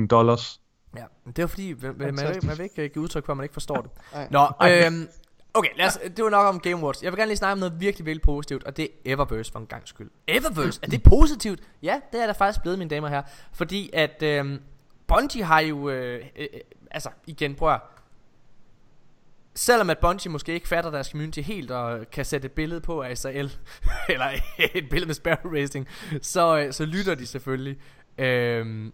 [0.00, 0.60] 128.000 dollars.
[0.96, 3.36] Ja, men det er jo fordi, man, man, man, vil- ikke give udtryk for, at
[3.36, 3.90] man ikke forstår det.
[4.30, 5.08] Nå, øhm,
[5.54, 7.02] okay, lad os, det var nok om Game Awards.
[7.02, 9.58] Jeg vil gerne lige snakke om noget virkelig, virkelig positivt, og det er Eververse for
[9.58, 10.10] en gang skyld.
[10.28, 11.60] Eververse, er det positivt?
[11.82, 13.22] Ja, det er der faktisk blevet, mine damer og herrer.
[13.52, 14.58] Fordi at øhm,
[15.06, 17.80] Bungie har jo, øh, øh, øh, altså igen, prøv at.
[19.54, 23.02] Selvom at Bungie måske ikke fatter deres community helt og kan sætte et billede på
[23.02, 23.52] af SAL,
[24.08, 24.26] eller
[24.74, 25.88] et billede med Sparrow Racing,
[26.22, 27.78] så, øh, så lytter de selvfølgelig
[28.18, 28.92] øhm,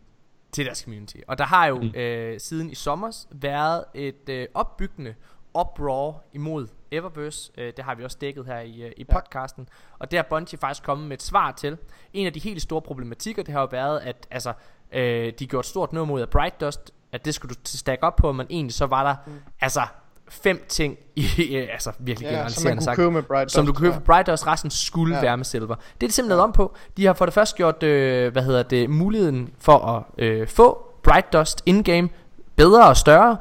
[0.52, 1.16] til deres community.
[1.28, 1.94] Og der har jo mm.
[1.94, 5.14] øh, siden i sommer været et øh, opbyggende
[5.60, 7.52] uproar imod Eververse.
[7.58, 9.68] Øh, det har vi også dækket her i, øh, i podcasten.
[9.98, 11.76] Og det har Bungie faktisk kommet med et svar til.
[12.12, 14.52] En af de helt store problematikker, det har jo været, at altså,
[14.92, 18.16] øh, de gjorde et stort nummer af Bright Dust, at det skulle du stack op
[18.16, 19.38] på, men egentlig så var der mm.
[19.60, 19.82] altså
[20.30, 23.66] fem ting i, altså virkelig Ja, som man generaliserende kunne sagt, købe med Bright som
[23.66, 23.98] du Dust, kan købe ja.
[23.98, 25.20] for Bright Dust, resten skulle ja.
[25.20, 25.26] Ja.
[25.26, 25.74] være med silver.
[25.74, 26.74] Det er de simpelthen lavet om på.
[26.96, 30.84] De har for det første gjort, øh, hvad hedder det, muligheden for at øh, få
[31.02, 32.08] Bright Dust in-game
[32.56, 33.36] bedre og større.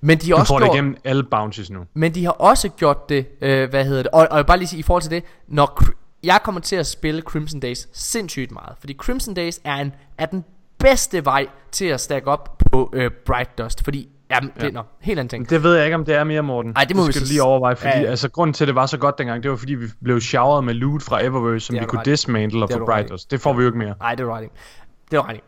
[0.00, 1.80] Men de har Du også får det gjort, igennem alle bounties nu.
[1.94, 4.68] men de har også gjort det, øh, hvad hedder det, og, og jeg bare lige
[4.68, 5.82] sige i forhold til det, når
[6.22, 10.26] jeg kommer til at spille Crimson Days sindssygt meget, fordi Crimson Days er, en, er
[10.26, 10.44] den
[10.78, 14.82] bedste vej til at stack op på øh, Bright Dust, fordi, jamen, det er nå,
[15.00, 15.50] helt anden ting.
[15.50, 16.72] Det ved jeg ikke, om det er mere, Morten.
[16.76, 18.10] Ej, det må vi skal lige overveje, fordi Ja, ja, ja.
[18.10, 20.62] altså, grunden til, at det var så godt dengang, det var, fordi vi blev showered
[20.64, 22.10] med loot fra Eververse, som Det vi kunne i.
[22.10, 22.84] dismantle og Det få.
[22.86, 23.30] Bright Dust.
[23.30, 23.94] Det får vi jo ikke mere.
[24.00, 24.52] Nej, det var right.
[25.10, 25.44] Det var right.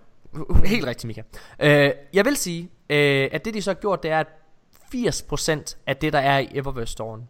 [0.64, 1.22] Helt rigtigt, Mika.
[1.62, 4.27] Øh, jeg vil sige, øh, at det de så har gjort, det er, at
[4.95, 7.29] 80% af det, der er i Eververse-storen,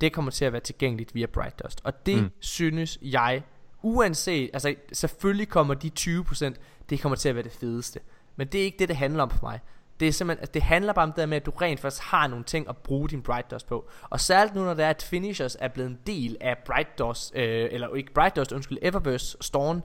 [0.00, 1.80] det kommer til at være tilgængeligt via Bright Dust.
[1.84, 2.16] Og det.
[2.22, 2.30] Mm.
[2.40, 3.42] synes jeg,
[3.82, 6.54] uanset, altså selvfølgelig kommer de 20%,
[6.90, 8.00] det kommer til at være det fedeste.
[8.36, 9.60] Men det er ikke det, det handler om for mig.
[10.00, 12.02] Det er simpelthen, altså, det handler bare om det der med, at du rent faktisk
[12.02, 13.88] har nogle ting at bruge din Bright Dust på.
[14.10, 17.32] Og særligt nu, når det er, at Finishers er blevet en del af Bright Dust,
[17.36, 19.82] øh, eller ikke Bright Dust, undskyld, Eververse Storm,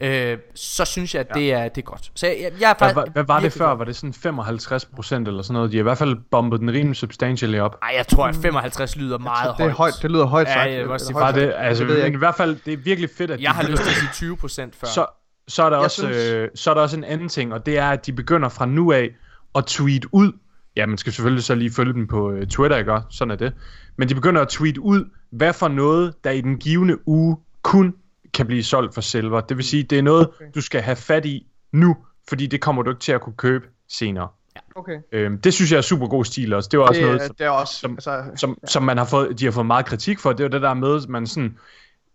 [0.00, 2.10] øh, så synes jeg, at det, er, det er godt.
[2.14, 2.94] Så jeg, jeg, jeg er Hvad, faktisk...
[2.94, 3.66] hvad, hvad var det før?
[3.74, 5.72] Var det sådan 55 procent eller sådan noget?
[5.72, 7.78] De har i hvert fald bombet den rimelig substantially op.
[7.82, 10.70] Ej, jeg tror, at 55 lyder meget det er højt, det lyder højt Ja, sagt.
[10.70, 12.72] jeg vil Det er sige, højt Var det, altså, jeg men i hvert fald, det
[12.72, 14.86] er virkelig fedt, at Jeg de har lyst til at sige 20 procent før.
[14.86, 15.06] så,
[15.48, 17.66] så er der Jeg også synes- øh, så er der også en anden ting, og
[17.66, 19.10] det er at de begynder fra nu af
[19.58, 20.32] at tweet ud.
[20.76, 23.00] Ja, man skal selvfølgelig så lige følge dem på øh, Twitter, ikke?
[23.10, 23.52] Sådan er det.
[23.96, 27.94] Men de begynder at tweet ud, hvad for noget der i den givende uge kun
[28.34, 29.40] kan blive solgt for silver.
[29.40, 30.44] Det vil sige, det er noget Okay.
[30.54, 31.96] du skal have fat i nu,
[32.28, 34.28] fordi det kommer du ikke til at kunne købe senere.
[34.76, 34.98] Okay.
[35.12, 36.68] Øhm, det synes jeg er super god stil også.
[36.72, 38.98] Det var også Det, noget, er- som, det er også, som- altså, som, som man
[38.98, 40.32] har fået, de har fået meget kritik for.
[40.32, 41.58] Det er jo det der med, at man sådan,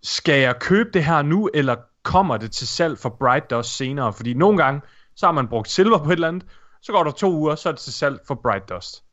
[0.03, 4.13] skal jeg købe det her nu, eller kommer det til salg for Bright Dust senere?
[4.13, 4.81] Fordi nogle gange,
[5.15, 6.43] så har man brugt silver på et eller andet,
[6.83, 9.03] så går der to uger, så er det til salg for Bright Dust.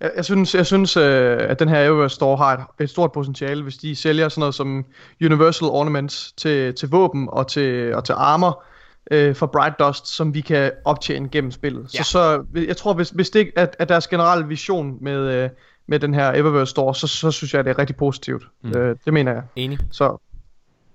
[0.00, 3.12] Jeg, jeg synes, jeg synes øh, at den her Everest Store har et, et stort
[3.12, 4.84] potentiale, hvis de sælger sådan noget som
[5.24, 8.64] Universal Ornaments til, til våben og til, og til armor
[9.10, 11.94] øh, for Bright Dust, som vi kan optjene gennem spillet.
[11.94, 12.02] Ja.
[12.02, 15.50] Så, så jeg tror, hvis, hvis det ikke er, er deres generelle vision med, øh,
[15.86, 18.42] med den her Eververse Store, så, så synes jeg, det er rigtig positivt.
[18.62, 18.76] Mm.
[18.76, 19.42] Øh, det mener jeg.
[19.56, 19.78] Enig.
[19.90, 20.16] Så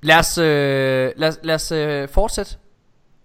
[0.03, 2.55] Lad os, øh, lad os, lad os øh, fortsætte.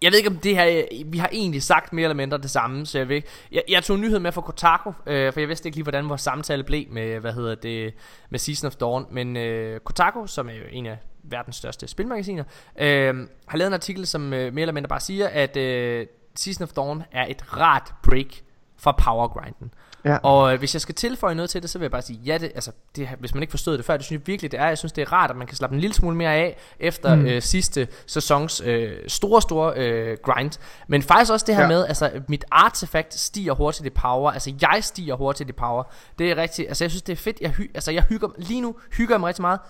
[0.02, 2.86] Jeg ved ikke om det her Vi har egentlig sagt mere eller mindre det samme
[2.86, 3.28] Så jeg ved ikke?
[3.52, 6.08] Jeg, jeg tog en nyhed med fra Kotaku øh, For jeg vidste ikke lige hvordan
[6.08, 7.94] vores samtale blev Med hvad hedder det
[8.30, 9.06] Med Season of Dawn.
[9.10, 12.44] Men øh, Kotaku som er jo en af verdens største spilmagasiner
[12.78, 13.14] øh,
[13.46, 16.72] Har lavet en artikel som øh, mere eller mindre bare siger At øh, Season of
[16.72, 18.42] Dawn er et rart break
[18.76, 19.70] Fra powergrinden
[20.06, 20.16] ja.
[20.22, 22.38] og øh, hvis jeg skal tilføje noget til det, så vil jeg bare sige, ja,
[22.38, 24.66] det, altså, det, hvis man ikke forstod det før, det synes jeg virkelig, det er.
[24.66, 27.14] Jeg synes, det er rart, at man kan slappe en lille smule mere af, efter
[27.14, 27.26] mm.
[27.26, 30.52] øh, sidste sæsons øh, store, store øh, grind.
[30.88, 31.68] Men faktisk også det her ja.
[31.68, 34.30] Med, altså, mit artefakt stiger hurtigt i power.
[34.30, 35.82] Altså, jeg stiger hurtigt i power.
[36.18, 37.40] Det er rigtigt, altså, jeg synes, det er fedt.
[37.40, 39.60] Jeg, hy, altså, jeg hygger, lige nu hygger jeg mig rigtig meget.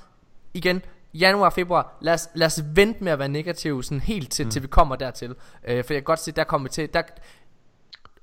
[0.54, 0.82] Igen,
[1.14, 4.50] januar, februar, lad os, lad os vente med at være negativ sådan helt til, mm.
[4.50, 5.34] til vi kommer dertil.
[5.64, 7.02] Øh, for jeg kan godt se, der kommer vi til, der,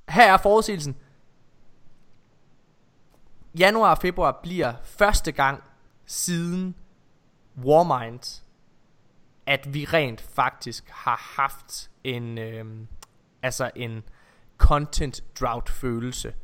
[0.10, 0.96] her er forudsigelsen.
[3.60, 5.64] Januar og februar bliver første gang
[6.06, 6.76] siden
[7.58, 8.44] Warmind,
[9.46, 12.66] at vi rent faktisk har haft en, øh,
[13.42, 14.04] altså en
[14.58, 16.36] content drought følelse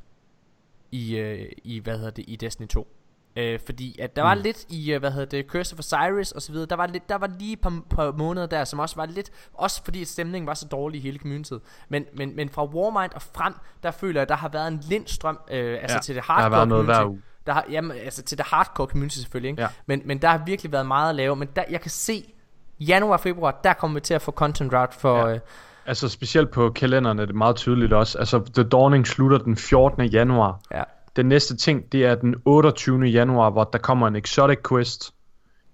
[0.92, 2.99] i, øh, i hvad hedder det, i Destiny 2.
[3.36, 6.42] Øh, fordi at der var lidt i, øh, hvad hedder det, Curse of Osiris og
[6.42, 8.96] så videre, der var, lidt, der var lige et par, par måneder der, som også
[8.96, 11.62] var lidt, også fordi stemningen var så dårlig i hele communityet.
[11.90, 13.54] Men, men, men fra Warmind og frem,
[13.84, 16.34] der føler jeg, at der har været en lindstrøm, øh, altså Ja, til det der
[16.34, 17.14] har hardcore noget hver community.
[17.16, 17.22] uge.
[17.48, 19.62] Der har, jamen, altså til det hardcore community selvfølgelig, ikke?
[19.62, 19.68] Ja.
[19.86, 21.36] Men, men der har virkelig været meget at lave.
[21.36, 22.34] Men der, jeg kan se,
[22.80, 25.28] januar februar, der kommer vi til at få content drought for...
[25.28, 25.34] Ja.
[25.34, 25.40] Øh,
[25.86, 28.18] Altså specielt på kalenderen er det meget tydeligt også.
[28.18, 30.06] Altså The Dawning slutter den 14.
[30.06, 30.60] januar.
[30.72, 30.84] ja.
[31.20, 33.06] Den næste ting, det er den 28.
[33.06, 35.14] januar, hvor der kommer en Exotic Quest.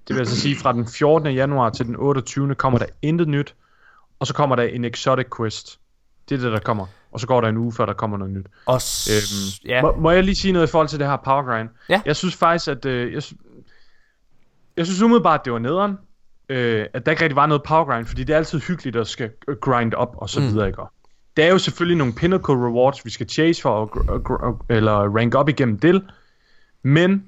[0.07, 1.33] Det vil altså sige, fra den 14.
[1.35, 2.55] januar til den 28.
[2.55, 3.55] kommer der intet nyt.
[4.19, 5.79] Og så kommer der en Exotic Quest.
[6.29, 6.85] Det er det, der kommer.
[7.11, 8.45] Og så går der en uge, før der kommer noget nyt.
[8.65, 9.81] Og s- Øhm, ja.
[9.81, 11.69] må, må jeg lige sige noget i forhold til det her power grind?
[11.89, 12.01] Ja.
[12.05, 12.85] Jeg synes faktisk, at...
[12.85, 13.21] Øh, jeg,
[14.77, 15.97] jeg synes umiddelbart, at det var nederen.
[16.49, 19.07] Øh, at der ikke rigtig var noget power grind, fordi det er altid hyggeligt at
[19.07, 20.47] skal øh, grind op og så Mm.
[20.47, 20.81] videre, ikke?
[21.37, 23.85] Det er jo selvfølgelig nogle pinnacle rewards, vi skal chase for
[24.29, 26.03] gr- eller rank op igennem det.
[26.83, 27.25] Men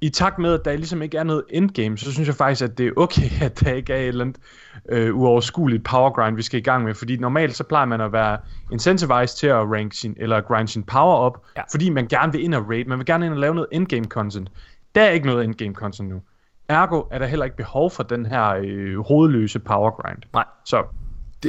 [0.00, 2.78] i takt med, at der ligesom ikke er noget endgame, så synes jeg faktisk, at
[2.78, 4.40] det er okay, at der ikke er et eller andet
[4.88, 6.94] øh, uoverskueligt power grind, vi skal i gang med.
[6.94, 8.38] Fordi normalt så plejer man at være
[8.72, 11.62] incentivized til at rank sin, eller grind sin power op, Ja.
[11.70, 14.04] fordi man gerne vil ind og raid, man vil gerne ind og lave noget endgame
[14.04, 14.50] content.
[14.94, 16.20] Der er ikke noget endgame content nu.
[16.68, 20.18] Ergo er der heller ikke behov for den her øh, hovedløse power grind.
[20.32, 20.44] Nej.
[20.64, 20.82] Så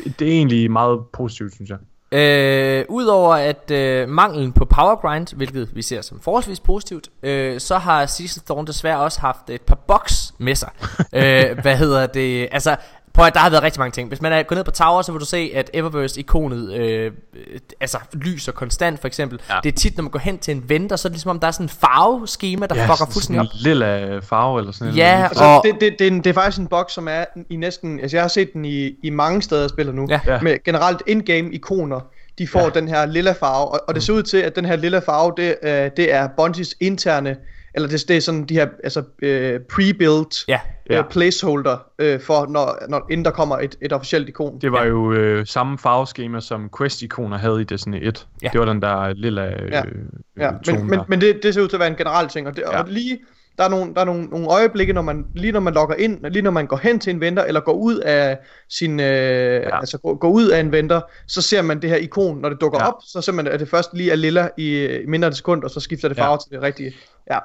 [0.03, 1.77] det, det er egentlig meget positivt, synes jeg.
[2.11, 7.59] Øh, Udover at øh, manglen på power grind, hvilket vi ser som forholdsvis positivt, øh,
[7.59, 10.69] så har Season Dawn desværre også haft et par box med sig.
[11.13, 12.47] øh, hvad hedder det?
[12.51, 12.75] Altså,
[13.17, 14.07] prøv at der har været rigtig mange ting.
[14.07, 17.59] Hvis man er gået ned på Tower, så vil du se, at Eververse-ikonet øh, øh,
[17.81, 19.39] altså lyser konstant, for eksempel.
[19.49, 19.53] Ja.
[19.55, 19.59] Ja.
[19.63, 21.39] Det er tit, når man går hen til en venter, så er det ligesom, om
[21.39, 23.45] der er sådan en farveskema, der ja, fucker fuldstændig op.
[23.45, 25.23] en lilla farve eller sådan Ja, noget.
[25.29, 27.55] Altså, Og- det, det, det, er en, det er faktisk en boks, som er i
[27.55, 27.99] næsten...
[27.99, 30.07] Altså, jeg har set den i, i mange steder af spillet nu.
[30.09, 30.19] Ja.
[30.27, 30.39] Ja.
[30.41, 31.99] Med generelt in-game ikoner.
[32.37, 32.69] De får ja.
[32.69, 35.33] den her lilla farve, og, og det ser ud til, at den her lilla farve,
[35.37, 37.35] det, øh, det er Bungies interne...
[37.75, 40.59] Eller det, det er sådan de her altså, øh, pre-built Ja.
[40.89, 41.01] øh, Ja.
[41.01, 44.59] placeholder øh, for, når, når, inden der kommer et, et officielt ikon.
[44.61, 48.27] Det var jo øh, samme farveskema, som Quest-ikoner havde i Destiny 1.
[48.43, 48.49] Ja.
[48.53, 49.81] Det var den der lilla øh, Ja.
[49.85, 49.93] øh,
[50.37, 51.05] Ja, tone men, men, der.
[51.07, 52.71] men det, det ser ud til at være en generel ting, og, det, ja.
[52.75, 52.81] Ja.
[52.83, 53.19] og lige,
[53.57, 56.25] Der er nogle, der er nogle, nogle øjeblikke, når man, lige når man logger ind,
[56.29, 58.37] lige når man går hen til en venter, eller går ud af
[58.69, 59.77] sin, øh, ja.
[59.79, 62.61] altså går, går ud af en venter, så ser man det her ikon, når det
[62.61, 62.87] dukker Ja.
[62.87, 65.37] op, så ser man, at det først lige er lilla i, i mindre end et
[65.37, 66.21] sekund, og så skifter det Ja.
[66.23, 66.37] farve ja.
[66.37, 66.95] til det rigtige.
[67.31, 67.37] Ja.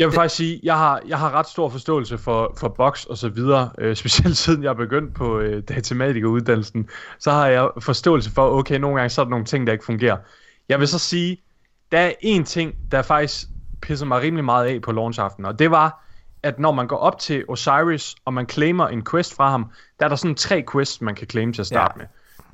[0.00, 3.18] Jeg vil faktisk sige, jeg har, jeg har ret stor forståelse for, for box og
[3.18, 6.88] så videre, øh, specielt siden jeg er begyndt på øh, datamatikeruddannelsen,
[7.18, 9.84] så har jeg forståelse for, okay, nogle gange så er der nogle ting, der ikke
[9.84, 10.16] fungerer.
[10.68, 11.42] Jeg vil så sige,
[11.92, 13.46] der er en ting, der faktisk
[13.82, 16.04] pisser mig rimelig meget af på launchaften, og det var,
[16.42, 20.04] at når man går op til Osiris, og man claimer en quest fra ham, der
[20.04, 21.98] er der sådan tre quests, man kan claim til at starte Ja.
[21.98, 22.06] med.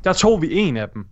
[0.05, 1.07] Der tog vi en af dem.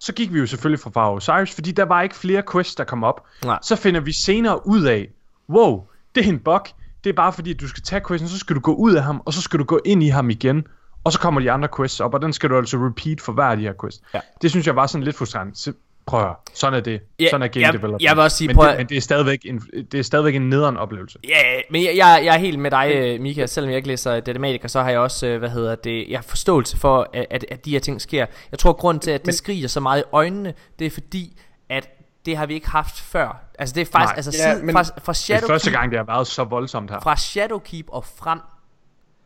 [0.00, 2.84] Så gik vi jo selvfølgelig fra Faro Osiris, fordi der var ikke flere quests, der
[2.84, 3.26] kom op.
[3.44, 3.58] Nej.
[3.62, 5.08] Så finder vi senere ud af,
[5.48, 5.84] wow,
[6.14, 6.66] det er en bug.
[7.04, 9.02] Det er bare fordi, at du skal tage questen, så skal du gå ud af
[9.02, 10.66] ham, og så skal du gå ind i ham igen.
[11.04, 13.44] Og så kommer de andre quests op, og den skal du altså repeat for hver
[13.44, 14.02] af de her quests.
[14.14, 14.20] Ja.
[14.42, 15.74] Det synes jeg var sådan lidt frustrerende.
[16.06, 16.34] Prøv at høre.
[16.54, 17.00] Sådan er det.
[17.20, 18.02] Ja, sådan er game jeg- development.
[18.02, 19.58] jeg vil også sige, men, prøv det, at- men det er stadigvæk en,
[19.92, 21.18] det er stadigvæk en nederen oplevelse.
[21.28, 23.46] Ja, men jeg, jeg, jeg er helt med dig, øh, Mika.
[23.46, 26.22] Selvom jeg ikke læser datamatiker, så har jeg også, øh, hvad hedder det, jeg har
[26.22, 28.26] forståelse for, at, at, de her ting sker.
[28.50, 31.40] Jeg tror, grund til, at det Men- skriger så meget i øjnene, det er fordi,
[31.68, 31.88] at
[32.26, 33.42] det har vi ikke haft før.
[33.58, 34.16] Altså det er faktisk, Nej.
[34.16, 36.44] altså Ja, siden, men- fra, fra Det er Shadowkeep, første gang, det har været så
[36.44, 37.00] voldsomt her.
[37.00, 38.38] fra Shadowkeep og frem,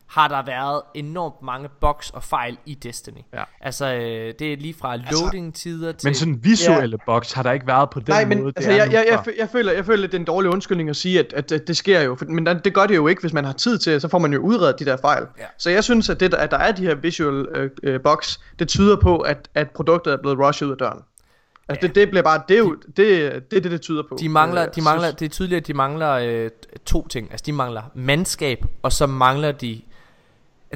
[0.07, 3.19] har der været enormt mange bugs og fejl i Destiny.
[3.35, 3.43] Ja.
[3.61, 6.07] Altså, øh, det er lige fra loading-tider til...
[6.07, 7.13] Men sådan visuelle ja.
[7.13, 8.53] box har der ikke været på den Nej, men måde.
[8.57, 11.19] altså, jeg, jeg, jeg, jeg, føler, jeg føler, det er en dårlig undskyldning at sige,
[11.19, 12.15] at, at, at det sker jo.
[12.15, 14.19] For, men der- det gør det jo ikke, hvis man har tid til, så får
[14.19, 15.23] man jo udredet de der fejl.
[15.39, 15.45] Ja.
[15.59, 18.39] Så jeg synes, at det, der, at der er de her visual øh, øh, box,
[18.59, 20.99] det tyder på, at, at produktet er blevet rushet ud af døren.
[21.69, 21.87] Altså Ja.
[21.87, 22.97] det, det bliver bare, det er jo, det,
[23.51, 24.17] det det, det tyder på.
[24.21, 26.51] De mangler, Øh, de mangler, det er tydeligt, at de mangler øh,
[26.87, 27.29] to ting.
[27.31, 29.81] Altså, de mangler mandskab, og så mangler de...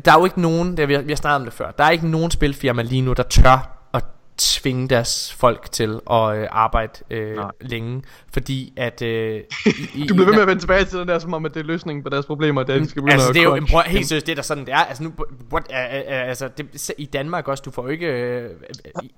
[0.04, 1.84] Der er jo ikke nogen, det, vi, har, vi har snakket om det før, der
[1.84, 4.04] er ikke nogen spilfirma lige nu, der tør at
[4.38, 7.50] tvinge deres folk til at øh, arbejde øh, Nej.
[7.60, 9.02] længe, fordi at...
[9.02, 11.44] Øh, i, i, Du bliver ved med at vende tilbage til den der, som om,
[11.44, 13.44] at det er løsningen på deres problemer, da de skal begynde Altså at det er
[13.44, 14.78] jo, prøv, helt seriøst, det er der sådan det er.
[14.78, 15.12] Altså nu,
[15.52, 15.76] what, uh,
[16.12, 19.08] uh, altså det, i Danmark også Du får ikke uh, uh,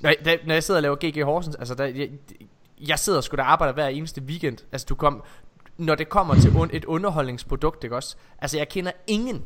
[0.00, 2.08] når, jeg, når jeg sidder og laver GG Horsens Altså der, jeg,
[2.88, 4.58] jeg sidder sgu da og arbejder hver eneste weekend.
[4.72, 5.22] Altså du kom
[5.78, 8.16] Når det kommer til un, et underholdningsprodukt Ikke også?
[8.38, 9.44] Altså jeg kender ingen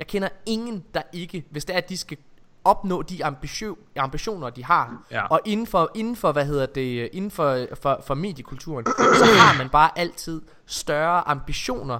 [0.00, 2.16] Jeg kender ingen der ikke Hvis det er at de skal
[2.64, 5.26] opnå de ambition, ambitioner de har Ja.
[5.26, 8.86] og inden for, inden for hvad hedder det inden for, for, for mediekulturen
[9.18, 11.98] så har man bare altid større ambitioner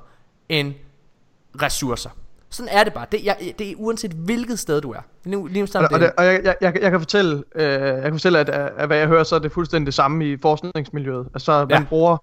[0.48, 0.74] end
[1.62, 2.11] ressourcer
[2.51, 5.62] sådan er det bare det, jeg, det er uanset hvilket sted du er nu, lige
[5.62, 8.12] Og, snart og, det, det, og jeg, jeg, jeg, jeg kan fortælle, øh, jeg kan
[8.12, 11.28] fortælle at, at, at hvad jeg hører, så er det fuldstændig det samme i forskningsmiljøet.
[11.34, 11.86] Altså man Ja.
[11.88, 12.16] bruger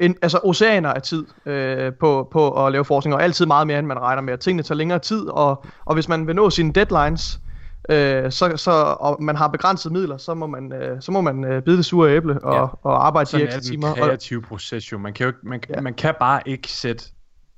[0.00, 3.78] en, altså oceaner af tid øh, på, på at lave forskning, og altid meget mere,
[3.78, 4.38] end man regner med.
[4.38, 7.40] Tingene tager længere tid, og, og hvis man vil nå sine deadlines,
[7.90, 8.70] øh, så, så,
[9.00, 11.84] og man har begrænsede midler, så må man, øh, så må man øh, bide det
[11.84, 12.66] sure æble og, Ja.
[12.82, 13.90] og arbejde de Sådan er ekstra den timer.
[13.90, 14.98] Og, kreative proces jo.
[14.98, 15.80] Man kan, jo ikke, man, ja.
[15.80, 17.04] man kan bare ikke sætte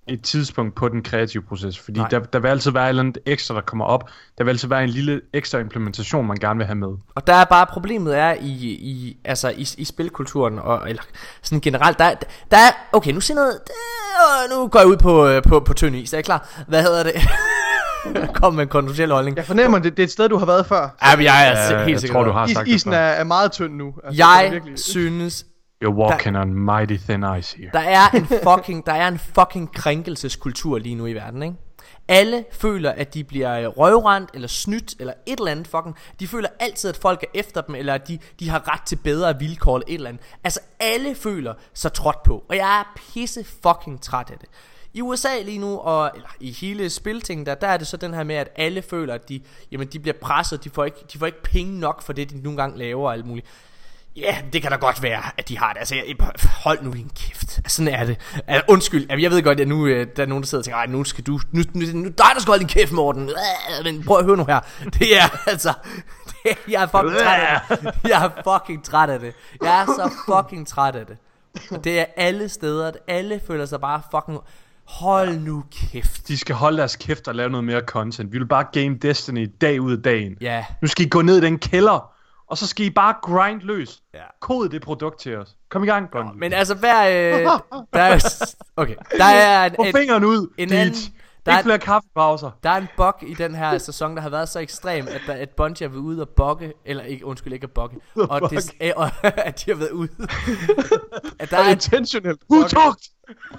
[0.09, 2.09] et tidspunkt på den kreative proces, fordi Nej.
[2.09, 4.11] der, der vil altid være et eller andet ekstra, der kommer op.
[4.39, 6.89] Der vil altid være en lille ekstra implementation, man gerne vil have med.
[7.15, 11.03] Og der er bare problemet er i, i altså i, i spilkulturen og eller
[11.43, 12.15] sådan generelt der, er-
[12.51, 15.61] der er okay nu siger jeg noget der, nu går jeg ud på øh, på
[15.61, 17.15] på tynd is er I klar hvad hedder det
[18.35, 20.67] kom med en kontroversiel holdning jeg fornemmer, det, det er et sted, du har været
[20.67, 20.97] før.
[21.11, 22.75] ja, men jeg er Ja, helt jeg sikker tror, på du har Is, sagt det
[22.75, 22.99] isen før.
[22.99, 23.87] er, er meget tynd nu.
[23.87, 25.47] Altså, det jeg virkelig- synes
[25.83, 27.71] You're walking on mighty thin ice here.
[27.73, 31.57] Der er en fucking, der er en fucking krænkelseskultur lige nu i verden, ikke?
[32.09, 35.97] Alle føler, at de bliver øh, røvrendt, eller snydt, eller et eller andet fucking.
[36.21, 38.97] De føler altid, at folk er efter dem, eller at de, de har ret til
[38.97, 40.23] bedre vilkår, eller et eller andet.
[40.45, 44.49] Altså, alle føler sig trådt på, og jeg er pisse fucking træt af det.
[44.95, 48.15] I USA lige nu, og eller i hele spilting, der, der er det så den
[48.15, 49.41] her med, at alle føler, at de,
[49.73, 52.43] jamen, de bliver presset, de får, ikke, de får ikke penge nok for det, de
[52.43, 53.47] nogle gange laver og alt muligt.
[54.17, 55.79] Ja, det kan da godt være, at de har det.
[55.79, 56.05] Altså, jeg,
[56.63, 57.59] hold nu din kæft.
[57.59, 58.17] Altså, sådan er det.
[58.47, 60.79] Altså, undskyld, jeg ved godt, at nu øh, der er nogen, der sidder og tænker,
[60.79, 63.23] "Ej, nu skal du, nu, nu, nu dig, der skal holde din kæft, Morten.
[63.29, 64.61] Øh, Men prøv at høre nu her.
[64.85, 65.73] Det er altså,
[66.45, 68.11] det, jeg er fucking træt af det.
[68.11, 69.35] Jeg er fucking træt af det.
[69.63, 70.11] Jeg er så
[70.43, 71.17] fucking træt af det.
[71.85, 74.39] Det er alle steder, at alle føler sig bare fucking,
[74.85, 76.29] hold nu kæft.
[76.29, 78.33] De skal holde deres kæft og lave noget mere content.
[78.33, 80.37] Vi vil bare game Destiny dag ud af dagen.
[80.41, 82.12] Ja, Nu skal I gå ned i den kælder,
[82.53, 84.03] og så skal I bare grind løs.
[84.15, 84.23] Ja.
[84.41, 85.57] Kode det produkt til os.
[85.71, 86.39] Kom i gang, Bungie.
[86.39, 87.43] men altså, hver, øh,
[87.93, 90.81] der er, okay, der er en, Få fingeren ud, en Deej.
[90.81, 90.95] anden-
[91.47, 92.51] der er- Ikke flere kaffepauser.
[92.63, 95.33] Der er en bug i den her sæson, der har været så ekstrem, at, der,
[95.33, 98.73] at Bungie har været ude og bogge, eller ikke, undskyld, ikke at bogge, og, det,
[98.83, 100.09] øh, og at de har været ude.
[101.41, 102.41] at der, er er, intentionelt.
[102.49, 103.09] Utugt!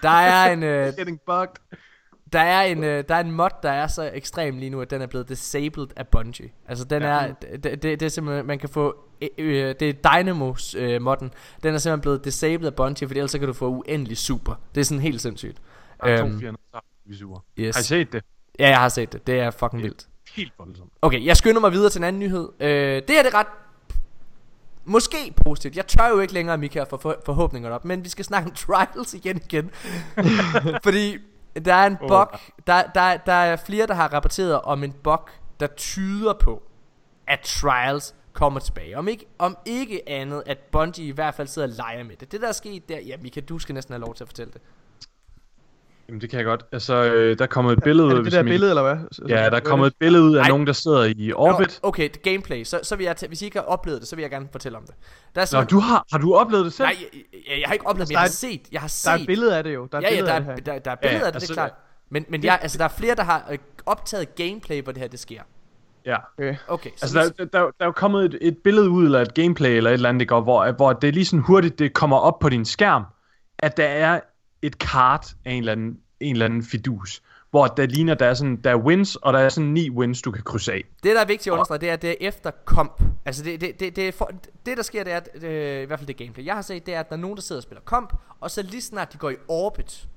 [0.04, 1.56] der er en, øh, Getting bugged.
[2.34, 4.90] Der er en øh, der er en mod der er så ekstrem lige nu at
[4.92, 6.50] den er blevet disabled af Bungie.
[6.68, 7.08] Altså den Ja.
[7.08, 11.02] er det, det, det er simpelthen man kan få øh, øh, det er Dynamos øh,
[11.02, 11.32] modden.
[11.64, 14.56] Den er simpelthen blevet disabled af Bungie, for ellers så kan du få uendelig super.
[14.76, 15.58] Det er sådan helt sindssygt.
[16.04, 17.42] Der er to Øhm, fjender, så er vi sure.
[17.60, 17.76] yes.
[17.76, 18.24] Har I set det?
[18.60, 19.28] Ja, jeg har set det.
[19.28, 20.08] Det er fucking vildt.
[20.36, 20.92] Helt voldsomt.
[21.02, 22.50] Okay, jeg skynder mig videre til en anden nyhed.
[22.60, 23.48] Øh, det her det er ret
[24.86, 25.76] Måske positivt.
[25.76, 27.86] Jeg tør jo ikke længere, Mika, for, for forhåbningerne op.
[27.86, 29.70] Men vi skal snakke om Trials igen igen.
[30.84, 31.18] Fordi
[31.56, 32.40] der er en Åh, bug.
[32.68, 36.64] Der, der, der er flere, der har rapporteret om en bug, der tyder på,
[37.28, 38.98] at Trials kommer tilbage.
[38.98, 42.32] Om ikke, om ikke andet, at Bungie i hvert fald sidder og leger med det.
[42.32, 44.54] Det der er sket der, ja Mika, du skal næsten have lov til at fortælle
[44.54, 44.62] det.
[46.08, 46.64] Jamen det kan jeg godt.
[46.72, 48.12] Altså, øh, der er kommet et billede Er ud.
[48.12, 49.28] det det hvis der billede, eller hvad?
[49.30, 50.48] Ja, der er kommet et billede ud af Ej.
[50.48, 51.80] nogen, der sidder i orbit.
[51.84, 52.64] Nå, okay, det gameplay.
[52.64, 54.48] Så, så vil jeg tage, hvis I ikke har oplevet det, så vil jeg gerne
[54.52, 54.96] fortælle om det.
[55.36, 56.86] Der er Nå, simpelthen- du har, har du oplevet det selv?
[56.88, 58.62] Nej, jeg, jeg, jeg har ikke oplevet det, men jeg er har set.
[58.72, 59.06] Jeg har set.
[59.06, 59.88] Der er et billede af det jo.
[59.92, 60.80] Der er et ja, ja, billede der, af det er, her.
[60.80, 61.72] der, der er billeder Ja, af det, det altså, er klart.
[62.12, 65.08] Men, men jeg, altså, der er flere, der har øh, optaget gameplay, hvor det her
[65.08, 65.42] det sker.
[66.06, 66.16] Ja.
[66.38, 66.56] Okay.
[66.68, 69.22] Okay, så Altså, der, der, der, der er jo kommet et, et billede ud, eller
[69.22, 70.36] et gameplay, eller et eller andet, ikke?
[70.36, 73.04] Og hvor, hvor det er lige sådan hurtigt, det kommer op på din skærm,
[73.60, 74.20] at der er
[74.64, 77.22] et kart af en eller anden, en eller anden fidus,
[77.52, 80.22] hvor der ligner, der er sådan, der er wins, og der er sådan ni wins,
[80.22, 80.84] du kan krydse af.
[81.04, 83.02] det, der er vigtigt at understrege, det er, at det er efter komp.
[83.26, 84.32] Altså, det, det, det, det, for,
[84.66, 86.86] det der sker, det er, at, øh, i hvert fald det gameplay, jeg har set,
[86.86, 89.14] det er, at der er nogen, der sidder og spiller komp, og så lige snart
[89.14, 90.08] de går i orbit,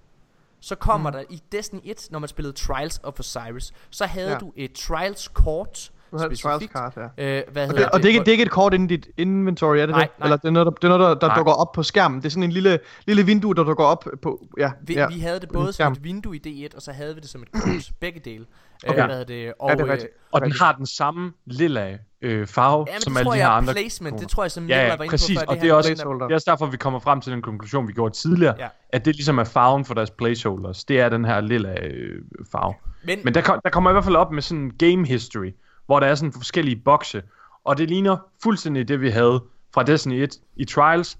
[0.60, 1.16] så kommer mm.
[1.16, 4.38] der i Destiny 1, når man spillede Trials of Osiris, så havde Ja.
[4.38, 6.72] du et Trials kort, Du har specifikt.
[6.72, 7.38] card, ja.
[7.38, 8.94] Øh, hvad Og hedder det, og det, er ikke, det er ikke et kort inde
[8.94, 10.10] i dit inventory, er det Nej, det?
[10.18, 10.26] nej.
[10.26, 12.18] Eller det er noget, der, det er noget, der, der dukker op på skærmen.
[12.20, 14.46] Det er sådan en lille, lille vindue, der dukker op på...
[14.58, 15.08] Ja, Vi, ja.
[15.08, 17.42] vi havde det både som et vindue i D1, og så havde vi det som
[17.42, 17.62] et kort.
[18.00, 18.44] Begge dele.
[18.88, 19.00] Okay.
[19.02, 19.52] Øh, hvad det?
[19.58, 20.12] Og, Ja, det er øh, rigtigt.
[20.32, 23.72] Og den har den samme lilla øh, farve, Ja, som alle de her er andre.
[23.72, 24.20] placement.
[24.20, 25.46] Det tror jeg, som Ja, var inde præcis, på før.
[25.46, 25.94] og det, det er også-.
[25.94, 28.68] Det er også derfor, vi kommer frem til den konklusion, vi gjorde tidligere, Ja.
[28.88, 30.84] at det ligesom er farven for deres placeholders.
[30.84, 32.22] Det er den her lilla øh,
[32.52, 32.74] farve.
[33.04, 35.50] Men, Men der, kom, der kommer i hvert fald op med sådan en game history,
[35.86, 37.22] hvor der er sådan forskellige bokse,
[37.64, 39.42] og det ligner fuldstændig det, vi havde
[39.74, 41.18] fra Destiny 1 i Trials.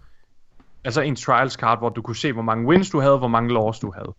[0.85, 3.53] Altså en Trials card, hvor du kunne se, hvor mange wins du havde, hvor mange
[3.55, 4.15] loss du havde.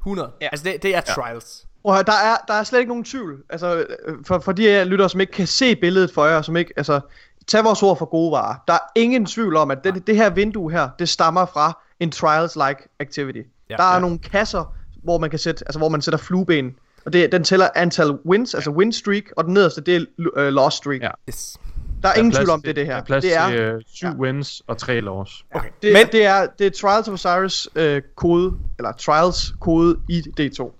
[0.00, 0.30] 100.
[0.40, 0.48] Ja.
[0.52, 1.66] Altså, det, det er Trials.
[1.82, 3.42] Prøv at høre, der er, der er slet ikke nogen tvivl.
[3.50, 3.86] Altså,
[4.26, 7.00] for, for de af lyttere, som ikke kan se billedet for jer, som ikke, altså,
[7.46, 8.54] tag vores ord for gode varer.
[8.68, 12.12] Der er ingen tvivl om, at det, det her vindue her, det stammer fra en
[12.14, 13.38] Trials-like activity.
[13.70, 13.76] Ja.
[13.76, 14.00] der er Ja.
[14.00, 16.76] nogle kasser, hvor man kan sætte, altså hvor man sætter flueben.
[17.06, 20.00] Og det, den tæller antal wins, altså win streak, og den nederste, det er
[20.36, 21.00] uh, loss streak.
[21.02, 21.10] Ja.
[21.28, 21.56] Yes.
[22.02, 23.00] Der er Der ingen plads tvivl om, det er det Der her.
[23.00, 25.44] er plads det er, til øh, syv wins og tre loss.
[25.54, 25.68] Okay.
[25.82, 30.22] det, Men, det er, det er Trials of Osiris øh, kode, eller Trials kode i
[30.40, 30.70] D2.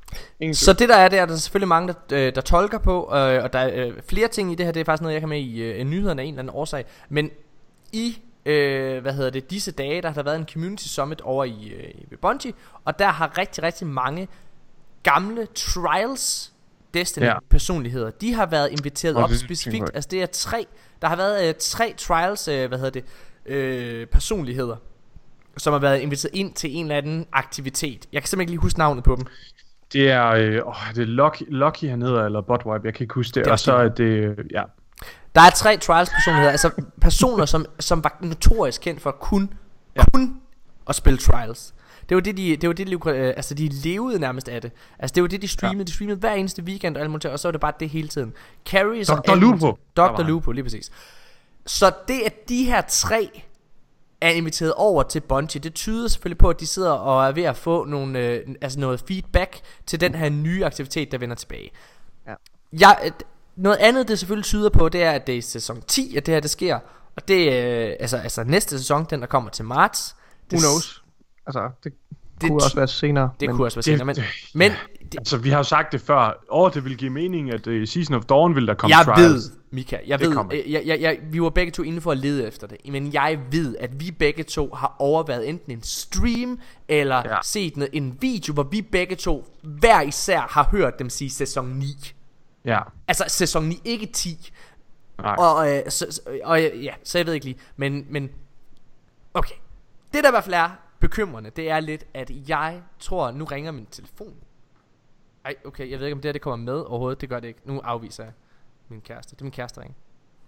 [0.40, 3.04] Ingen så det der er, det er der selvfølgelig mange, der, øh, der tolker på,
[3.04, 4.72] øh, og der er øh, flere ting i det her.
[4.72, 6.84] Det er faktisk noget, jeg kan med i øh, nyhederne af en eller anden årsag.
[7.08, 7.30] Men
[7.92, 11.44] i, øh, hvad hedder det, disse dage, der har der været en community summit over
[11.44, 12.52] i, øh, i Bungie,
[12.84, 14.28] og der har rigtig, rigtig mange
[15.04, 16.52] gamle Trials
[16.94, 17.34] Destiny Ja.
[17.50, 19.90] personligheder, de har været inviteret op det- specifikt.
[19.94, 20.66] Altså det er tre,
[21.02, 23.04] der har været øh, tre Trials, øh, hvad hedder det,
[23.46, 24.76] øh, personligheder,
[25.56, 28.06] som har været inviteret ind til en eller anden aktivitet.
[28.12, 29.26] Jeg kan simpelthen ikke lige huske navnet på dem.
[29.92, 33.14] Det er, øh, åh, det er Lucky, Lucky han hedder, eller Botwipe, jeg kan ikke
[33.14, 33.44] huske det.
[33.44, 34.62] Det og så er det, øh, ja.
[35.34, 36.70] Der er tre trials personligheder, altså
[37.00, 39.52] personer som, som var notorisk kendt for kun.
[39.96, 40.04] Ja.
[40.14, 40.40] kun
[40.88, 41.73] at spille trials.
[42.08, 44.72] Det var det, de, det var det, de, øh, altså de levede nærmest af det.
[44.98, 45.78] Altså det var det, de streamede.
[45.78, 45.84] Ja.
[45.84, 48.08] De streamede hver eneste weekend og alt muligt, og så var det bare det hele
[48.08, 48.32] tiden.
[48.66, 49.30] Carrie Dr.
[49.30, 49.40] alt.
[49.40, 49.78] Lupo.
[49.96, 50.22] Dr.
[50.22, 50.90] Lupo, lige præcis.
[51.66, 53.42] Så det, at de her tre
[54.20, 57.42] er inviteret over til Bungie, det tyder selvfølgelig på, at de sidder og er ved
[57.42, 61.70] at få nogle, øh, altså noget feedback til den her nye aktivitet, der vender tilbage.
[62.26, 62.34] Ja.
[62.72, 63.12] Jeg,
[63.56, 66.34] noget andet, det selvfølgelig tyder på, det er, at det er sæson 10, at det
[66.34, 66.78] her det sker.
[67.16, 70.16] Og det øh, altså, altså næste sæson, den der kommer til marts.
[70.50, 71.03] Det, Who knows?
[71.46, 71.92] Altså, det,
[72.40, 73.30] Det kunne også være senere.
[73.40, 74.72] Det men- kunne også være senere, men, det- men
[75.12, 76.44] det, Altså, vi har jo sagt det før.
[76.50, 79.32] Åh, det ville give mening, at uh, Season of Dawn ville der komme jeg trials.
[79.32, 80.52] ved, Mika, jeg Det ved, kommer.
[80.54, 83.12] øh, jeg, jeg, jeg, vi var begge to inde for at lede efter det, men
[83.12, 86.58] jeg ved, at vi begge to har overvejet enten en stream,
[86.88, 87.36] eller ja.
[87.44, 91.66] Set noget, en video, hvor vi begge to hver især har hørt dem sige sæson
[91.68, 91.86] 9.
[92.64, 94.52] Ja, Altså sæson 9, ikke 10.
[95.18, 95.34] nej.
[95.38, 98.30] Og, øh, så, og ja, så jeg ved ikke lige, men, men
[99.34, 99.54] okay.
[100.14, 103.70] Det der i hvert fald er bekymrende, det er lidt, at jeg tror, nu ringer
[103.70, 104.34] min telefon.
[105.44, 107.20] Ej, okay, jeg ved ikke, om det her det kommer med overhovedet.
[107.20, 107.60] Det gør det ikke.
[107.64, 108.32] Nu afviser jeg
[108.88, 109.36] min kæreste.
[109.36, 109.96] Det er min kæreste ring.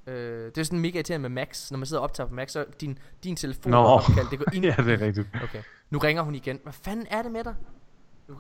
[0.07, 1.71] Øh, det er sådan mega irriterende med Max.
[1.71, 3.79] Når man sidder og optager på Max, så din, din telefon Nå.
[3.79, 4.65] opkald, det går ind.
[4.71, 5.29] ja, det er rigtigt.
[5.43, 5.63] Okay.
[5.91, 6.61] Nu ringer hun igen.
[6.63, 7.55] Hvad fanden er det med dig?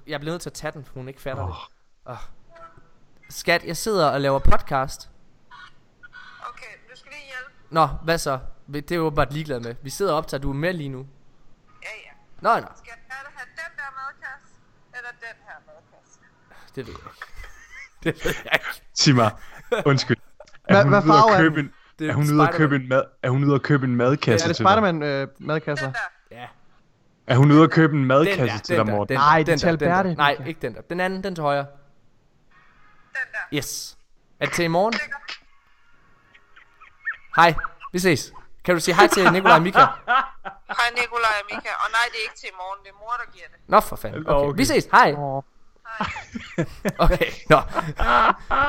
[0.06, 1.48] Jeg bliver nødt til at tage den, for hun ikke fatter oh.
[1.48, 1.56] det.
[2.04, 2.16] Oh.
[3.28, 5.10] Skat, jeg sidder og laver podcast.
[6.50, 7.74] Okay, du skal lige hjælpe.
[7.74, 8.38] Nå, hvad så?
[8.72, 9.74] Det er jo bare ligeglad med.
[9.82, 11.06] Vi sidder og optager, du er med lige nu.
[12.42, 12.54] Ja, ja.
[12.54, 12.66] Nå, nå.
[12.76, 14.48] Skal jeg have den der madkasse,
[14.96, 16.20] eller den her madkasse?
[16.74, 17.26] Det ved jeg ikke.
[18.04, 18.82] Det ved jeg ikke.
[18.94, 19.30] Sig mig,
[19.86, 20.16] undskyld.
[20.68, 21.64] Er Hvad- hun farve er købe den?
[21.64, 23.96] en, Det er hun ude at købe en mad, er hun ude at købe en
[23.96, 24.56] madkasse Er det?
[24.56, 25.86] Spider-Man øh, madkasser?
[25.86, 25.94] Den
[26.30, 26.36] der.
[26.40, 26.46] Ja.
[27.26, 29.08] Er hun ude at købe en Den madkasse der, til den dig, der, Morten?
[29.14, 29.88] den Nej, der, er den til der, den.
[29.88, 30.80] Alberte, Nej, ikke den der.
[30.80, 31.66] Den anden, den til højre.
[31.66, 31.66] Den
[33.32, 33.58] der.
[33.58, 33.98] Yes.
[34.40, 34.94] Er det til i morgen?
[37.36, 37.54] Hej,
[37.92, 38.32] vi ses.
[38.66, 39.78] Kan du sige hej til Nikolaj og Mika?
[40.78, 41.68] Hej Nikolaj og Mika.
[41.82, 42.84] Og nej, det er ikke til i morgen.
[42.84, 43.56] Det er mor, der giver det.
[43.68, 44.26] Nå for fanden.
[44.26, 44.48] Okay.
[44.48, 44.58] okay.
[44.58, 44.88] Vi ses.
[44.92, 45.14] Hej.
[45.18, 45.42] Åh.
[47.04, 47.30] Okay.
[47.50, 47.60] Nå.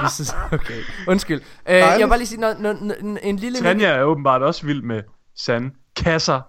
[0.02, 0.36] Vi ses.
[0.52, 0.82] Okay.
[1.08, 1.42] Undskyld.
[1.68, 3.60] Øh, jeg vil bare lige sige noget, noget, noget, en lille...
[3.60, 5.04] Tanja er åbenbart også vild med
[5.36, 6.42] sand kasser.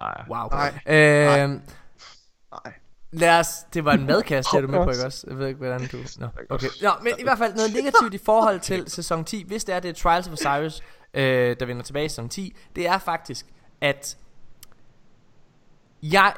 [0.00, 0.24] Nej.
[0.30, 0.48] Wow.
[0.48, 0.72] Nej.
[0.86, 2.72] Øh, Nej.
[3.12, 3.48] lad os...
[3.74, 5.26] Det var en madkasse, er du med på, ikke også?
[5.28, 5.96] Jeg ved ikke, hvordan du...
[6.18, 6.68] Nå, okay.
[6.82, 9.80] Nå, men i hvert fald noget negativt i forhold til sæson 10, hvis det er,
[9.80, 10.82] det er Trials of Osiris,
[11.14, 13.46] øh, der vender tilbage som 10, det er faktisk,
[13.80, 14.18] at
[16.02, 16.34] jeg...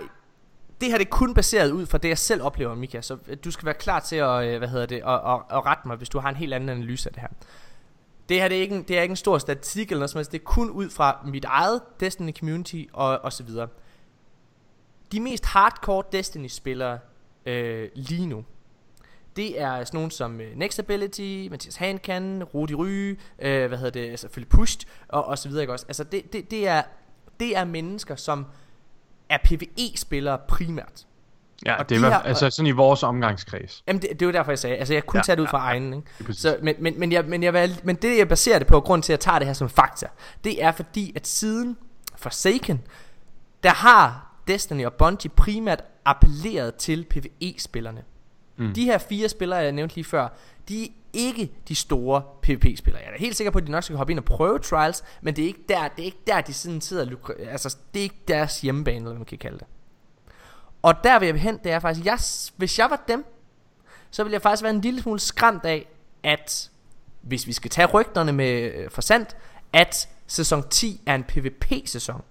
[0.80, 3.00] Det her det er kun baseret ud fra det, jeg selv oplever, Mika.
[3.00, 5.88] Så du skal være klar til at, øh, hvad hedder det, at, at, at rette
[5.88, 7.28] mig, hvis du har en helt anden analyse af det her.
[8.28, 10.18] Det her det er, ikke en, det er ikke en stor statistik eller noget som
[10.18, 10.32] helst.
[10.32, 13.68] Det er kun ud fra mit eget Destiny community og, og så videre.
[15.12, 16.98] De mest hardcore Destiny-spillere
[17.46, 18.44] øh, lige nu,
[19.40, 23.90] det er sådan nogen som øh, Next Ability, Mathias Hankan, Rudi Ryge, øh, hvad hedder
[24.08, 25.84] det, selvfølgelig Pushed, og, og så videre, ikke også?
[25.88, 26.82] Altså, det, det, det, er,
[27.40, 28.46] det er mennesker, som
[29.28, 31.06] er PvE-spillere primært.
[31.66, 33.82] Ja, Og det er de her- altså sådan i vores omgangskreds.
[33.86, 35.46] Jamen, det, det var derfor, jeg sagde, altså jeg kunne Ja, ja, tage det ud
[35.46, 36.06] ja, fra egen, ikke?
[36.24, 36.42] Præcis.
[36.42, 39.12] Så, men, men, men, jeg, men, jeg, men det jeg baserer det på, grund til
[39.12, 40.06] at jeg tager det her som fakta,
[40.44, 41.76] det er fordi, at siden
[42.16, 42.80] Forsaken,
[43.62, 48.02] der har Destiny og Bungie primært appelleret til PvE-spillerne.
[48.60, 48.74] Mm.
[48.74, 50.28] De her fire spillere, jeg nævnte lige før,
[50.68, 53.02] de er ikke de store PvP-spillere.
[53.02, 55.36] Jeg er helt sikker på, at de nok skal hoppe ind og prøve Trials, men
[55.36, 58.00] det er ikke der, det er ikke der de sådan sidder og lukre, altså det
[58.00, 59.66] er ikke deres hjemmebane, eller hvad man kan kalde det.
[60.82, 62.18] Og der vil jeg hen, det er faktisk, jeg,
[62.56, 63.24] hvis jeg var dem,
[64.10, 65.88] så ville jeg faktisk være en lille smule skræmt af,
[66.22, 66.70] at
[67.22, 69.36] hvis vi skal tage rygterne med øh, forsandt,
[69.72, 72.22] at sæson 10 er en PvP-sæson.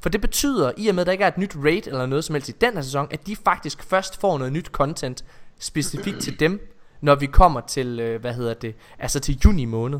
[0.00, 2.24] For det betyder, i og med at der ikke er et nyt raid eller noget
[2.24, 5.24] som helst i den her sæson, at de faktisk først får noget nyt content
[5.62, 6.68] specifikt til dem,
[7.00, 9.98] når vi kommer til, øh, hvad hedder det, altså til juni måned.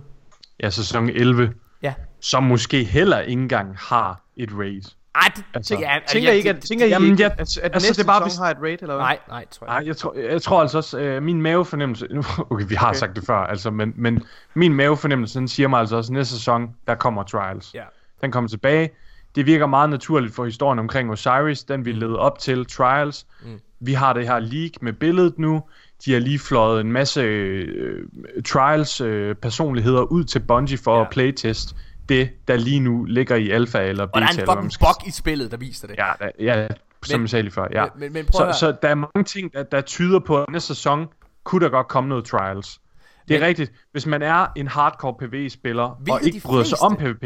[0.62, 1.52] Ja, sæson 11,
[1.82, 1.94] Ja.
[2.20, 4.82] som måske heller ikke engang har et raid.
[5.14, 6.02] Ej, det Altså, tænker jeg...
[6.08, 8.06] Tænker I ikke, at, tænker I Jamen, ikke, jeg- at, at, at altså, næste det
[8.06, 9.04] bare, hvis- har et raid, eller hvad?
[9.04, 12.08] Nej, nej, tror jeg Nej, jeg tror, jeg tror altså også, øh, min mavefornemmelse,
[12.50, 12.88] okay, vi har.
[12.88, 12.98] Okay.
[12.98, 14.22] sagt det før, altså, men, men
[14.54, 17.74] min mavefornemmelse, den siger mig altså også, at næste sæson, der kommer Trials.
[17.74, 17.82] Ja.
[18.20, 18.90] Den kommer tilbage.
[19.34, 23.26] Det virker meget naturligt for historien omkring Osiris, den vi led op til Trials.
[23.44, 23.60] Mm.
[23.80, 25.62] Vi har det her leak med billedet nu.
[26.04, 28.04] De har lige fløjet en masse øh,
[28.46, 31.00] Trials øh, personligheder ud til Bungie for Ja.
[31.04, 31.76] at playtest
[32.08, 34.14] det, der lige nu ligger i alfa eller beta.
[34.16, 35.96] Og der er en fucking bug i spillet, der viser det.
[35.98, 36.66] Ja, der, ja
[37.04, 37.66] som Men- jeg sagde lige før.
[37.72, 37.84] Ja.
[37.98, 41.06] Men, men, Så, så der er mange ting, der, der tyder på, at næste sæson
[41.44, 42.80] kunne der godt komme noget trials.
[43.28, 43.72] Det er Men- rigtigt.
[43.92, 47.24] Hvis man er en hardcore PvE-spiller, og ikke de bryder sig om PvP,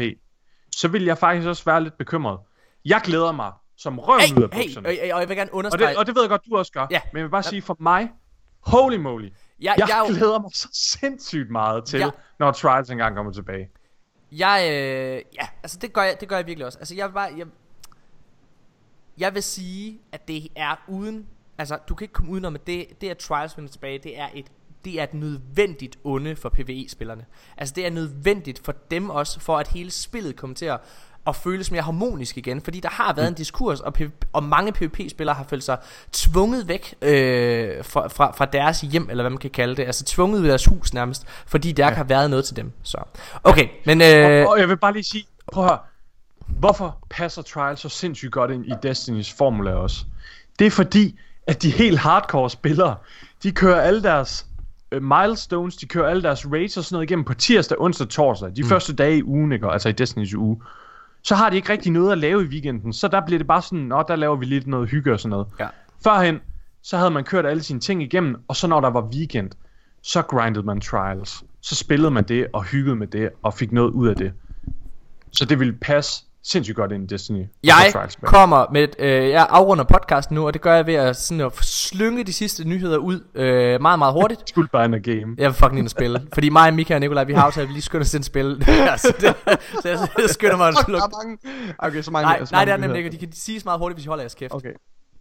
[0.77, 2.39] så vil jeg faktisk også være lidt bekymret.
[2.85, 4.87] Jeg glæder mig som røven ud af Hey, hey, bukserne.
[4.87, 5.89] og, og jeg vil gerne Og understrege...
[5.89, 6.87] det, og det ved jeg godt, du også gør.
[6.91, 7.01] Ja.
[7.13, 8.11] Men jeg vil bare sige, for mig,
[8.59, 12.09] holy moly, jeg, jeg, jeg, er glæder mig så sindssygt meget til, Ja.
[12.39, 13.69] når Trials engang kommer tilbage.
[14.31, 16.79] Jeg, øh, ja, altså det gør jeg, det gør jeg virkelig også.
[16.79, 17.47] Altså jeg vil bare, jeg,
[19.17, 21.27] jeg vil sige, at det er uden,
[21.57, 24.27] altså du kan ikke komme udenom, at det, det at Trials vender tilbage, det er
[24.33, 24.45] et,
[24.85, 27.25] det er et nødvendigt onde for PvE-spillerne.
[27.57, 30.79] Altså det er nødvendigt for dem også, for at hele spillet kommer til at,
[31.27, 32.61] at føles mere harmonisk igen.
[32.61, 33.93] Fordi der har været en diskurs, og,
[34.33, 35.77] og mange PvP-spillere har følt sig
[36.11, 39.83] tvunget væk øh, fra, fra, fra deres hjem, eller hvad man kan kalde det.
[39.83, 41.93] Altså tvunget ud af deres hus nærmest, fordi der ja.
[41.93, 42.71] har været noget til dem.
[42.83, 42.97] Så
[43.43, 44.01] okay, men...
[44.01, 45.79] Øh, Og, og jeg vil bare lige sige, prøv at høre,
[46.47, 50.05] hvorfor passer Trials så sindssygt godt ind i Destinys formula også?
[50.59, 52.95] Det er fordi, at de helt hardcore spillere,
[53.43, 54.46] de kører alle deres
[54.91, 58.61] milestones, de kører alle deres raids og sådan noget igennem på tirsdag, onsdag, torsdag, de
[58.61, 58.69] mm.
[58.69, 59.67] første dage i ugen, ikke?
[59.67, 60.61] altså i Destinys uge.
[61.23, 63.61] Så har de ikke rigtig noget at lave i weekenden, så der bliver det bare
[63.61, 65.47] sådan, nå, der laver vi lidt noget hygge og sådan noget.
[65.59, 65.67] Ja.
[66.03, 66.39] Førhen,
[66.81, 69.51] så havde man kørt alle sine ting igennem, og så når der var weekend,
[70.01, 71.43] så grindede man trials.
[71.61, 74.33] Så spillede man det og hyggede med det og fik noget ud af det.
[75.31, 77.45] Så det ville passe sindssygt godt ind i Destiny.
[77.63, 78.09] Jeg med.
[78.29, 81.51] kommer med, øh, jeg afrunder podcasten nu, og det gør jeg ved at, sådan at
[81.61, 84.41] slynge de sidste nyheder ud øh, meget, meget hurtigt.
[84.49, 85.35] Skulle bare og game.
[85.37, 86.27] Jeg vil fucking ind og spille.
[86.33, 88.25] Fordi mig, Mika og Nikolaj, vi har aftalt, at vi lige skynder os ind og
[88.25, 88.57] spille.
[88.91, 89.35] altså, det,
[89.81, 91.07] så jeg, jeg skynder mig at slukke.
[91.79, 92.25] Okay, så mange.
[92.25, 93.11] Nej, så nej, mange det er nemlig ikke.
[93.11, 94.53] De kan sige meget hurtigt, hvis I holder jeres kæft.
[94.53, 94.67] Okay.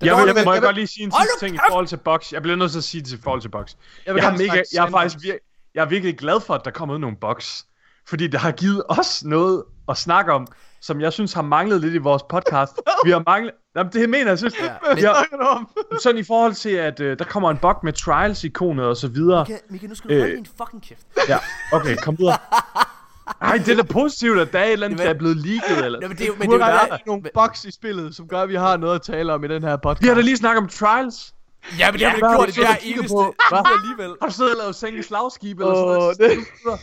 [0.02, 1.86] Jeg, dårlige vil, ved- må jeg jeg godt lige sige en sidste ting i forhold
[1.86, 2.32] til box.
[2.32, 3.72] Jeg bliver nødt til at sige det i forhold til box.
[4.06, 6.60] Jeg Jeg, jeg, er, mega, jeg er faktisk vir- jeg er virkelig glad for, at
[6.64, 7.62] der kommer nogle box.
[8.08, 10.46] Fordi det har givet os noget at snakke om,
[10.86, 12.72] som jeg synes har manglet lidt i vores podcast.
[13.04, 13.52] Vi har manglet...
[13.76, 14.54] Jamen, det mener jeg, synes.
[14.60, 15.64] Ja, men- vi har,
[16.02, 19.44] sådan i forhold til, at øh, der kommer en bug med trials-ikonet og så videre.
[19.48, 20.36] Mika, Mika, nu skal du holde Øh.
[20.38, 21.00] din fucking kæft.
[21.28, 21.38] Ja,
[21.72, 22.36] okay, kom videre.
[23.42, 25.36] Ej, det er da positivt, at der er et eller andet, Det der er blevet
[25.36, 26.00] leaget, eller...
[26.00, 27.70] Nå, men det er jo, men det er jo der der, er nogle bugs i
[27.70, 30.02] spillet, som gør, at vi har noget at tale om i den her podcast.
[30.02, 31.34] Vi har da lige snakket om trials.
[31.78, 33.34] Ja, men det har vi gjort og kigget eneste på?
[33.52, 34.16] Uge alligevel.
[34.22, 36.80] Har du siddet og lavet sænke slagskib eller Åh, sådan det- noget?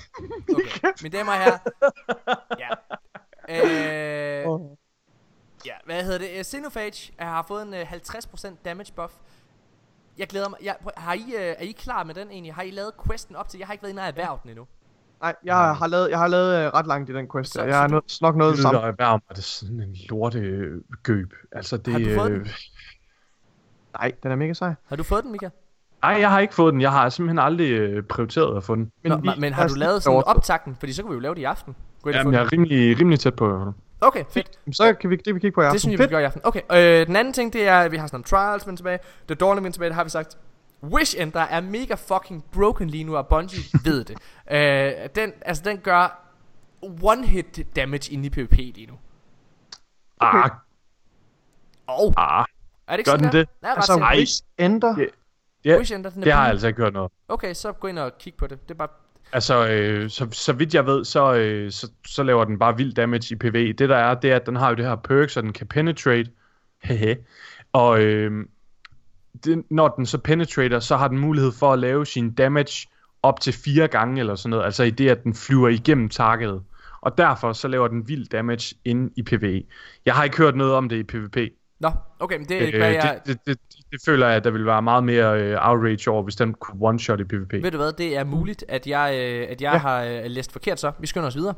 [0.50, 1.58] Okay, mine damer og herrer.
[2.60, 2.70] Ja.
[3.50, 3.56] Øh,
[5.66, 6.46] ja, hvad hedder det?
[6.46, 9.14] Xenophage har fået en uh, 50% damage buff.
[10.18, 10.60] Jeg glæder mig.
[10.64, 12.54] Jeg, har I, uh, er I klar med den egentlig?
[12.54, 13.58] Har I lavet questen op til?
[13.58, 14.68] Jeg har ikke været inde og erhvervet den endnu.
[15.22, 17.54] Nej, jeg har lavet, jeg har lavet øh, ret langt i den quest.
[17.54, 18.82] Så- jeg har noget, nok noget Det sammen.
[18.82, 21.34] der erhverv mig, det er sådan en lortegøb.
[21.52, 21.94] Altså, det...
[21.94, 22.48] Har du fået øh, den?
[23.94, 24.74] Nej, den er mega sej.
[24.88, 25.50] Har du fået den, Mika?
[26.04, 26.82] Ej, jeg har ikke fået den.
[26.82, 28.92] Jeg har simpelthen aldrig øh, prioriteret at få den.
[29.04, 30.76] Men, Nå, vi- men, har du lavet sådan optakten?
[30.76, 31.76] Fordi så kan vi jo lave det i aften.
[32.04, 33.74] Gå ind Jamen, jeg er rimelig, rimelig tæt på.
[34.02, 34.60] Okay, fedt.
[34.72, 35.74] Så kan vi, det vi kigge på i aften.
[35.74, 36.42] Det synes jeg, vi gør i aften.
[36.44, 39.00] Okay, øh, den anden ting, det er, at vi har sådan nogle trials vende tilbage.
[39.28, 40.38] The Dawn vende tilbage, det har vi sagt.
[40.84, 44.18] Wish Ender er mega fucking broken lige nu, og Bungie ved det.
[44.52, 46.20] Øh, den, altså, den gør
[47.04, 48.94] one hit damage inde i PvP lige nu.
[50.22, 50.50] Ah,
[51.88, 52.46] Og ah.
[52.88, 53.40] er det ikke Gør sådan den der?
[53.40, 53.50] det?
[53.64, 54.10] Ret Altså.
[54.18, 54.96] Wish Ender.
[54.98, 55.06] Ja.
[55.66, 57.12] Ja, Wish Ender, den er det har altså ikke hørt noget.
[57.28, 58.64] Okay, så gå ind og kig på det.
[58.64, 58.88] Det er bare...
[59.34, 62.94] Altså, øh, så, så vidt jeg ved, så, øh, så, så laver den bare vild
[62.94, 63.74] damage i PvE.
[63.74, 65.68] Det der er, det er, at den har jo det her perk, så den kan
[65.68, 66.30] penetrate.
[66.84, 67.18] Hehe.
[67.74, 68.46] Og øh,
[69.44, 72.88] det, når den så penetrater, så har den mulighed for at lave sin damage
[73.24, 74.66] op til fire gange eller sådan noget.
[74.66, 76.64] Altså i det, at den flyver igennem targetet.
[77.02, 79.64] Og derfor så laver den vild damage inde i PvE.
[80.06, 81.38] Jeg har ikke hørt noget om det i PvP.
[81.84, 83.20] Nå, okay, men det er Øh, ikke, hvad jeg...
[83.26, 86.24] det, det, det, det føler jeg, at der ville være meget mere øh, outrage over,
[86.24, 87.54] hvis den kunne one-shot i PvP.
[87.64, 89.72] Ved du hvad, det er muligt, at jeg, øh, at jeg ja.
[89.72, 89.78] Ja.
[89.78, 90.92] har øh, læst forkert så.
[91.00, 91.54] Vi skynder os videre.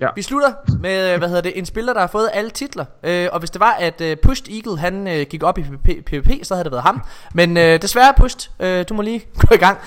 [0.00, 0.08] Ja.
[0.14, 2.84] Vi slutter med, øh, hvad hedder det, en spiller, der har fået alle titler.
[3.02, 6.04] Øh, og hvis det var, at øh, Pushed Eagle, han øh, gik op i PvP,
[6.06, 7.02] PvP, så havde det været ham.
[7.34, 9.78] Men øh, desværre, Pushed, øh, du må lige gå i gang.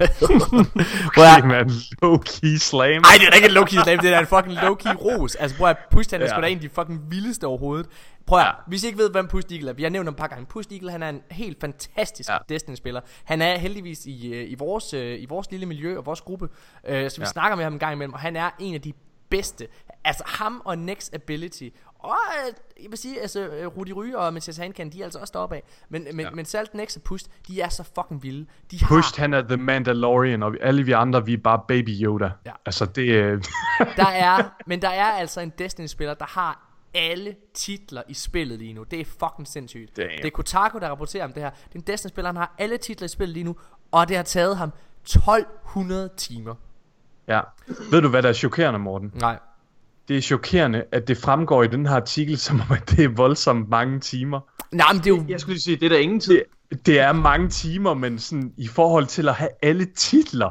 [1.14, 1.70] Hvor Det er en
[2.04, 3.02] low-key slam.
[3.04, 5.34] Ej, det er ikke en low-key slam, det er en fucking low-key ros.
[5.34, 6.30] Altså, at Pushed, han er Ja.
[6.32, 7.86] sgu da en af de fucking vildeste overhovedet.
[8.26, 8.50] Prøv at, Ja.
[8.68, 10.46] hvis I ikke ved, hvem Pushed Eagle er, vi har nævnt ham et par gange.
[10.46, 12.34] Pushed Eagle, han er en helt fantastisk ja.
[12.34, 12.38] Ja.
[12.54, 13.00] Destiny-spiller.
[13.24, 16.48] Han er heldigvis i, øh, i, vores, øh, i vores lille miljø og vores gruppe,
[16.88, 17.30] øh, så vi Ja.
[17.30, 18.92] snakker med ham en gang imellem, og han er en af de
[19.30, 19.66] bedste.
[20.04, 21.68] Altså, ham og Next Ability,
[21.98, 22.16] og
[22.48, 22.54] øh,
[22.84, 25.56] jeg vil sige, altså, øh, Rudi Ryge og Mathias Hankan, de er altså også deroppe
[25.56, 25.62] af.
[25.88, 26.30] Men, men, Ja.
[26.30, 28.46] men særligt Next og Pushed, de er så fucking vilde.
[28.70, 31.88] De Pushed, har, han er The Mandalorian, og alle vi andre, vi er bare Baby
[32.02, 32.30] Yoda.
[32.46, 32.52] Ja.
[32.66, 33.42] Altså, det øh,
[33.96, 38.72] Der er, men der er altså en Destiny-spiller, der har alle titler i spillet lige
[38.72, 38.82] nu.
[38.82, 39.96] Det er fucking sindssygt.
[39.96, 40.08] Damn.
[40.16, 41.50] Det er Kotaku, der rapporterer om det her.
[41.50, 43.56] Det er en Destiny-spiller, han har alle titler i spillet lige nu,
[43.92, 44.72] og det har taget ham
[45.02, 46.54] 1200 timer.
[47.28, 47.40] ja.
[47.90, 49.12] Ved du, hvad der er chokerende, Morten?
[49.14, 49.38] Nej.
[50.10, 53.08] Det er chokerende, at det fremgår i den her artikel, som om, at det er
[53.08, 54.40] voldsomt mange timer.
[54.72, 55.24] Nej, men det er jo...
[55.28, 56.40] Jeg skulle lige sige, det er der ingen tid.
[56.70, 60.50] Det, det er mange timer, men sådan, i forhold til at have alle titler,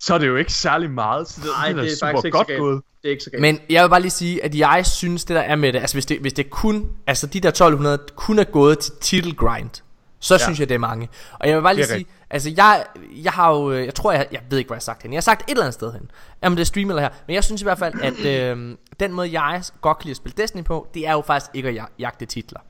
[0.00, 1.28] så er det jo ikke særlig meget.
[1.28, 2.60] Så det, Nej, det er, det er super faktisk ikke så godt galt.
[2.60, 2.82] gået.
[3.02, 3.40] Det er ikke så galt.
[3.40, 5.94] Men jeg vil bare lige sige, at jeg synes, det der er med det, altså
[5.94, 9.82] hvis det, hvis det kun, altså de der 1200 kun er gået til title grind,
[10.20, 10.38] så ja.
[10.38, 11.08] synes jeg, det er mange.
[11.32, 12.84] Og jeg vil bare lige sige, altså jeg,
[13.22, 15.12] jeg har jo, jeg tror, jeg, jeg ved ikke, hvor jeg har sagt hen.
[15.12, 16.10] Jeg har sagt et eller andet sted hen.
[16.42, 17.08] Jamen det er stream eller her.
[17.26, 20.16] Men jeg synes i hvert fald, at øh, den måde, jeg godt kan lide at
[20.16, 22.60] spille Destiny på, det er jo faktisk ikke at ja- jagte titler.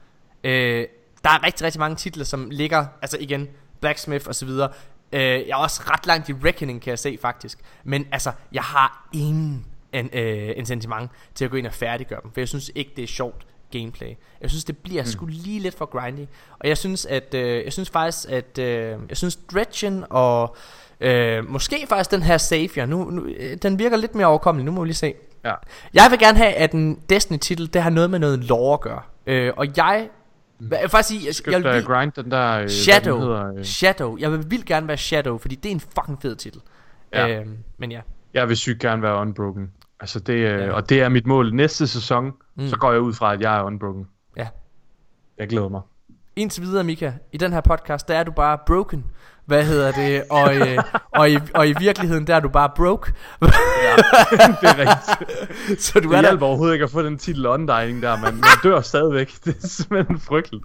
[0.44, 0.86] Øh,
[1.24, 3.48] der er rigtig, rigtig mange titler, som ligger, altså igen,
[3.80, 4.68] Blacksmith og så videre.
[5.12, 7.58] Øh, jeg er også ret langt i Reckoning, kan jeg se faktisk.
[7.84, 12.32] Men altså, jeg har ingen en, øh, incitament til at gå ind og færdiggøre dem.
[12.32, 14.14] For jeg synes ikke, det er sjovt gameplay.
[14.40, 15.06] Jeg synes, det bliver mm.
[15.06, 16.26] sgu lige lidt for grindy.
[16.58, 20.56] Og jeg synes, at øh, jeg synes faktisk, at øh, jeg synes Dredgen og
[21.00, 24.64] øh, måske faktisk den her Savior, nu, nu, øh, den virker lidt mere overkommelig.
[24.64, 25.14] Nu må vi lige se.
[25.44, 25.54] Ja.
[25.94, 29.02] Jeg vil gerne have, at en Destiny-titel, det har noget med noget lore at gøre.
[29.26, 30.08] Øh, og jeg...
[30.70, 33.20] Jeg vil faktisk sige, jeg, Skal jeg vil, grind den der, øh, Shadow.
[33.20, 34.16] hedder, øh, Shadow.
[34.18, 36.60] Jeg vil vildt gerne være Shadow, fordi det er en fucking fed titel.
[37.12, 37.28] Ja.
[37.28, 38.00] Øhm, men ja.
[38.34, 39.70] Jeg vil sygt gerne være unbroken.
[40.00, 40.72] Altså det, øh, Ja.
[40.72, 41.54] Og det er mit mål.
[41.54, 42.68] Næste sæson, Mm.
[42.68, 44.06] så går jeg ud fra, at jeg er unbroken.
[44.36, 44.48] Ja.
[45.38, 45.80] Jeg glæder mig.
[46.36, 49.04] Indtil videre, Mika, i den her podcast, der er du bare broken.
[49.46, 50.22] Hvad hedder det?
[50.30, 50.78] Og, øh,
[51.12, 53.12] og, i, og i virkeligheden, der er du bare broke.
[53.40, 53.48] det
[54.62, 55.80] er rigtigt.
[55.84, 56.46] Så du Det er hjælper der.
[56.46, 59.32] overhovedet ikke at få den titel Undying der, man, man dør stadigvæk.
[59.44, 60.64] Det er simpelthen frygteligt.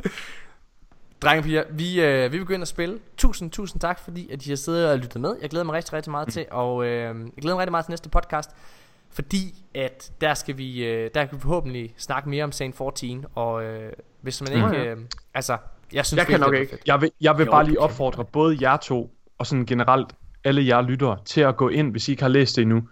[1.21, 2.99] Drenge piger, vi, øh, vi begynder at spille.
[3.17, 5.35] Tusind, tusind tak, fordi at I har siddet og lyttet med.
[5.41, 7.91] Jeg glæder mig rigtig, rigtig meget til, og øh, jeg glæder mig rigtig meget til
[7.91, 8.49] næste podcast.
[9.15, 13.25] Fordi at der skal vi, øh, der kan vi forhåbentlig snakke mere om Saint 14,
[13.35, 13.91] og øh,
[14.21, 14.75] hvis man ikke, Mhm.
[14.75, 14.97] øh,
[15.33, 15.57] altså,
[15.93, 16.71] jeg synes Jeg kan nok det er ikke.
[16.71, 16.81] fedt.
[16.87, 17.81] Jeg vil, jeg vil Jo, bare lige kan.
[17.81, 20.07] opfordre både jer to, og sådan generelt
[20.43, 22.83] alle jer lyttere, til at gå ind, hvis I ikke har læst det endnu,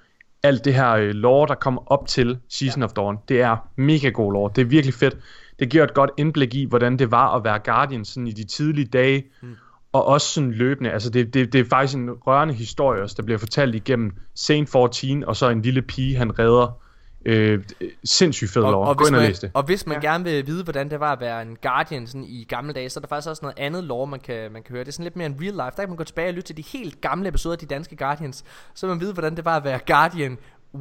[0.44, 2.86] alt det her øh, lore, der kommer op til Season ja.
[2.86, 3.18] of Dawn.
[3.30, 4.52] Det er mega god lore.
[4.56, 5.18] Det er virkelig fedt.
[5.60, 8.44] Det giver et godt indblik i, hvordan det var at være Guardian sådan i de
[8.44, 9.56] tidlige dage, mm.
[9.94, 10.92] Og også sådan løbende.
[10.92, 14.70] Altså det, det, det er faktisk en rørende historie, også, der bliver fortalt igennem Saint
[14.70, 16.78] 14, og så en lille pige, han redder.
[17.26, 17.64] Øh,
[18.04, 19.52] sindssygt fed og, Gå hvis ind og man, læs det.
[19.54, 20.10] og hvis man Ja.
[20.12, 23.00] gerne vil vide, hvordan det var at være en Guardian sådan i gamle dage, så
[23.00, 24.80] er der faktisk også noget andet lore, man kan, man kan høre.
[24.84, 25.62] Det er sådan lidt mere en real life.
[25.76, 27.96] Der kan man gå tilbage og lytte til de helt gamle episoder af de danske
[27.96, 28.44] Guardians,
[28.74, 30.38] så man vide, hvordan det var at være Guardian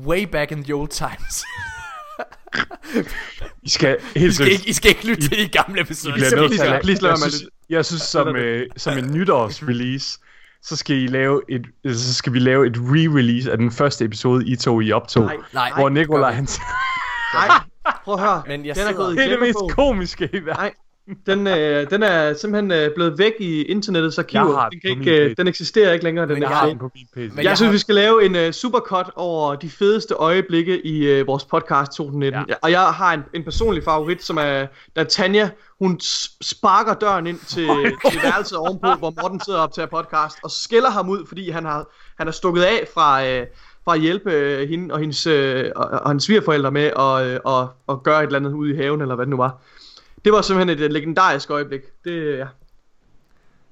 [0.06, 1.44] way back in the old times.
[3.62, 5.82] I skal I helt skal, seriøst, ikke, I skal ikke lytte til de gamle I
[5.82, 6.14] episoder.
[6.14, 8.98] bliver nødt til at please lad jeg, være med synes, jeg synes som, øh, som
[8.98, 10.18] en nytårsrelease,
[10.62, 14.46] så skal I lave et, så skal vi lave et re-release af den første episode,
[14.46, 15.24] I to I optog.
[15.24, 16.48] Nej, Nej, hvor Nikolaj, han
[17.34, 17.48] Nej,
[18.04, 18.42] prøv at høre.
[18.46, 20.46] Men jeg den er gået i det er det mest komiske i verden.
[20.46, 20.72] Nej,
[21.26, 24.56] den, øh, den er simpelthen øh, blevet væk i internettets arkiver.
[24.58, 26.90] har Den, kan ikke, øh, den eksisterer ikke længere, den Men Jeg har den på
[26.94, 27.06] min.
[27.14, 30.86] Men Jeg, jeg synes, har- vi skal lave en uh, supercut over de fedeste øjeblikke
[30.86, 32.42] i uh, vores podcast 2019.
[32.48, 32.54] Ja.
[32.62, 34.66] Og jeg har en, en personlig favorit, som er,
[34.96, 36.00] da Tanja, hun
[36.42, 37.66] sparker døren ind til,
[38.10, 41.64] til værelset ovenpå, hvor Morten sidder op til podcast, og skælder ham ud, fordi han
[41.64, 41.86] har,
[42.18, 43.46] han er stukket af fra, uh,
[43.84, 44.30] fra at hjælpe
[44.62, 45.32] uh, hende og hendes, uh,
[45.76, 49.00] og, og hendes svigerforældre med at, og, og gøre et eller andet ude i haven,
[49.00, 49.62] eller hvad det nu var.
[50.24, 51.80] Det var simpelthen et legendarisk øjeblik.
[52.04, 52.48] Det, ja.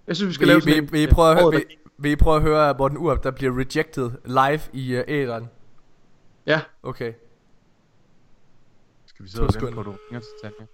[0.07, 1.45] Jeg synes, vi skal Vil, lave sådan vil, en, vil, I øh, prøve at høre,
[1.47, 4.99] året, vil, der- vil I prøve at høre Morten Urup, der bliver rejected live i
[4.99, 5.49] uh, æderen?
[6.47, 6.61] Ja.
[6.83, 7.12] Okay,
[9.07, 10.66] Skal vi sidde og vente på, du ringer til Tanja?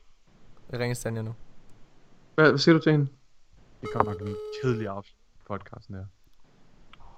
[0.71, 1.35] jeg ringer til Tanja nu.
[2.35, 3.09] Hvad, hvad siger du til hende?
[3.81, 6.05] Det kommer nok en kedelig afslut på podcasten her.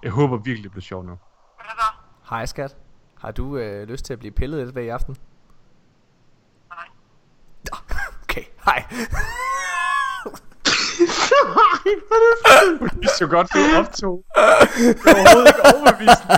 [0.03, 1.11] Jeg håber virkelig, det bliver sjovt nu.
[1.11, 2.09] Hvad er der?
[2.29, 2.77] Hej skat.
[3.15, 5.17] Har du øh, lyst til at blive pillet lidt ved i aften?
[6.69, 6.87] Nej.
[7.71, 7.77] Nå,
[8.67, 8.85] Hej.
[13.01, 14.23] Det så godt, du optog.
[14.77, 16.33] Det var overhovedet ikke overbevisende.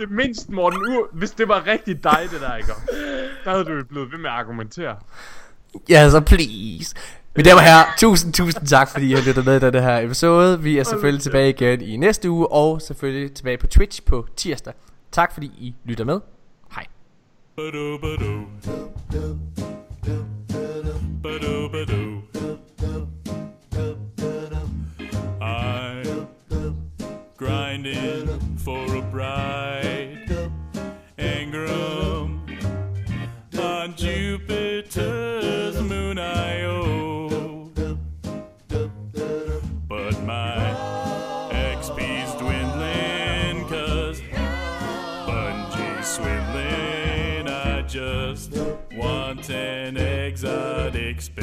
[0.00, 2.72] det mindst, Morten Ur, hvis det var rigtig dig, det der, ikke?
[3.44, 4.96] Der havde du jo blevet ved med at argumentere.
[5.88, 6.94] Ja, så please.
[7.36, 9.98] Mine damer og herrer, tusind, tusind tak, fordi I har lyttet med i denne her
[9.98, 10.60] episode.
[10.60, 14.72] Vi er selvfølgelig tilbage igen i næste uge, og selvfølgelig tilbage på Twitch på tirsdag.
[15.12, 16.20] Tak fordi I lytter med.
[16.74, 16.86] Hej.
[17.56, 18.40] Ba-do-ba-do.
[19.12, 20.39] Ba-do-ba-do.
[25.42, 26.26] I'm
[27.36, 29.79] grinding for a bright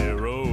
[0.07, 0.46] Pharaoh.